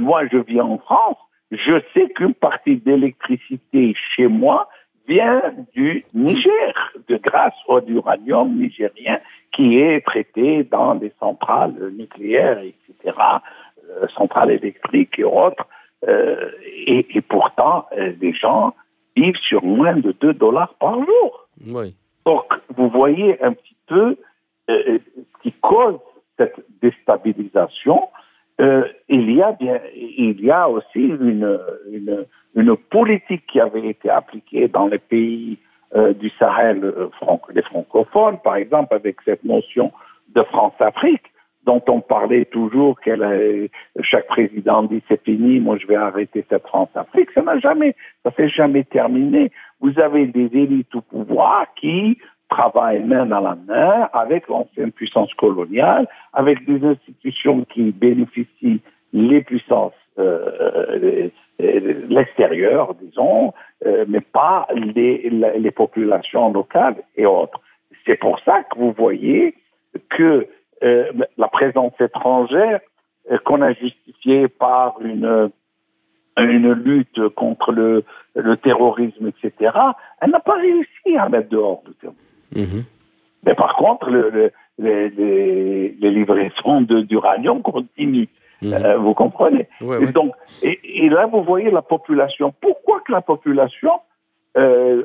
moi, 0.00 0.18
je 0.32 0.38
vis 0.38 0.60
en 0.60 0.78
France 0.78 1.18
je 1.50 1.80
sais 1.94 2.08
qu'une 2.10 2.34
partie 2.34 2.76
d'électricité 2.76 3.94
chez 4.14 4.26
moi 4.26 4.68
vient 5.08 5.42
du 5.74 6.04
Niger, 6.14 6.92
de 7.08 7.16
grâce 7.16 7.54
au 7.68 7.80
uranium 7.86 8.56
nigérien 8.58 9.20
qui 9.54 9.78
est 9.78 10.04
traité 10.04 10.64
dans 10.64 10.96
des 10.96 11.12
centrales 11.20 11.74
nucléaires, 11.96 12.58
etc., 12.58 13.16
euh, 13.88 14.06
centrales 14.16 14.50
électriques 14.50 15.18
et 15.18 15.24
autres. 15.24 15.66
Euh, 16.08 16.50
et, 16.86 17.06
pourtant, 17.28 17.86
euh, 17.96 18.12
les 18.20 18.32
gens 18.32 18.74
vivent 19.16 19.38
sur 19.48 19.64
moins 19.64 19.96
de 19.96 20.12
2 20.12 20.34
dollars 20.34 20.74
par 20.74 20.94
jour. 20.96 21.48
Donc, 22.26 22.52
vous 22.76 22.88
voyez 22.88 23.42
un 23.42 23.52
petit 23.52 23.76
peu 23.86 24.16
ce 24.68 25.00
qui 25.42 25.52
cause 25.52 25.98
cette 26.38 26.56
déstabilisation 26.82 28.08
euh, 28.60 28.84
il 29.08 29.30
y 29.32 29.42
a 29.42 29.52
bien, 29.52 29.78
il 29.94 30.40
y 30.40 30.50
a 30.50 30.68
aussi 30.68 31.00
une, 31.00 31.58
politique 32.90 33.46
qui 33.46 33.60
avait 33.60 33.86
été 33.86 34.08
appliquée 34.08 34.68
dans 34.68 34.86
les 34.86 34.98
pays 34.98 35.58
euh, 35.94 36.14
du 36.14 36.30
Sahel, 36.38 36.82
euh, 36.84 37.08
les 37.52 37.62
francophones, 37.62 38.38
par 38.42 38.56
exemple, 38.56 38.94
avec 38.94 39.16
cette 39.24 39.44
notion 39.44 39.92
de 40.34 40.42
France-Afrique, 40.44 41.24
dont 41.64 41.82
on 41.88 42.00
parlait 42.00 42.46
toujours 42.46 42.98
qu'elle 43.00 43.68
chaque 44.00 44.26
président 44.28 44.84
dit 44.84 45.02
c'est 45.08 45.22
fini, 45.22 45.60
moi 45.60 45.76
je 45.78 45.86
vais 45.86 45.96
arrêter 45.96 46.44
cette 46.48 46.66
France-Afrique. 46.66 47.30
Ça 47.34 47.42
n'a 47.42 47.58
jamais, 47.58 47.94
ça 48.24 48.30
s'est 48.36 48.48
jamais 48.48 48.84
terminé. 48.84 49.50
Vous 49.80 49.98
avez 49.98 50.26
des 50.26 50.48
élites 50.54 50.94
au 50.94 51.02
pouvoir 51.02 51.66
qui 51.74 52.18
travaillent 52.48 53.02
main 53.02 53.26
dans 53.26 53.40
la 53.40 53.56
main 53.66 54.08
avec 54.12 54.48
l'ancienne 54.48 54.92
puissance 54.92 55.32
coloniale, 55.34 56.06
avec 56.32 56.64
des 56.64 56.84
institutions 56.86 57.64
qui 57.64 57.92
bénéficient 57.92 58.80
les 59.12 59.42
puissances 59.42 59.92
euh, 60.18 61.28
l'extérieur, 61.58 62.94
disons, 62.94 63.52
euh, 63.84 64.04
mais 64.08 64.20
pas 64.20 64.66
les, 64.74 65.30
les, 65.30 65.70
populations 65.70 66.52
locales 66.52 66.96
et 67.16 67.26
autres. 67.26 67.60
C'est 68.04 68.16
pour 68.16 68.38
ça 68.40 68.62
que 68.64 68.78
vous 68.78 68.92
voyez 68.92 69.54
que 70.10 70.46
euh, 70.82 71.12
la 71.38 71.48
présence 71.48 71.92
étrangère 72.00 72.80
euh, 73.30 73.38
qu'on 73.44 73.62
a 73.62 73.72
justifiée 73.72 74.48
par 74.48 75.00
une 75.00 75.50
une 76.38 76.72
lutte 76.72 77.28
contre 77.30 77.72
le, 77.72 78.04
le 78.34 78.58
terrorisme, 78.58 79.26
etc., 79.28 79.72
elle 80.20 80.30
n'a 80.30 80.40
pas 80.40 80.56
réussi 80.56 81.16
à 81.18 81.30
mettre 81.30 81.48
dehors 81.48 81.82
le 81.86 81.94
terrorisme. 81.94 82.22
Mhm. 82.54 82.84
Mais 83.44 83.54
par 83.54 83.74
contre, 83.76 84.10
le, 84.10 84.52
les, 84.78 85.10
les, 85.10 86.10
livraisons 86.10 86.82
d'uranium 86.82 87.62
continuent. 87.62 88.28
Mhm. 88.62 88.72
Euh, 88.72 88.96
vous 88.98 89.14
comprenez? 89.14 89.68
Et 89.80 90.06
Donc, 90.12 90.32
et, 90.62 91.08
là, 91.08 91.26
vous 91.26 91.42
voyez 91.42 91.70
la 91.70 91.82
population. 91.82 92.54
Pourquoi 92.60 93.00
que 93.00 93.12
la 93.12 93.20
population 93.20 93.90
euh, 94.56 95.02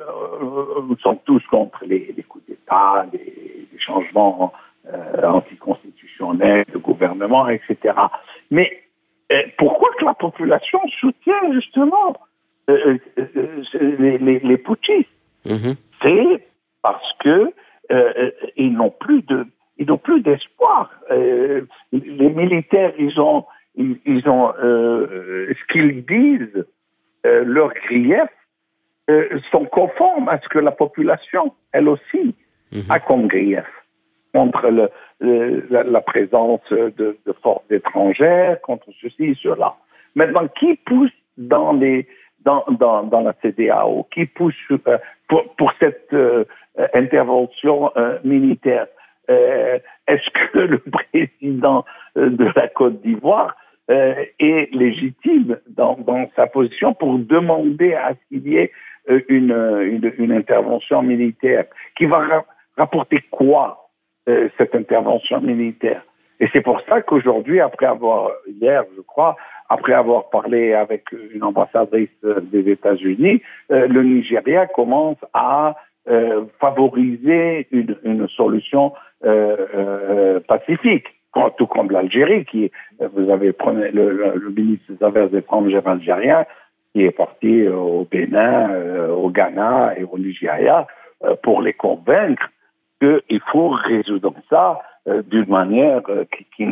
nous 0.87 0.97
sommes 0.99 1.17
tous 1.25 1.45
contre 1.47 1.83
les, 1.85 2.15
coups 2.27 2.45
d'État, 2.47 3.05
les, 3.11 3.67
changements 3.77 4.53
euh, 4.93 5.23
anticonstitutionnels, 5.23 6.65
le 6.71 6.79
gouvernement, 6.79 7.49
etc. 7.49 7.95
Mais 8.49 8.71
euh, 9.31 9.41
pourquoi 9.57 9.89
que 9.99 10.05
la 10.05 10.13
population 10.13 10.79
soutient 10.99 11.51
justement 11.51 12.15
les, 12.67 14.17
les, 14.19 14.57
putschistes 14.57 15.09
mhm. 15.45 15.75
C'est 16.01 16.45
parce 16.81 17.11
que 17.19 17.53
euh, 17.91 18.31
ils 18.55 18.73
n'ont 18.73 18.91
plus 18.91 19.21
de 19.23 19.45
ils 19.77 19.87
n'ont 19.87 19.97
plus 19.97 20.21
d'espoir. 20.21 20.91
Euh, 21.09 21.61
les 21.91 22.29
militaires, 22.29 22.93
ils 22.99 23.19
ont 23.19 23.45
ils, 23.75 24.27
ont 24.27 24.53
euh, 24.61 25.53
ce 25.53 25.73
qu'ils 25.73 26.05
disent, 26.05 26.65
leurs 27.23 27.73
griefs 27.73 28.29
sont 29.51 29.65
conformes 29.65 30.29
à 30.29 30.39
ce 30.39 30.47
que 30.49 30.59
la 30.59 30.71
population, 30.71 31.53
elle 31.71 31.87
aussi, 31.87 32.35
mhm. 32.71 32.83
a 32.89 32.99
comme 32.99 33.27
grief 33.27 33.65
contre 34.33 34.69
le, 34.69 35.65
la, 35.69 36.01
présence 36.01 36.61
de, 36.71 36.91
de 37.25 37.33
forces 37.41 37.69
étrangères, 37.69 38.61
contre 38.61 38.87
ceci, 39.01 39.37
cela. 39.41 39.75
Maintenant, 40.15 40.47
qui 40.59 40.75
pousse 40.85 41.11
dans 41.37 41.73
les 41.73 42.07
dans, 42.45 42.63
dans, 42.79 43.03
dans 43.03 43.21
la 43.21 43.33
CDAO, 43.41 44.07
qui 44.11 44.25
pousse 44.25 44.55
pour, 45.27 45.55
pour 45.55 45.73
cette 45.79 46.13
euh, 46.13 46.45
intervention 46.93 47.91
euh, 47.97 48.17
militaire. 48.23 48.87
Euh, 49.29 49.79
est-ce 50.07 50.29
que 50.29 50.59
le 50.59 50.77
président 51.13 51.85
de 52.15 52.45
la 52.55 52.67
Côte 52.69 53.01
d'Ivoire 53.01 53.55
est 53.89 54.73
légitime 54.73 55.57
dans, 55.67 55.97
dans, 55.97 56.29
sa 56.37 56.47
position 56.47 56.93
pour 56.93 57.19
demander 57.19 57.93
à 57.93 58.13
ce 58.13 58.19
qu'il 58.29 58.47
y 58.47 58.55
ait 58.55 58.71
une, 59.27 59.51
une, 59.51 60.13
une, 60.17 60.31
intervention 60.31 61.01
militaire? 61.01 61.65
Qui 61.97 62.05
va 62.05 62.45
rapporter 62.77 63.19
quoi 63.31 63.89
cette 64.57 64.75
intervention 64.75 65.41
militaire? 65.41 66.03
Et 66.41 66.49
c'est 66.51 66.61
pour 66.61 66.81
ça 66.89 67.01
qu'aujourd'hui, 67.01 67.61
après 67.61 67.85
avoir, 67.85 68.31
hier 68.47 68.83
je 68.97 69.01
crois, 69.01 69.37
après 69.69 69.93
avoir 69.93 70.29
parlé 70.29 70.73
avec 70.73 71.05
une 71.33 71.43
ambassadrice 71.43 72.09
des 72.51 72.69
États-Unis, 72.69 73.41
le 73.69 74.03
Nigeria 74.03 74.65
commence 74.65 75.17
à 75.33 75.75
euh, 76.09 76.45
favoriser 76.59 77.67
une, 77.69 78.27
solution 78.29 78.91
euh, 79.23 79.55
euh, 79.75 80.39
pacifique, 80.39 81.05
tout 81.57 81.67
comme 81.67 81.91
l'Algérie, 81.91 82.43
qui, 82.45 82.71
vous 83.13 83.29
avez 83.29 83.53
pris 83.53 83.75
le, 83.93 84.33
le, 84.35 84.49
ministre 84.49 84.91
des 84.93 85.05
Affaires 85.05 85.33
étrangères 85.33 85.87
algérien, 85.87 86.45
qui 86.91 87.03
est 87.03 87.11
parti 87.11 87.67
au 87.67 88.07
Bénin, 88.09 88.71
au 89.09 89.29
Ghana 89.29 89.93
et 89.95 90.03
au 90.03 90.17
Nigeria 90.17 90.87
pour 91.43 91.61
les 91.61 91.73
convaincre 91.73 92.49
qu'il 93.01 93.41
faut 93.51 93.69
résoudre 93.69 94.33
ça 94.49 94.79
d'une 95.05 95.49
manière 95.49 96.01
qui, 96.37 96.45
qui, 96.55 96.67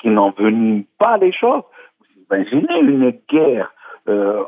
qui 0.00 0.08
n'envenime 0.08 0.84
pas 0.98 1.16
les 1.18 1.32
choses. 1.32 1.62
Vous 2.00 2.36
imaginez 2.36 2.80
une 2.80 3.12
guerre, 3.30 3.72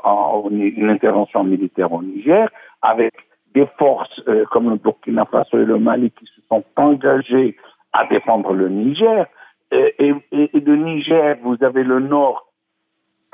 en, 0.04 0.48
une 0.50 0.90
intervention 0.90 1.44
militaire 1.44 1.92
au 1.92 2.02
Niger 2.02 2.48
avec 2.82 3.12
des 3.54 3.66
forces 3.78 4.20
euh, 4.28 4.44
comme 4.50 4.70
le 4.70 4.76
Burkina 4.76 5.24
Faso 5.26 5.58
et 5.58 5.64
le 5.64 5.78
Mali 5.78 6.10
qui 6.12 6.24
se 6.26 6.40
sont 6.48 6.64
engagées 6.76 7.56
à 7.92 8.06
défendre 8.06 8.52
le 8.52 8.68
Niger. 8.68 9.26
Et, 9.72 10.12
et, 10.32 10.60
de 10.60 10.74
Niger, 10.74 11.36
vous 11.42 11.56
avez 11.62 11.84
le 11.84 12.00
nord 12.00 12.48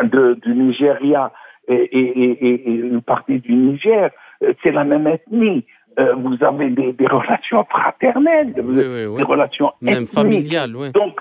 du 0.03 0.55
Nigeria 0.55 1.33
et, 1.67 1.99
une 1.99 3.01
partie 3.01 3.39
du 3.41 3.55
Niger. 3.55 4.11
Euh, 4.43 4.53
c'est 4.63 4.73
la 4.73 4.85
même 4.85 5.07
ethnie. 5.07 5.65
Euh, 5.99 6.15
vous 6.15 6.37
avez 6.45 6.71
des, 6.71 6.93
des, 6.93 7.07
relations 7.07 7.65
fraternelles, 7.65 8.53
des 8.53 9.23
relations 9.23 9.73
même 9.81 10.07
familiales. 10.07 10.77
Oui. 10.77 10.93
Donc, 10.93 11.19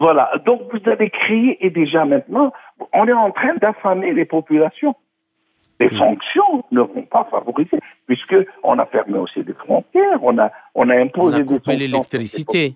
voilà. 0.00 0.30
Donc, 0.46 0.62
vous 0.72 0.90
avez 0.90 1.10
créé, 1.10 1.58
et 1.64 1.68
déjà 1.70 2.04
maintenant, 2.06 2.52
on 2.94 3.06
est 3.06 3.12
en 3.12 3.30
train 3.30 3.54
d'affamer 3.56 4.12
les 4.12 4.24
populations. 4.24 4.94
Les 5.80 5.90
sanctions 5.96 6.64
ne 6.72 6.80
vont 6.80 7.02
pas 7.02 7.28
favoriser, 7.30 7.78
puisque 8.06 8.36
on 8.64 8.78
a 8.78 8.86
fermé 8.86 9.18
aussi 9.18 9.44
des 9.44 9.52
frontières, 9.52 10.18
on 10.22 10.38
a, 10.38 10.50
on 10.74 10.88
a 10.88 10.96
imposé 10.96 11.38
on 11.38 11.42
a 11.42 11.44
coupé 11.44 11.76
l'électricité. 11.76 12.74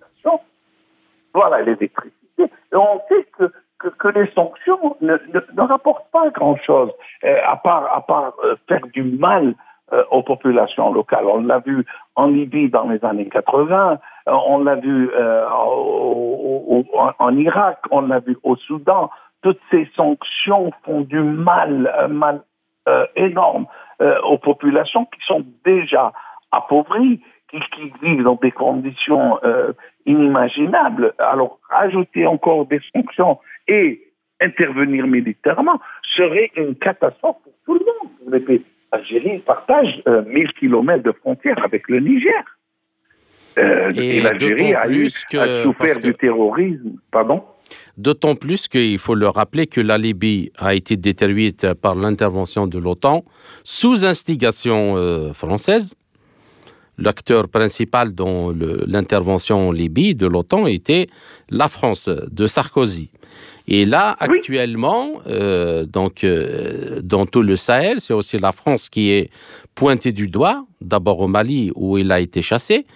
Voilà, 1.35 1.63
l'électricité. 1.63 2.45
Et 2.45 2.77
on 2.77 3.01
sait 3.09 3.27
que, 3.39 3.51
que, 3.89 4.09
les 4.09 4.31
sanctions 4.33 4.97
ne, 5.01 5.15
ne, 5.33 5.63
rapportent 5.63 6.11
pas 6.13 6.29
grand-chose, 6.31 6.91
euh, 7.25 7.37
à 7.47 7.57
part, 7.57 7.93
à 7.93 8.03
part 8.07 8.35
euh, 8.45 8.55
faire 8.69 8.87
du 8.93 9.03
mal 9.03 9.55
euh, 9.93 10.05
aux 10.11 10.23
populations 10.23 10.93
locales. 10.93 11.27
On 11.27 11.43
l'a 11.43 11.59
vu 11.61 11.85
en 12.17 12.29
Libye 12.29 12.69
dans 12.69 12.89
les 12.89 13.05
années 13.05 13.29
80, 13.29 13.99
on 14.27 14.59
l'a 14.59 14.77
vu 14.77 15.11
en 17.19 17.37
Irak, 17.37 17.79
on 17.91 18.03
l'a 18.03 18.21
vu 18.21 18.37
au 18.43 18.57
Soudan. 18.57 19.11
Toutes 19.43 19.61
ces 19.71 19.89
sanctions 19.97 20.71
font 20.85 21.01
du 21.01 21.21
mal, 21.21 22.09
mal 22.11 22.43
énorme 23.17 23.67
aux 24.25 24.39
populations 24.39 25.07
qui 25.07 25.21
sont 25.27 25.45
déjà 25.65 26.13
appauvries 26.53 27.21
qui, 27.61 27.93
vivent 28.03 28.23
dans 28.23 28.37
des 28.37 28.51
conditions 28.51 29.39
euh, 29.45 29.73
inimaginables. 30.07 31.15
Alors, 31.19 31.59
ajouter 31.71 32.27
encore 32.27 32.67
des 32.67 32.81
sanctions 32.95 33.39
et 33.69 34.03
intervenir 34.41 35.07
militairement 35.07 35.81
serait 36.17 36.51
une 36.57 36.75
catastrophe 36.77 37.37
pour 37.43 37.53
tout 37.65 37.75
le 37.75 37.85
monde. 37.85 38.63
L'Algérie 38.93 39.39
partage 39.39 40.03
1000 40.07 40.07
euh, 40.07 40.49
kilomètres 40.59 41.03
de 41.03 41.13
frontières 41.13 41.63
avec 41.65 41.89
le 41.89 42.01
Niger. 42.01 42.45
Euh, 43.59 43.93
et, 43.95 44.21
l'Algérie 44.21 44.75
a, 44.75 45.63
souffert 45.63 46.01
du 46.01 46.15
terrorisme. 46.15 46.93
Pardon? 47.11 47.43
D'autant 47.97 48.35
plus 48.35 48.69
qu'il 48.69 48.99
faut 48.99 49.15
le 49.15 49.29
rappeler 49.29 49.67
que 49.67 49.81
la 49.81 49.99
Libye 49.99 50.51
a 50.59 50.75
été 50.75 50.97
détruite 50.97 51.73
par 51.75 51.95
l'intervention 51.95 52.67
de 52.67 52.79
l'OTAN 52.79 53.25
sous 53.65 54.05
instigation 54.05 55.33
française 55.33 55.95
l'acteur 56.99 57.49
principal 57.49 58.13
dans 58.13 58.53
l'intervention 58.87 59.69
en 59.69 59.73
Libye 59.73 60.15
de 60.15 60.27
l'OTAN 60.27 60.67
était 60.67 61.09
la 61.51 61.69
France 61.69 62.09
de 62.09 62.47
Sarkozy. 62.47 63.11
Et 63.69 63.85
là, 63.85 64.17
actuellement, 64.19 65.21
euh, 65.27 65.85
donc, 65.85 66.25
euh, 66.25 67.01
dans 67.03 67.27
tout 67.27 67.43
le 67.43 67.57
Sahel, 67.57 68.01
c'est 68.01 68.13
aussi 68.13 68.39
la 68.39 68.53
France 68.53 68.89
qui 68.89 69.11
est 69.11 69.31
pointée 69.75 70.13
du 70.13 70.29
doigt, 70.29 70.67
d'abord 70.81 71.21
au 71.21 71.29
Mali 71.29 71.71
où 71.75 71.97
il 71.99 72.11
a 72.11 72.21
été 72.21 72.43
chassé, 72.43 72.87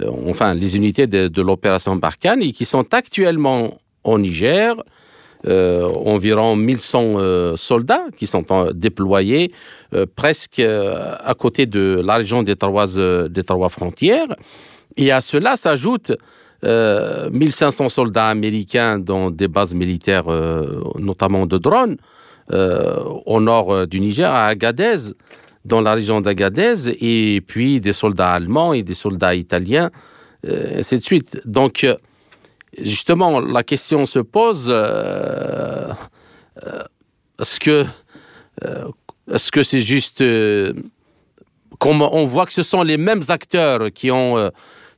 euh, 0.00 0.10
enfin 0.28 0.54
les 0.54 0.76
unités 0.76 1.06
de, 1.06 1.28
de 1.28 1.42
l'opération 1.42 1.94
Barkhane, 1.96 2.42
et 2.42 2.52
qui 2.52 2.64
sont 2.64 2.92
actuellement 2.94 3.78
au 4.02 4.18
Niger, 4.18 4.74
euh, 5.46 5.92
environ 6.06 6.56
1100 6.56 7.18
euh, 7.18 7.56
soldats 7.56 8.04
qui 8.16 8.26
sont 8.26 8.46
déployés 8.74 9.52
euh, 9.92 10.06
presque 10.16 10.58
à 10.58 11.34
côté 11.34 11.66
de 11.66 12.00
la 12.02 12.16
région 12.16 12.42
des 12.42 12.56
trois, 12.56 12.86
des 13.28 13.42
trois 13.42 13.68
frontières. 13.68 14.34
Et 14.96 15.12
à 15.12 15.20
cela 15.20 15.56
s'ajoutent 16.64 17.32
1500 17.32 17.88
soldats 17.88 18.28
américains 18.28 18.98
dans 18.98 19.30
des 19.30 19.48
bases 19.48 19.74
militaires, 19.74 20.24
notamment 20.98 21.46
de 21.46 21.58
drones, 21.58 21.96
au 22.50 23.40
nord 23.40 23.86
du 23.86 24.00
Niger, 24.00 24.30
à 24.32 24.46
Agadez, 24.46 25.12
dans 25.64 25.80
la 25.80 25.94
région 25.94 26.20
d'Agadez, 26.20 26.90
et 27.00 27.40
puis 27.40 27.80
des 27.80 27.92
soldats 27.92 28.32
allemands 28.32 28.72
et 28.72 28.82
des 28.82 28.94
soldats 28.94 29.34
italiens, 29.34 29.90
ainsi 30.46 30.98
de 30.98 31.02
suite. 31.02 31.40
Donc, 31.44 31.86
justement, 32.80 33.40
la 33.40 33.62
question 33.62 34.06
se 34.06 34.18
pose 34.18 34.66
euh, 34.68 35.92
euh, 36.66 36.82
est-ce 37.40 37.60
que 37.60 37.84
euh, 38.64 38.88
est-ce 39.30 39.50
que 39.50 39.62
c'est 39.62 39.80
juste 39.80 40.22
on 41.86 42.24
voit 42.26 42.46
que 42.46 42.52
ce 42.52 42.62
sont 42.62 42.82
les 42.82 42.96
mêmes 42.96 43.22
acteurs 43.28 43.92
qui 43.92 44.10
ont 44.10 44.50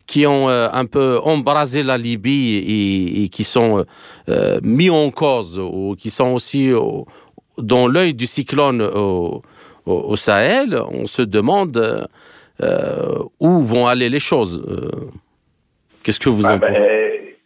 qui 0.06 0.26
ont 0.26 0.48
un 0.48 0.86
peu 0.86 1.18
embrasé 1.22 1.82
la 1.82 1.96
Libye 1.96 3.24
et, 3.24 3.28
qui 3.28 3.44
sont 3.44 3.84
mis 4.62 4.90
en 4.90 5.10
cause 5.10 5.58
ou 5.58 5.94
qui 5.98 6.10
sont 6.10 6.32
aussi 6.32 6.70
dans 7.58 7.88
l'œil 7.88 8.14
du 8.14 8.26
cyclone 8.26 8.82
au, 8.82 10.16
Sahel, 10.16 10.80
on 10.90 11.06
se 11.06 11.22
demande 11.22 12.08
où 13.40 13.60
vont 13.60 13.86
aller 13.86 14.08
les 14.08 14.20
choses. 14.20 14.64
Qu'est-ce 16.04 16.20
que 16.20 16.28
vous 16.28 16.46
en 16.46 16.50
ah 16.50 16.58
ben, 16.58 16.68
pensez 16.68 17.36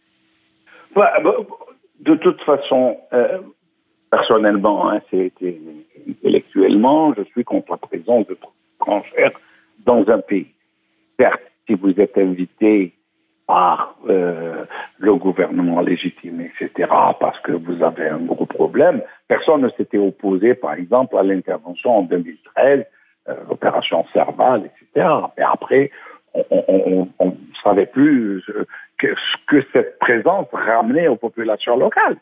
bah, 0.95 1.11
bah, 1.23 1.35
de 2.01 2.15
toute 2.15 2.41
façon, 2.41 2.97
euh, 3.13 3.39
personnellement, 4.09 4.89
hein, 4.89 5.01
c'est 5.09 5.31
intellectuellement, 6.07 7.13
je 7.15 7.23
suis 7.23 7.43
contre 7.43 7.71
la 7.71 7.77
présence 7.77 8.27
de 8.27 8.37
étrangères 8.79 9.39
dans 9.85 10.07
un 10.09 10.19
pays. 10.19 10.47
Certes, 11.19 11.50
si 11.67 11.75
vous 11.75 11.99
êtes 11.99 12.17
invité 12.17 12.93
par 13.47 13.95
euh, 14.09 14.65
le 14.97 15.15
gouvernement 15.15 15.81
légitime, 15.81 16.41
etc., 16.41 16.89
parce 17.19 17.39
que 17.41 17.51
vous 17.51 17.83
avez 17.83 18.07
un 18.07 18.19
gros 18.19 18.45
problème, 18.45 19.01
personne 19.27 19.61
ne 19.61 19.69
s'était 19.69 19.97
opposé, 19.97 20.53
par 20.53 20.73
exemple, 20.73 21.17
à 21.17 21.23
l'intervention 21.23 21.97
en 21.97 22.01
2013, 22.03 22.85
euh, 23.29 23.35
l'opération 23.49 24.05
Serval, 24.13 24.63
etc. 24.65 25.07
Mais 25.37 25.43
après, 25.43 25.91
on 26.33 27.09
ne 27.19 27.31
savait 27.61 27.87
plus 27.87 28.41
ce 28.47 29.15
que 29.47 29.61
cette 29.73 29.99
présence 29.99 30.47
ramenait 30.53 31.09
aux 31.09 31.17
populations 31.17 31.75
locales. 31.75 32.17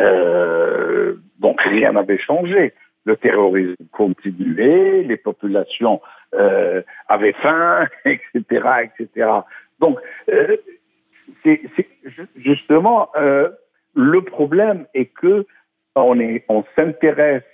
Euh, 0.00 1.14
donc 1.38 1.60
rien 1.60 1.92
n'avait 1.92 2.18
changé. 2.18 2.72
Le 3.04 3.16
terrorisme 3.16 3.76
continuait, 3.92 5.02
les 5.02 5.16
populations 5.16 6.00
euh, 6.34 6.82
avaient 7.08 7.32
faim, 7.34 7.86
etc., 8.04 8.42
etc. 8.84 9.28
Donc, 9.80 9.98
euh, 10.28 10.56
c'est 11.42 11.60
justement 12.36 13.08
le 13.94 14.20
problème 14.22 14.86
est 14.94 15.06
que 15.06 15.46
on, 15.94 16.18
on 16.48 16.64
s'intéresse 16.76 17.44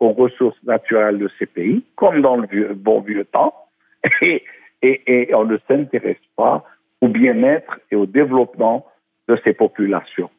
aux 0.00 0.12
ressources 0.12 0.62
naturelles 0.64 1.18
de 1.18 1.30
ces 1.38 1.46
pays, 1.46 1.84
comme 1.94 2.20
dans 2.20 2.36
le 2.36 2.74
bon 2.74 3.00
vieux 3.00 3.24
temps, 3.24 3.54
et, 4.20 4.42
et 4.82 5.34
on 5.34 5.44
ne 5.44 5.56
s'intéresse 5.68 6.16
pas 6.36 6.64
au 7.00 7.08
bien-être 7.08 7.78
et 7.90 7.96
au 7.96 8.06
développement 8.06 8.86
de 9.28 9.38
ces 9.44 9.52
populations. 9.52 10.30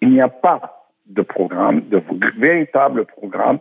Il 0.00 0.10
n'y 0.10 0.20
a 0.20 0.28
pas 0.28 0.75
de 1.08 1.22
programme, 1.22 1.82
de 1.88 2.02
véritable 2.38 3.04
programme 3.06 3.58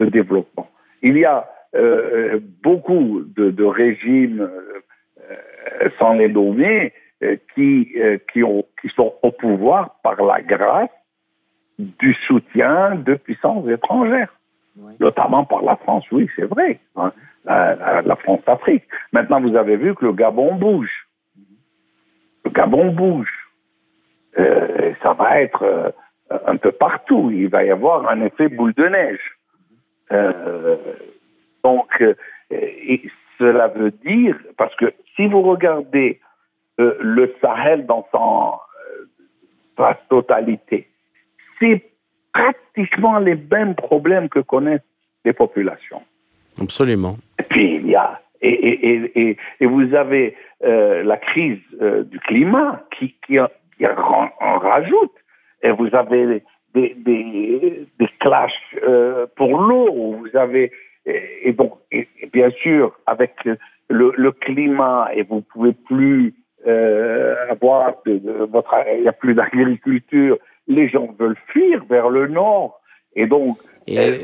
de 0.00 0.06
développement. 0.06 0.68
Il 1.02 1.18
y 1.18 1.24
a 1.24 1.48
euh, 1.74 2.40
beaucoup 2.62 3.22
de, 3.36 3.64
régimes, 3.64 4.40
euh, 4.40 5.88
sans 5.98 6.14
les 6.14 6.28
nommer, 6.28 6.92
euh, 7.22 7.36
qui, 7.54 7.94
qui, 8.32 8.42
ont, 8.42 8.64
qui 8.80 8.88
sont 8.94 9.14
au 9.22 9.30
pouvoir 9.30 9.96
par 10.02 10.22
la 10.22 10.40
grâce 10.42 10.90
du 11.78 12.14
soutien 12.26 12.94
de 12.96 13.14
puissances 13.14 13.68
étrangères, 13.68 14.34
notamment 15.00 15.44
par 15.44 15.62
la 15.62 15.76
France, 15.76 16.04
oui, 16.10 16.28
c'est 16.36 16.44
vrai, 16.46 16.80
hein, 16.96 17.12
la, 17.44 18.02
la 18.02 18.16
France-Afrique. 18.16 18.84
Maintenant, 19.12 19.40
vous 19.40 19.56
avez 19.56 19.76
vu 19.76 19.94
que 19.94 20.06
le 20.06 20.12
Gabon 20.12 20.54
bouge 20.54 21.06
le 22.46 22.50
Gabon 22.52 22.92
bouge. 22.92 23.32
Euh, 24.38 24.92
ça 25.02 25.12
va 25.14 25.40
être 25.40 25.62
euh, 25.62 25.90
un 26.30 26.56
peu 26.56 26.72
partout. 26.72 27.30
Il 27.32 27.48
va 27.48 27.64
y 27.64 27.70
avoir 27.70 28.08
un 28.08 28.20
effet 28.22 28.48
boule 28.48 28.74
de 28.74 28.86
neige. 28.88 29.38
Euh, 30.12 30.76
donc, 31.64 31.90
cela 33.38 33.68
veut 33.68 33.90
dire, 33.90 34.36
parce 34.56 34.74
que 34.76 34.92
si 35.14 35.26
vous 35.26 35.42
regardez 35.42 36.20
le 36.78 37.34
Sahel 37.40 37.86
dans 37.86 38.06
son, 38.12 38.52
sa 39.76 39.98
totalité, 40.08 40.88
c'est 41.58 41.82
pratiquement 42.32 43.18
les 43.18 43.34
mêmes 43.34 43.74
problèmes 43.74 44.28
que 44.28 44.40
connaissent 44.40 44.80
les 45.24 45.32
populations. 45.32 46.02
Absolument. 46.60 47.16
Et 47.38 47.42
puis, 47.42 47.76
il 47.76 47.88
y 47.88 47.96
a 47.96 48.20
et, 48.42 48.48
et, 48.48 49.20
et, 49.20 49.36
et, 49.60 49.66
vous 49.66 49.94
avez 49.94 50.36
euh, 50.62 51.02
la 51.02 51.16
crise 51.16 51.58
euh, 51.80 52.04
du 52.04 52.20
climat 52.20 52.82
qui, 52.96 53.14
qui, 53.26 53.38
qui 53.76 53.86
en, 53.86 54.58
rajoute. 54.58 55.12
Et 55.66 55.72
vous 55.72 55.88
avez 55.92 56.42
des, 56.74 56.94
des, 56.96 57.86
des 57.98 58.08
clashs 58.20 58.52
euh, 58.86 59.26
pour 59.36 59.58
l'eau. 59.58 60.18
Vous 60.20 60.36
avez 60.36 60.70
et, 61.06 61.52
donc 61.52 61.72
et, 61.90 62.08
bien 62.32 62.50
sûr 62.50 62.96
avec 63.06 63.32
le, 63.88 64.12
le, 64.16 64.32
climat 64.32 65.08
et 65.14 65.22
vous 65.22 65.40
pouvez 65.40 65.72
plus 65.72 66.34
avoir 67.50 67.94
de, 68.06 68.20
votre 68.50 68.74
il 68.94 69.02
n'y 69.02 69.08
a 69.08 69.12
plus 69.12 69.34
d'agriculture. 69.34 70.38
Les 70.68 70.88
gens 70.88 71.08
veulent 71.18 71.38
fuir 71.48 71.84
vers 71.88 72.10
le 72.10 72.28
nord 72.28 72.80
et 73.14 73.26
donc 73.26 73.58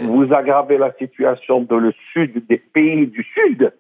vous 0.03 0.33
aggravez 0.33 0.79
la 0.79 0.93
situation 0.95 1.63
dans 1.63 1.79
le 1.79 1.93
sud 2.13 2.47
des 2.49 2.59
pays 2.59 3.07
du 3.07 3.25
sud 3.35 3.73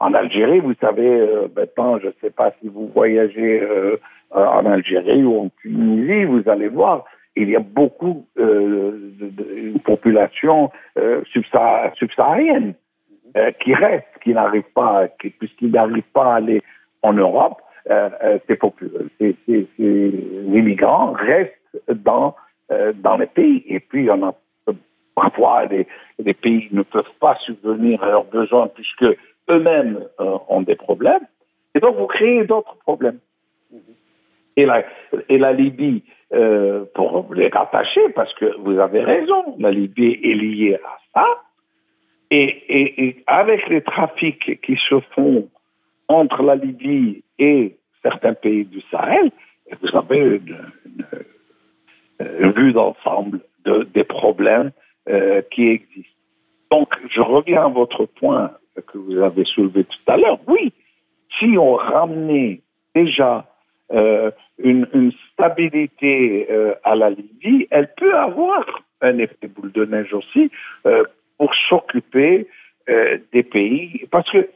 en 0.00 0.14
Algérie, 0.14 0.60
vous 0.60 0.74
savez, 0.80 1.08
euh, 1.08 1.48
je 1.76 2.06
ne 2.06 2.12
sais 2.20 2.30
pas 2.30 2.52
si 2.60 2.68
vous 2.68 2.90
voyagez 2.94 3.60
euh, 3.60 3.96
en 4.30 4.66
Algérie 4.66 5.22
ou 5.24 5.40
en 5.40 5.50
Tunisie, 5.60 6.24
vous 6.24 6.48
allez 6.48 6.68
voir, 6.68 7.04
il 7.36 7.50
y 7.50 7.56
a 7.56 7.60
beaucoup 7.60 8.26
euh, 8.38 9.12
de, 9.20 9.78
population 9.84 10.70
subsaharienne 11.32 12.74
qui 13.60 13.74
reste, 13.74 14.06
qui 14.22 14.34
n'arrive 14.34 14.64
pas, 14.74 15.06
puisqu'ils 15.38 15.70
n'arrivent 15.70 16.02
pas 16.12 16.34
à 16.34 16.36
aller 16.36 16.62
en 17.02 17.12
Europe, 17.12 17.60
ces, 17.86 19.68
immigrants 19.78 21.12
restent 21.12 21.54
dans, 21.88 22.34
dans 22.94 23.16
les 23.16 23.26
pays. 23.26 23.64
Et 23.66 23.80
puis, 23.80 24.10
en 24.10 24.22
a 24.22 24.34
parfois 25.20 25.66
des 25.66 26.34
pays 26.34 26.68
ne 26.72 26.82
peuvent 26.82 27.16
pas 27.20 27.36
subvenir 27.46 28.02
à 28.02 28.10
leurs 28.10 28.24
besoins 28.24 28.68
puisque 28.68 29.06
eux-mêmes 29.48 30.00
ont 30.48 30.62
des 30.62 30.76
problèmes. 30.76 31.26
Et 31.74 31.80
donc, 31.80 31.96
vous 31.96 32.06
créez 32.06 32.44
d'autres 32.44 32.76
problèmes. 32.78 33.18
Et 34.56 34.66
la, 34.66 35.52
Libye, 35.52 36.02
euh, 36.32 36.84
pour 36.94 37.32
les 37.34 37.48
rattacher, 37.48 38.08
parce 38.14 38.32
que 38.34 38.56
vous 38.58 38.78
avez 38.78 39.02
raison, 39.02 39.56
la 39.58 39.70
Libye 39.70 40.18
est 40.22 40.34
liée 40.34 40.78
à 40.84 40.98
ça. 41.14 41.26
Et, 42.32 43.16
avec 43.26 43.68
les 43.68 43.80
trafics 43.80 44.60
qui 44.60 44.76
se 44.88 45.00
font 45.14 45.48
entre 46.08 46.42
la 46.42 46.56
Libye 46.56 47.24
et 47.38 47.76
certains 48.02 48.34
pays 48.34 48.64
du 48.64 48.80
Sahel, 48.90 49.30
vous 49.80 49.96
avez 49.96 50.18
une, 50.18 50.56
vue 52.52 52.72
d'ensemble 52.72 53.40
de, 53.64 53.88
des 53.94 54.04
problèmes 54.04 54.72
euh, 55.08 55.42
qui 55.50 55.66
existent. 55.68 56.10
Donc, 56.70 56.88
je 57.10 57.20
reviens 57.20 57.64
à 57.64 57.68
votre 57.68 58.04
point 58.04 58.52
que 58.86 58.98
vous 58.98 59.18
avez 59.18 59.44
soulevé 59.44 59.84
tout 59.84 60.12
à 60.12 60.16
l'heure. 60.16 60.38
Oui, 60.46 60.72
si 61.38 61.56
on 61.58 61.74
ramenait 61.74 62.60
déjà 62.94 63.46
euh, 63.92 64.30
une, 64.62 64.86
une, 64.92 65.12
stabilité 65.32 66.46
euh, 66.50 66.74
à 66.84 66.94
la 66.94 67.10
Libye, 67.10 67.66
elle 67.70 67.92
peut 67.96 68.14
avoir 68.14 68.64
un 69.00 69.18
effet 69.18 69.48
boule 69.48 69.72
de 69.72 69.86
neige 69.86 70.12
aussi 70.12 70.50
pour 71.38 71.54
s'occuper 71.68 72.46
des 73.32 73.42
pays. 73.42 74.06
Parce 74.10 74.30
que 74.30 74.48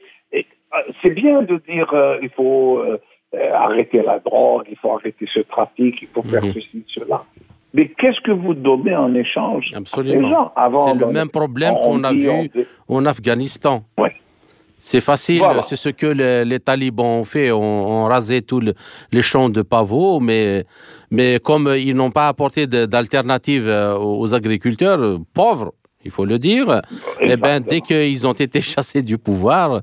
c'est 1.02 1.14
bien 1.14 1.40
de 1.42 1.56
dire 1.66 2.18
il 2.20 2.28
faut 2.28 2.84
arrêter 3.32 4.02
la 4.02 4.18
drogue, 4.18 4.66
il 4.70 4.76
faut 4.76 4.92
arrêter 4.92 5.26
ce 5.32 5.40
trafic, 5.40 6.02
il 6.02 6.08
faut 6.08 6.22
faire 6.22 6.44
mhm. 6.44 6.52
ceci, 6.52 6.84
cela. 6.88 7.24
Mais 7.74 7.88
qu'est-ce 7.98 8.20
que 8.20 8.30
vous 8.30 8.54
donnez 8.54 8.94
en 8.94 9.12
échange 9.14 9.66
Absolument. 9.74 10.52
C'est 10.56 10.94
le 10.94 11.12
même 11.12 11.28
problème 11.28 11.74
qu'on 11.74 12.04
a 12.04 12.12
vu 12.12 12.30
en 12.88 13.04
Afghanistan. 13.04 13.82
Oui. 13.98 14.08
C'est 14.78 15.00
facile, 15.00 15.42
c'est 15.62 15.76
ce 15.76 15.88
que 15.88 16.06
les, 16.44 16.60
talibans 16.60 17.20
ont 17.20 17.24
fait, 17.24 17.50
ont, 17.50 18.04
rasé 18.04 18.42
tous 18.42 18.60
les 19.12 19.22
champs 19.22 19.48
de 19.48 19.62
pavots, 19.62 20.20
mais, 20.20 20.64
mais 21.10 21.40
comme 21.42 21.74
ils 21.74 21.94
n'ont 21.94 22.10
pas 22.10 22.28
apporté 22.28 22.66
d'alternative 22.66 23.66
euh, 23.66 23.96
aux 23.96 24.34
agriculteurs 24.34 25.00
euh, 25.00 25.18
pauvres, 25.32 25.72
il 26.04 26.10
faut 26.10 26.26
le 26.26 26.38
dire, 26.38 26.82
eh 27.20 27.36
ben, 27.36 27.60
dès 27.60 27.80
qu'ils 27.80 28.26
ont 28.26 28.34
été 28.34 28.60
chassés 28.72 29.00
du 29.00 29.16
pouvoir, 29.16 29.80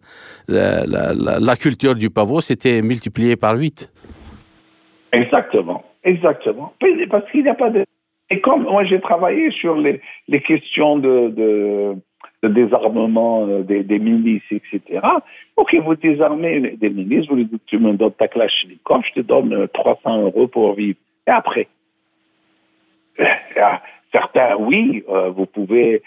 la, 0.48 1.56
culture 1.56 1.96
du 1.96 2.12
pavot 2.12 2.40
s'était 2.40 2.84
multipliée 2.84 3.36
par 3.36 3.56
huit. 3.56 3.92
Exactement, 5.12 5.84
exactement. 6.04 6.74
Parce 7.10 7.30
qu'il 7.32 7.44
n'y 7.44 7.50
a 7.50 7.56
pas 7.56 7.70
de... 7.70 7.86
Et 8.30 8.40
comme 8.40 8.64
moi 8.64 8.86
j'ai 8.86 9.02
travaillé 9.02 9.52
sur 9.52 9.76
les, 9.76 10.02
les 10.28 10.42
questions 10.42 10.98
de 10.98 11.96
de 12.44 12.48
désarmement 12.50 13.48
euh, 13.48 13.62
des, 13.62 14.00
milices, 14.00 14.42
etc. 14.52 15.00
Ok, 15.58 15.76
vous 15.76 15.96
désarmez 15.96 16.76
des 16.78 16.90
milices, 16.90 17.28
vous 17.28 17.36
lui 17.36 17.46
dites, 17.46 17.66
tu 17.68 17.78
me 17.78 17.94
donnes 17.94 18.14
ta 18.14 18.28
Kalachnikov, 18.28 19.04
je 19.10 19.22
te 19.22 19.26
donne 19.26 19.68
300 19.74 20.00
euh, 20.06 20.22
euros 20.26 20.48
pour 20.48 20.74
vivre. 20.74 20.98
Et 21.28 21.32
après? 21.32 21.68
Euh, 23.20 23.24
Certains, 24.12 24.58
oui, 24.58 25.06
vous 25.08 25.46
pouvez 25.46 26.02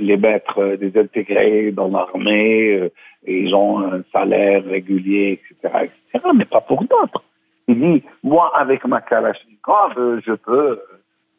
les 0.00 0.16
mettre, 0.16 0.76
les 0.80 0.98
intégrer 0.98 1.70
dans 1.70 1.86
l'armée, 1.86 2.90
ils 3.24 3.54
ont 3.54 3.78
un 3.78 4.02
salaire 4.12 4.64
régulier, 4.64 5.38
etc., 5.38 5.84
etc., 5.84 6.28
mais 6.34 6.44
pas 6.44 6.60
pour 6.60 6.82
d'autres. 6.82 7.22
Il 7.68 7.80
dit, 7.80 8.04
moi, 8.22 8.52
avec 8.54 8.84
ma 8.86 9.00
Kalachnikov, 9.00 10.20
je 10.24 10.32
peux, 10.32 10.80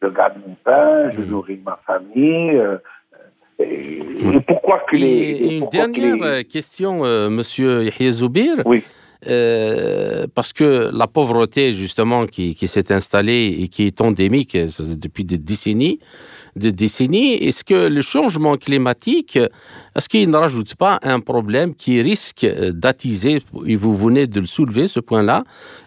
je 0.02 0.08
gagne 0.08 0.42
mon 0.46 0.56
pain, 0.64 1.12
je 1.12 1.22
mmh. 1.22 1.26
nourris 1.26 1.62
ma 1.64 1.80
famille, 1.86 2.62
et, 3.60 4.02
pourquoi 4.46 4.84
que 4.90 4.96
les. 4.96 5.58
une 5.58 5.70
dernière 5.70 6.22
euh, 6.22 6.42
question, 6.44 7.06
euh, 7.06 7.30
monsieur 7.30 7.84
Yahya 7.84 8.12
Zoubir. 8.12 8.56
Oui. 8.66 8.84
Euh, 9.28 10.28
parce 10.36 10.54
que 10.54 10.92
la 10.94 11.08
pauvreté, 11.08 11.74
justement, 11.74 12.28
qui, 12.28 12.54
qui 12.54 12.68
s'est 12.68 12.94
installée 12.94 13.58
et 13.60 13.68
qui 13.68 13.88
est 13.88 14.00
endémique 14.00 14.56
depuis 14.56 15.24
des 15.24 15.40
décennies, 15.40 16.00
de 16.58 16.70
décennies. 16.70 17.34
Est-ce 17.36 17.64
que 17.64 17.88
le 17.88 18.02
changement 18.02 18.58
climatique, 18.58 19.38
est-ce 19.96 20.10
qu'il 20.10 20.30
ne 20.30 20.38
rajoute 20.38 20.76
pas 20.76 21.00
un 21.04 21.20
problème 21.20 21.74
qui 21.76 22.02
risque 22.02 22.44
euh, 22.44 22.72
d'attiser, 22.72 23.42
et 23.66 23.76
vous 23.76 23.96
venez 23.96 24.28
de 24.28 24.40
le 24.40 24.46
soulever, 24.46 24.88
ce 24.88 25.00
point-là, 25.00 25.44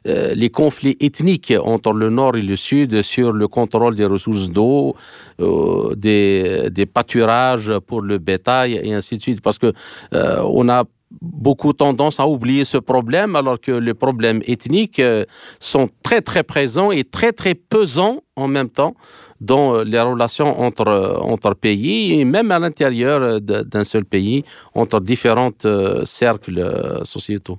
euh, 0.07 0.35
les 0.35 0.51
conflits 0.51 0.97
ethniques 1.01 1.53
entre 1.63 1.93
le 1.93 2.11
nord 2.11 2.37
et 2.37 2.43
le 2.43 2.57
sud 2.57 3.03
sur 3.03 3.33
le 3.33 3.49
contrôle 3.49 3.95
des 3.97 4.05
ressources 4.05 4.49
d'eau, 4.49 4.95
euh, 5.41 5.95
des, 5.95 6.69
des, 6.71 6.87
pâturages 6.87 7.73
pour 7.87 8.01
le 8.03 8.19
bétail 8.19 8.81
et 8.83 8.93
ainsi 8.95 9.17
de 9.17 9.23
suite? 9.23 9.41
Parce 9.41 9.59
que 9.59 9.73
on 10.13 10.69
a 10.69 10.85
beaucoup 11.21 11.73
tendance 11.73 12.21
à 12.21 12.27
oublier 12.27 12.65
ce 12.65 12.79
problème 12.79 13.37
alors 13.37 13.61
que 13.61 13.73
les 13.73 13.95
problèmes 13.95 14.43
ethniques 14.47 15.03
sont 15.59 15.89
très 16.03 16.21
très 16.21 16.43
présents 16.43 16.93
et 16.93 17.05
très 17.05 17.33
très 17.33 17.55
pesants 17.55 18.23
en 18.37 18.49
même 18.49 18.69
temps 18.69 18.95
dans 19.41 19.75
euh, 19.75 19.85
les 19.85 20.01
relations 20.01 20.61
entre, 20.61 20.89
euh, 20.89 21.17
entre 21.21 21.55
pays 21.55 22.21
et 22.21 22.25
même 22.25 22.51
à 22.51 22.59
l'intérieur 22.59 23.23
euh, 23.23 23.39
d'un 23.41 23.85
seul 23.85 24.05
pays, 24.05 24.45
entre 24.75 25.01
différents 25.01 25.51
cercles 26.05 26.61
sociétaux. 27.05 27.59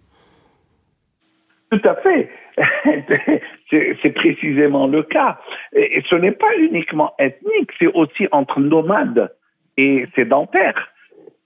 Tout 1.71 1.81
à 1.83 1.95
fait. 1.95 2.29
c'est 3.71 4.13
précisément 4.13 4.87
le 4.87 5.03
cas. 5.03 5.39
Et 5.73 6.03
ce 6.09 6.15
n'est 6.15 6.33
pas 6.33 6.53
uniquement 6.57 7.13
ethnique, 7.17 7.71
c'est 7.79 7.87
aussi 7.87 8.27
entre 8.31 8.59
nomades 8.59 9.33
et 9.77 10.05
sédentaires. 10.15 10.89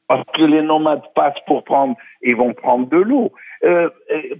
Parce 0.07 0.25
que 0.36 0.43
les 0.43 0.61
nomades 0.61 1.01
passent 1.15 1.39
pour 1.47 1.63
prendre, 1.63 1.95
et 2.21 2.33
vont 2.33 2.53
prendre 2.53 2.88
de 2.89 2.97
l'eau. 2.97 3.31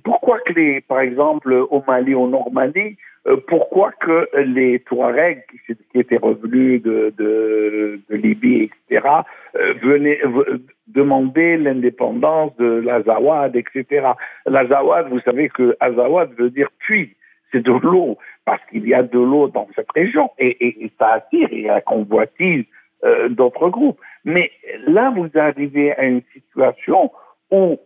Pourquoi 0.04 0.40
que 0.40 0.54
les, 0.54 0.82
par 0.82 1.00
exemple, 1.00 1.54
au 1.54 1.84
Mali, 1.88 2.14
au 2.14 2.28
Normandie, 2.28 2.98
euh, 3.28 3.38
pourquoi 3.48 3.92
que 3.92 4.30
les 4.38 4.80
Touaregs 4.82 5.44
qui, 5.66 6.00
étaient 6.00 6.18
revenus 6.18 6.82
de, 6.84 8.00
Libye, 8.10 8.70
etc., 8.90 9.08
euh, 9.56 9.74
venaient 9.82 10.20
demander 10.88 11.58
l'indépendance 11.58 12.56
de 12.58 12.66
l'Azawad, 12.66 13.56
etc. 13.56 14.10
L'Azawad, 14.46 15.10
vous 15.10 15.20
savez 15.22 15.50
que 15.50 15.76
Azawad 15.80 16.34
veut 16.38 16.52
dire 16.52 16.70
puits, 16.80 17.16
c'est 17.52 17.64
de 17.64 17.72
l'eau, 17.72 18.18
parce 18.46 18.62
qu'il 18.70 18.88
y 18.88 18.94
a 18.94 19.02
de 19.02 19.18
l'eau 19.18 19.48
dans 19.48 19.68
cette 19.76 19.92
région, 19.94 20.30
et, 20.38 20.84
et, 20.84 20.92
ça 21.00 21.14
attire, 21.14 21.48
et 21.52 21.64
la 21.64 21.82
convoitise 21.82 22.66
euh, 23.04 23.30
d'autres 23.30 23.70
groupes. 23.70 24.00
Mais 24.24 24.52
là, 24.86 25.12
vous 25.16 25.30
arrivez 25.34 25.94
à 25.94 26.04
une 26.04 26.22
situation 26.32 27.12
où 27.50 27.80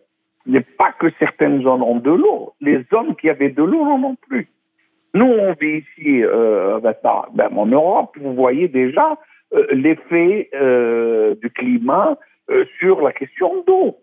il 0.46 0.54
n'est 0.54 0.62
pas 0.62 0.92
que 1.00 1.08
certaines 1.20 1.62
zones 1.64 1.82
ont 1.82 2.00
de 2.00 2.12
l'eau, 2.12 2.54
les 2.62 2.84
zones 2.92 3.16
qui 3.16 3.30
avaient 3.30 3.50
de 3.50 3.64
l'eau 3.64 3.86
n'en 3.86 4.04
ont 4.04 4.16
plus. 4.28 4.48
Nous, 5.14 5.26
on 5.26 5.54
vit 5.54 5.84
ici 5.84 6.24
euh, 6.24 6.80
ben, 6.80 7.50
en 7.56 7.66
Europe, 7.66 8.16
vous 8.20 8.34
voyez 8.34 8.68
déjà 8.68 9.18
euh, 9.54 9.66
l'effet 9.72 10.50
euh, 10.54 11.34
du 11.36 11.50
climat 11.50 12.18
euh, 12.52 12.66
sur 12.80 13.02
la 13.02 13.12
question 13.12 13.64
d'eau. 13.66 13.98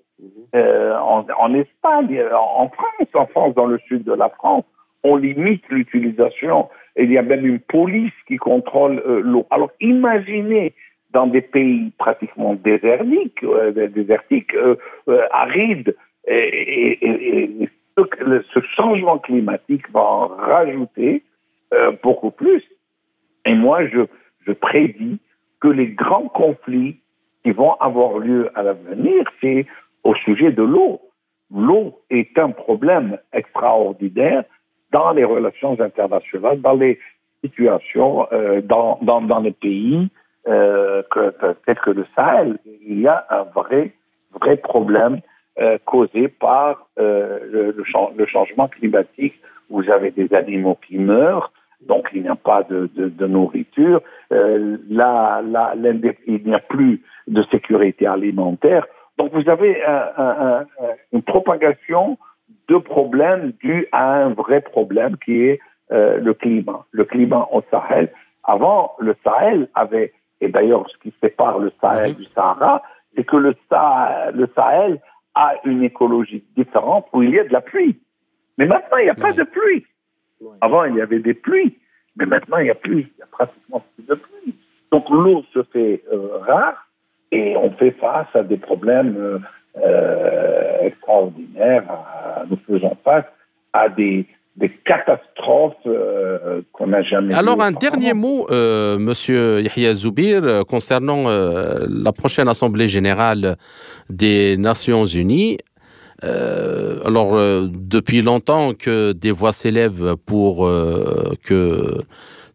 Euh, 0.55 0.97
en, 0.99 1.27
en, 1.39 1.55
Espagne, 1.55 2.21
en 2.33 2.69
France, 2.71 3.09
en 3.15 3.27
France, 3.27 3.55
dans 3.55 3.67
le 3.67 3.79
sud 3.87 4.03
de 4.05 4.15
la 4.15 4.31
France, 4.31 4.65
on 5.05 5.17
limite 5.17 5.63
l'utilisation. 5.69 6.69
Il 6.97 7.13
y 7.13 7.19
a 7.19 7.23
même 7.23 7.47
une 7.47 7.61
police 7.61 8.15
qui 8.27 8.39
contrôle 8.39 9.03
l'eau. 9.25 9.47
Alors 9.51 9.71
imaginez 9.81 10.75
dans 11.11 11.27
des 11.27 11.43
pays 11.43 11.93
pratiquement 11.99 12.55
désertiques, 12.55 13.45
désertiques 13.95 14.57
arides, 15.31 15.95
et, 16.27 17.69
ce 17.97 18.61
changement 18.77 19.19
climatique 19.19 19.91
va 19.91 20.01
en 20.01 20.27
rajouter 20.29 21.23
euh, 21.73 21.93
beaucoup 22.03 22.31
plus. 22.31 22.63
Et 23.45 23.55
moi, 23.55 23.87
je, 23.87 24.53
prédis 24.53 25.19
que 25.61 25.69
les 25.69 25.89
grands 25.89 26.29
conflits 26.29 27.01
qui 27.43 27.51
vont 27.51 27.75
avoir 27.75 28.19
lieu 28.19 28.51
à 28.55 28.63
l'avenir, 28.63 29.25
c'est 29.41 29.67
au 30.05 30.15
sujet 30.15 30.53
de 30.53 30.63
l'eau. 30.63 31.01
L'eau 31.53 32.01
est 32.11 32.39
un 32.39 32.51
problème 32.51 33.19
extraordinaire 33.33 34.45
dans 34.93 35.13
les 35.13 35.25
relations 35.25 35.81
internationales, 35.81 36.61
dans 36.61 36.75
les 36.75 36.99
situations, 37.43 38.27
euh, 38.33 38.61
dans, 38.63 39.41
les 39.43 39.53
pays 39.53 40.09
euh, 40.47 41.03
que, 41.11 41.35
tels 41.67 41.79
que 41.81 41.91
le 41.91 42.07
Sahel. 42.15 42.59
Il 42.87 43.01
y 43.01 43.09
a 43.09 43.27
un 43.31 43.45
vrai, 43.45 43.93
vrai 44.33 44.57
problème 44.57 45.21
euh, 45.59 45.79
causé 45.85 46.29
par 46.29 46.87
euh, 46.99 47.39
le, 47.51 47.85
le, 48.17 48.27
changement 48.27 48.69
climatique. 48.69 49.35
Vous 49.71 49.89
avez 49.91 50.11
des 50.11 50.33
animaux 50.35 50.79
qui 50.87 50.99
meurent, 50.99 51.53
donc 51.87 52.09
il 52.13 52.23
n'y 52.23 52.29
a 52.29 52.37
pas 52.37 52.63
de, 52.63 52.91
de, 52.95 53.09
de 53.09 53.27
nourriture. 53.27 54.01
Euh, 54.33 54.77
là, 54.89 55.43
là, 55.43 55.75
il 56.27 56.43
n'y 56.45 56.55
a 56.55 56.59
plus 56.61 57.03
de 57.27 57.43
sécurité 57.51 58.07
alimentaire. 58.07 58.87
Donc 59.19 59.33
vous 59.33 59.49
avez 59.49 59.83
un, 59.85 60.05
un, 60.19 60.65
une 61.13 61.23
propagation 61.23 62.19
deux 62.69 62.81
problèmes 62.81 63.53
dus 63.63 63.87
à 63.93 64.15
un 64.15 64.31
vrai 64.31 64.61
problème 64.61 65.17
qui 65.25 65.43
est 65.43 65.61
euh, 65.93 66.19
le 66.19 66.35
climat. 66.35 66.85
Le 66.91 67.05
climat 67.05 67.49
au 67.53 67.63
Sahel. 67.71 68.11
Avant, 68.45 68.93
le 68.99 69.15
Sahel 69.25 69.69
avait, 69.75 70.13
et 70.41 70.49
d'ailleurs 70.49 70.85
ce 70.91 70.99
qui 70.99 71.15
sépare 71.21 71.59
le 71.59 71.73
Sahel 71.81 72.15
du 72.15 72.25
Sahara, 72.35 72.83
c'est 73.15 73.25
que 73.25 73.37
le, 73.37 73.55
le 74.35 74.49
Sahel 74.55 75.01
a 75.37 75.55
une 75.65 75.85
écologie 75.85 76.43
différente 76.57 77.07
où 77.13 77.23
il 77.23 77.31
y 77.31 77.39
a 77.39 77.45
de 77.45 77.53
la 77.53 77.61
pluie. 77.61 77.97
Mais 78.59 78.67
maintenant, 78.67 78.97
il 78.97 79.05
n'y 79.05 79.11
a 79.11 79.15
pas 79.15 79.33
de 79.33 79.45
pluie. 79.45 79.85
Avant, 80.61 80.85
il 80.85 80.97
y 80.97 81.01
avait 81.01 81.21
des 81.21 81.35
pluies, 81.35 81.79
mais 82.17 82.27
maintenant, 82.27 82.57
il 82.59 82.65
n'y 82.65 82.71
a 82.71 82.75
plus. 82.75 83.03
Il 83.03 83.17
n'y 83.19 83.23
a 83.23 83.27
pratiquement 83.31 83.85
plus 83.95 84.07
de 84.07 84.15
pluie. 84.15 84.55
Donc 84.91 85.09
l'eau 85.11 85.45
se 85.53 85.63
fait 85.65 86.03
euh, 86.13 86.39
rare 86.39 86.89
et 87.31 87.57
on 87.57 87.71
fait 87.73 87.91
face 87.93 88.35
à 88.35 88.43
des 88.43 88.57
problèmes 88.57 89.17
euh, 89.17 89.39
euh, 89.79 90.81
extraordinaires. 90.81 91.85
nous 92.49 92.59
faisons 92.67 92.97
face 93.05 93.27
à 93.73 93.89
des, 93.91 94.27
des 94.57 94.71
catastrophes 94.85 95.75
qu'on 96.73 96.87
n'a 96.87 97.03
jamais 97.03 97.35
Alors, 97.35 97.61
un 97.63 97.73
dernier 97.73 98.15
mot, 98.15 98.47
Monsieur 98.51 99.61
Yahya 99.61 99.95
Zoubir, 99.95 100.65
concernant 100.67 101.29
la 101.29 102.13
prochaine 102.13 102.49
Assemblée 102.49 102.89
générale 102.89 103.57
des 104.09 104.57
Nations 104.57 105.05
Unies. 105.05 105.59
alors, 106.23 107.37
depuis 107.71 108.23
longtemps 108.23 108.73
que 108.73 109.13
des 109.13 109.31
voix 109.31 109.53
s'élèvent 109.53 110.17
pour 110.25 110.67
que 111.45 111.99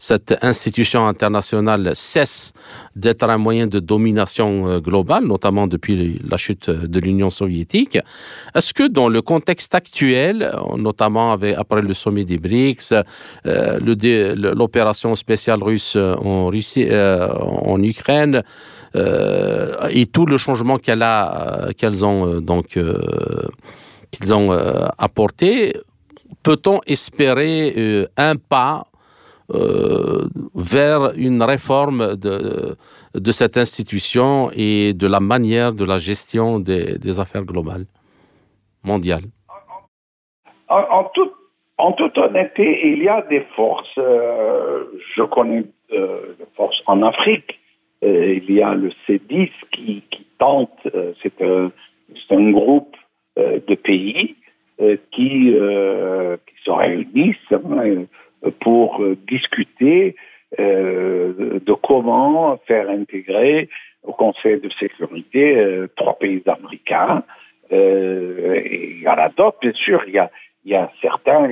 cette 0.02 0.36
institution 0.41 1.06
internationale 1.08 1.91
cesse 1.93 2.54
d'être 2.95 3.30
un 3.30 3.38
moyen 3.38 3.68
de 3.68 3.80
domination 3.80 4.68
euh, 4.68 4.80
globale, 4.80 5.26
notamment 5.26 5.68
depuis 5.68 6.20
la 6.28 6.38
chute 6.38 6.72
de 6.72 6.99
l'Union 6.99 7.30
soviétique. 7.30 7.99
Est-ce 8.56 8.74
que 8.74 8.88
dans 8.88 9.10
le 9.10 9.22
contexte 9.22 9.76
actuel, 9.76 10.52
notamment 10.76 11.34
après 11.34 11.84
le 11.84 11.93
sommet 11.93 12.26
des 12.26 12.39
BRICS, 12.39 12.95
euh, 13.45 13.80
l'opération 14.56 15.16
spéciale 15.16 15.62
russe 15.62 15.93
euh, 15.95 16.16
en 16.16 17.82
Ukraine, 17.84 18.41
et 18.95 20.06
tout 20.08 20.26
le 20.26 20.38
changement 20.38 20.78
qu'elles 20.78 22.06
ont 22.06 22.41
apporté, 24.97 25.78
peut-on 26.43 26.82
espérer 26.86 28.08
un 28.18 28.36
pas 28.36 28.91
euh, 29.54 30.28
vers 30.56 31.12
une 31.18 31.41
réforme 31.41 32.16
de, 32.16 33.32
cette 33.32 33.58
institution 33.58 34.49
et 34.56 34.93
de 34.93 35.08
la 35.08 35.20
manière 35.20 35.74
de 35.74 35.84
la 35.84 35.97
gestion 35.97 36.60
des, 36.60 37.20
affaires 37.20 37.43
globales, 37.43 37.86
mondiales 38.84 39.24
en, 40.70 41.04
toute, 41.93 42.18
honnêteté, 42.18 42.80
il 42.88 43.04
y 43.04 43.10
a 43.10 43.24
des 43.24 43.41
forces. 43.56 43.97
Euh, 43.97 44.86
je 45.16 45.24
connais 45.24 45.64
euh, 45.91 46.36
des 46.39 46.45
forces 46.56 46.82
en 46.86 47.02
Afrique. 47.02 47.60
Il 48.04 48.49
y 48.49 48.62
a 48.62 48.74
le 48.74 48.91
C10 49.06 49.49
qui, 49.74 50.04
tente, 50.39 50.88
c'est 51.22 51.41
un, 51.41 52.52
groupe 52.52 52.95
de 53.36 53.76
pays 53.76 54.36
qui, 55.12 55.54
qui 55.58 56.56
se 56.64 56.72
réunissent. 56.72 57.52
Hein, 57.52 58.06
pour 58.60 59.02
euh, 59.02 59.18
discuter 59.28 60.16
euh, 60.60 61.60
de 61.60 61.74
comment 61.74 62.58
faire 62.68 62.89
intégrer 62.89 63.70
au 64.04 64.14
Conseil 64.14 64.60
de 64.60 64.70
sécurité 64.80 65.58
euh, 65.58 65.88
trois 65.96 66.18
pays 66.18 66.42
africains. 66.48 67.24
et 67.72 68.96
il 68.98 69.02
y 69.02 69.08
en 69.08 69.18
a 69.18 69.30
d'autres, 69.30 69.60
bien 69.62 69.74
sûr. 69.74 70.04
Il 70.08 70.14
y 70.14 70.20
a, 70.20 70.30
il 70.66 70.72
y 70.72 70.76
a 70.76 70.92
certains 71.02 71.48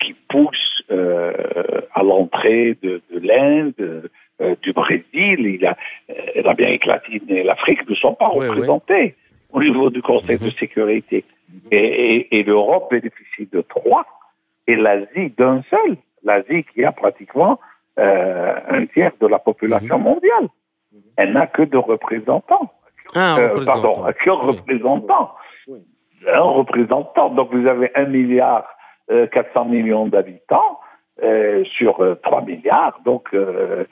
qui 0.00 0.14
poussent 0.28 0.84
à 0.88 2.02
l'entrée 2.02 2.76
de, 2.82 3.02
de 3.10 3.18
l'Inde, 3.26 4.10
du 4.62 4.72
Brésil. 4.72 5.04
Il 5.14 5.60
y 5.60 5.66
a 5.66 5.76
l'Amérique 6.42 6.86
latine 6.86 7.24
et 7.28 7.42
l'Afrique 7.42 7.88
ne 7.88 7.94
sont 7.96 8.14
pas 8.14 8.26
représentés 8.26 9.16
au 9.52 9.60
niveau 9.60 9.90
du 9.90 10.02
Conseil 10.02 10.38
de 10.38 10.44
mhm. 10.44 10.52
sécurité. 10.52 11.24
Et, 11.72 11.76
et, 11.76 12.38
et 12.38 12.42
l'Europe 12.44 12.88
bénéficie 12.90 13.48
de 13.52 13.60
trois 13.62 14.06
et 14.66 14.76
l'Asie 14.76 15.30
d'un 15.36 15.62
seul. 15.70 15.96
L'Asie 16.22 16.64
qui 16.64 16.84
a 16.84 16.92
pratiquement 16.92 17.60
euh, 17.98 18.54
un 18.68 18.86
tiers 18.86 19.12
de 19.20 19.26
la 19.26 19.38
population 19.38 19.98
mhm. 19.98 20.04
mondiale. 20.04 20.48
Elle 21.16 21.32
n'a 21.32 21.46
que 21.46 21.62
deux 21.62 21.78
représentants. 21.78 22.72
Un 23.14 23.38
euh, 23.38 23.48
représentant. 23.50 23.92
Pardon, 23.92 24.12
qu'un 24.24 24.32
représentant. 24.32 25.30
Un 26.26 26.40
représentant. 26.40 27.30
Donc 27.30 27.52
vous 27.52 27.66
avez 27.66 27.90
un 27.94 28.06
milliard 28.06 28.66
euh, 29.10 29.26
400 29.26 29.66
millions 29.66 30.06
d'habitants 30.06 30.80
euh, 31.22 31.62
sur 31.64 31.96
3 32.22 32.40
euh, 32.40 32.44
milliards. 32.44 32.98
Donc 33.04 33.28
euh, 33.34 33.84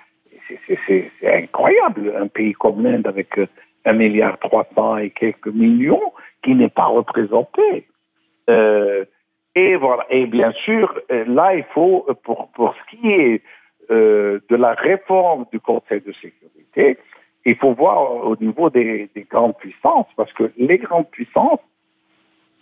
c'est 0.86 1.10
incroyable. 1.22 2.14
Un 2.18 2.26
pays 2.26 2.52
comme 2.54 2.82
l'Inde 2.82 3.06
avec 3.06 3.38
un 3.84 3.92
milliard 3.92 4.38
300 4.38 4.98
et 4.98 5.10
quelques 5.10 5.48
millions 5.48 6.12
qui 6.42 6.54
n'est 6.54 6.68
pas 6.68 6.86
représenté. 6.86 7.86
Et 9.54 9.76
voilà. 9.76 10.06
Et 10.10 10.26
bien 10.26 10.52
sûr, 10.52 10.98
euh, 11.10 11.24
là, 11.26 11.54
il 11.54 11.64
faut, 11.74 12.06
euh, 12.08 12.14
pour, 12.14 12.48
pour 12.52 12.74
ce 12.74 12.96
qui 12.96 13.10
est 13.10 13.42
euh, 13.90 14.40
de 14.48 14.56
la 14.56 14.72
réforme 14.72 15.46
du 15.52 15.60
Conseil 15.60 16.00
de 16.00 16.12
sécurité, 16.12 16.98
il 17.44 17.56
faut 17.56 17.72
voir 17.72 18.24
au 18.24 18.36
niveau 18.36 18.70
des, 18.70 19.10
des, 19.14 19.22
grandes 19.24 19.56
puissances, 19.58 20.06
parce 20.16 20.32
que 20.32 20.52
les 20.56 20.78
grandes 20.78 21.10
puissances, 21.10 21.60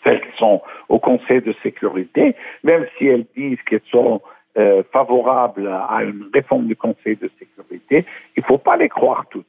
celles 0.02 0.20
qui 0.20 0.36
sont 0.38 0.62
au 0.88 0.98
Conseil 0.98 1.42
de 1.42 1.54
sécurité, 1.62 2.34
même 2.64 2.86
si 2.96 3.06
elles 3.06 3.26
disent 3.36 3.60
qu'elles 3.62 3.82
sont 3.90 4.22
favorables 4.92 5.68
à 5.68 6.02
une 6.02 6.28
réforme 6.34 6.66
du 6.66 6.74
Conseil 6.74 7.16
de 7.16 7.30
sécurité, 7.38 8.04
il 8.36 8.40
ne 8.40 8.46
faut 8.46 8.58
pas 8.58 8.76
les 8.76 8.88
croire 8.88 9.26
toutes. 9.30 9.46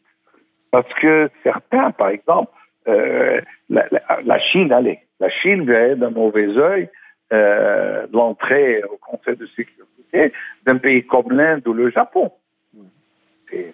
Parce 0.70 0.94
que 1.02 1.30
certains, 1.44 1.92
par 1.92 2.10
exemple, 2.10 2.52
la, 2.86 3.88
la, 4.24 4.40
Chine, 4.40 4.72
allez, 4.72 5.00
la 5.20 5.30
Chine 5.30 5.66
verrait 5.66 5.96
d'un 5.96 6.12
mauvais 6.12 6.48
œil 6.58 6.90
euh, 7.34 8.06
l'entrée 8.14 8.84
au 8.84 8.98
Conseil 8.98 9.36
de 9.38 9.46
sécurité 9.48 10.34
d'un 10.66 10.78
pays 10.78 11.06
comme 11.06 11.32
l'Inde 11.32 11.68
ou 11.68 11.74
le 11.74 11.90
Japon. 11.90 12.32
C'est 13.50 13.74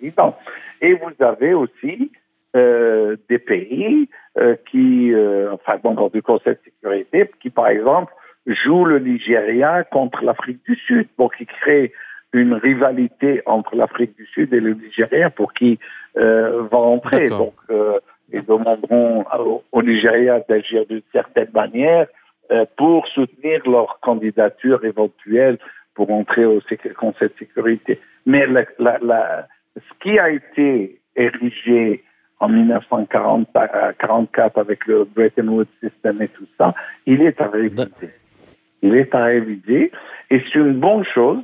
évident. 0.00 0.36
Et 0.80 0.94
vous 0.94 1.12
avez 1.24 1.52
aussi 1.54 2.10
euh, 2.56 3.16
des 3.28 3.38
pays 3.38 4.08
euh, 4.38 4.56
qui, 4.70 5.12
enfin, 5.52 5.78
dans 5.82 6.08
du 6.08 6.22
Conseil 6.22 6.54
de 6.54 6.60
sécurité, 6.64 7.30
qui, 7.40 7.50
par 7.50 7.68
exemple, 7.68 8.12
jouent 8.46 8.86
le 8.86 8.98
Nigeria 8.98 9.84
contre 9.84 10.24
l'Afrique 10.24 10.60
du 10.66 10.76
Sud, 10.76 11.08
pour 11.16 11.34
qui 11.34 11.46
crée 11.46 11.92
une 12.32 12.54
rivalité 12.54 13.42
entre 13.46 13.74
l'Afrique 13.74 14.16
du 14.16 14.26
Sud 14.26 14.52
et 14.52 14.60
le 14.60 14.74
Nigeria 14.74 15.30
pour 15.30 15.52
qui 15.54 15.78
euh, 16.16 16.62
va 16.70 16.78
entrer. 16.78 17.28
Donc, 17.28 17.54
euh, 17.70 17.98
ils 18.32 18.44
demanderont 18.44 19.24
au, 19.38 19.62
au 19.72 19.82
Nigeria 19.82 20.40
d'agir 20.48 20.84
d'une 20.86 21.02
certaine 21.12 21.48
manière 21.54 22.06
pour 22.76 23.06
soutenir 23.08 23.68
leur 23.68 23.98
candidature 24.00 24.84
éventuelle 24.84 25.58
pour 25.94 26.10
entrer 26.10 26.44
au 26.44 26.60
Conseil 26.96 27.28
de 27.28 27.34
sécurité. 27.38 28.00
Mais 28.24 28.46
la, 28.46 28.64
la, 28.78 28.98
la, 29.02 29.48
ce 29.76 29.92
qui 30.00 30.18
a 30.18 30.30
été 30.30 30.98
érigé 31.16 32.02
en 32.40 32.48
1944 32.48 34.58
avec 34.58 34.86
le 34.86 35.04
Bretton 35.04 35.48
Woods 35.48 35.66
System 35.82 36.22
et 36.22 36.28
tout 36.28 36.46
ça, 36.56 36.72
il 37.06 37.20
est 37.22 37.40
à 37.40 37.48
réviser. 37.48 37.88
Il 38.80 38.94
est 38.94 39.12
à 39.12 39.24
réviser 39.24 39.90
et 40.30 40.40
c'est 40.40 40.54
une 40.54 40.78
bonne 40.78 41.04
chose 41.04 41.42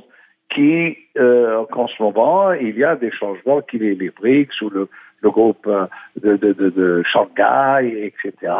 qui, 0.53 0.97
euh, 1.17 1.65
qu'en 1.71 1.87
ce 1.87 2.01
moment, 2.01 2.53
il 2.53 2.77
y 2.77 2.85
a 2.85 2.95
des 2.95 3.11
changements 3.11 3.59
qui 3.61 3.77
les, 3.77 3.93
les 3.95 4.09
BRICS 4.09 4.61
ou 4.61 4.69
le, 4.69 4.87
le 5.21 5.31
groupe 5.31 5.65
euh, 5.67 5.87
de, 6.21 6.37
de, 6.37 6.53
de, 6.53 6.69
de 6.69 7.03
Shanghai, 7.11 8.11
etc. 8.13 8.53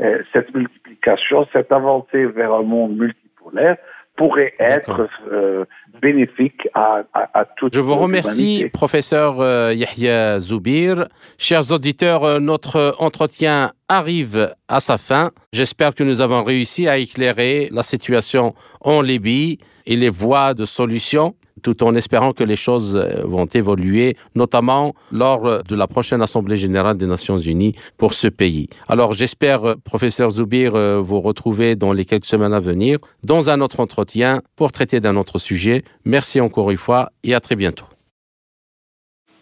Euh, 0.00 0.22
cette 0.32 0.54
multiplication, 0.54 1.46
cette 1.52 1.72
avancée 1.72 2.26
vers 2.26 2.52
un 2.52 2.62
monde 2.62 2.96
multipolaire 2.96 3.76
pourrait 4.18 4.52
être 4.58 5.08
euh, 5.32 5.64
bénéfique 6.02 6.68
à, 6.74 7.02
à, 7.14 7.40
à 7.40 7.44
toute 7.44 7.72
Je 7.74 7.80
vous 7.80 7.94
remercie, 7.94 8.68
professeur 8.72 9.40
euh, 9.40 9.72
Yahya 9.72 10.40
Zoubir. 10.40 11.06
Chers 11.38 11.70
auditeurs, 11.70 12.24
euh, 12.24 12.40
notre 12.40 12.96
entretien 12.98 13.70
arrive 13.88 14.52
à 14.66 14.80
sa 14.80 14.98
fin. 14.98 15.30
J'espère 15.52 15.94
que 15.94 16.02
nous 16.02 16.20
avons 16.20 16.42
réussi 16.42 16.88
à 16.88 16.98
éclairer 16.98 17.68
la 17.70 17.84
situation 17.84 18.54
en 18.80 19.00
Libye 19.02 19.60
et 19.86 19.94
les 19.94 20.10
voies 20.10 20.52
de 20.52 20.64
solution 20.64 21.34
tout 21.58 21.82
en 21.84 21.94
espérant 21.94 22.32
que 22.32 22.44
les 22.44 22.56
choses 22.56 22.96
euh, 22.96 23.22
vont 23.24 23.46
évoluer, 23.46 24.16
notamment 24.34 24.94
lors 25.12 25.62
de 25.62 25.76
la 25.76 25.86
prochaine 25.86 26.22
Assemblée 26.22 26.56
générale 26.56 26.96
des 26.96 27.06
Nations 27.06 27.38
unies 27.38 27.74
pour 27.96 28.12
ce 28.14 28.28
pays. 28.28 28.68
Alors 28.88 29.12
j'espère, 29.12 29.64
euh, 29.64 29.74
professeur 29.76 30.30
Zoubir, 30.30 30.74
euh, 30.74 31.00
vous 31.00 31.20
retrouver 31.20 31.76
dans 31.76 31.92
les 31.92 32.04
quelques 32.04 32.26
semaines 32.26 32.52
à 32.52 32.60
venir 32.60 32.98
dans 33.24 33.50
un 33.50 33.60
autre 33.60 33.80
entretien 33.80 34.40
pour 34.56 34.72
traiter 34.72 35.00
d'un 35.00 35.16
autre 35.16 35.38
sujet. 35.38 35.82
Merci 36.04 36.40
encore 36.40 36.70
une 36.70 36.76
fois 36.76 37.10
et 37.24 37.34
à 37.34 37.40
très 37.40 37.56
bientôt. 37.56 37.86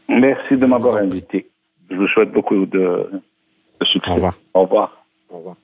Merci 0.09 0.57
de 0.57 0.67
m'avoir 0.67 0.97
invité. 0.97 1.51
Je 1.91 1.97
vous 1.97 2.09
souhaite 2.09 2.33
beaucoup 2.33 2.67
de, 2.67 3.11
de 3.81 3.85
succès. 3.85 4.11
Au 4.11 4.15
revoir. 4.15 4.35
Au 4.55 4.63
revoir. 4.63 5.05
Au 5.31 5.39
revoir. 5.39 5.57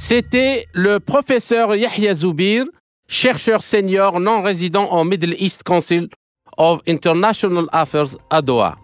C'était 0.00 0.64
le 0.74 1.00
professeur 1.00 1.74
Yahya 1.74 2.14
Zoubir, 2.14 2.66
chercheur 3.08 3.64
senior 3.64 4.20
non 4.20 4.42
résident 4.42 4.84
au 4.92 5.02
Middle 5.02 5.34
East 5.40 5.64
Council 5.64 6.08
of 6.56 6.78
International 6.86 7.64
Affairs 7.72 8.16
à 8.30 8.40
Doha. 8.40 8.76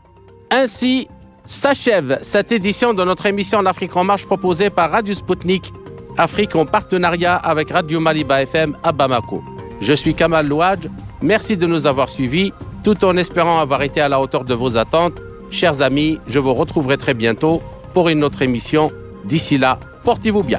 Ainsi 0.51 1.07
s'achève 1.45 2.19
cette 2.21 2.51
édition 2.51 2.93
de 2.95 3.05
notre 3.05 3.27
émission 3.27 3.63
L'Afrique 3.63 3.95
en 3.95 4.03
marche 4.03 4.27
proposée 4.27 4.71
par 4.71 4.91
Radio 4.91 5.15
Sputnik 5.15 5.73
Afrique 6.19 6.57
en 6.57 6.67
partenariat 6.67 7.37
avec 7.37 7.71
Radio 7.71 8.01
Maliba 8.01 8.43
FM 8.43 8.77
à 8.83 8.91
Bamako. 8.91 9.41
Je 9.81 9.95
suis 9.95 10.17
Kamal 10.17 10.49
Louadj. 10.49 10.89
Merci 11.23 11.57
de 11.57 11.67
nous 11.67 11.87
avoir 11.87 12.09
suivis, 12.09 12.53
tout 12.83 13.05
en 13.05 13.17
espérant 13.17 13.61
avoir 13.61 13.83
été 13.83 14.01
à 14.01 14.09
la 14.09 14.21
hauteur 14.21 14.45
de 14.45 14.55
vos 14.55 14.77
attentes. 14.77 15.23
Chers 15.53 15.81
amis, 15.81 16.19
je 16.27 16.41
vous 16.41 16.55
retrouverai 16.55 16.97
très 16.97 17.15
bientôt 17.15 17.63
pour 17.93 18.09
une 18.09 18.25
autre 18.25 18.43
émission. 18.43 18.91
D'ici 19.25 19.59
là, 19.59 19.79
portez-vous 20.03 20.43
bien. 20.43 20.59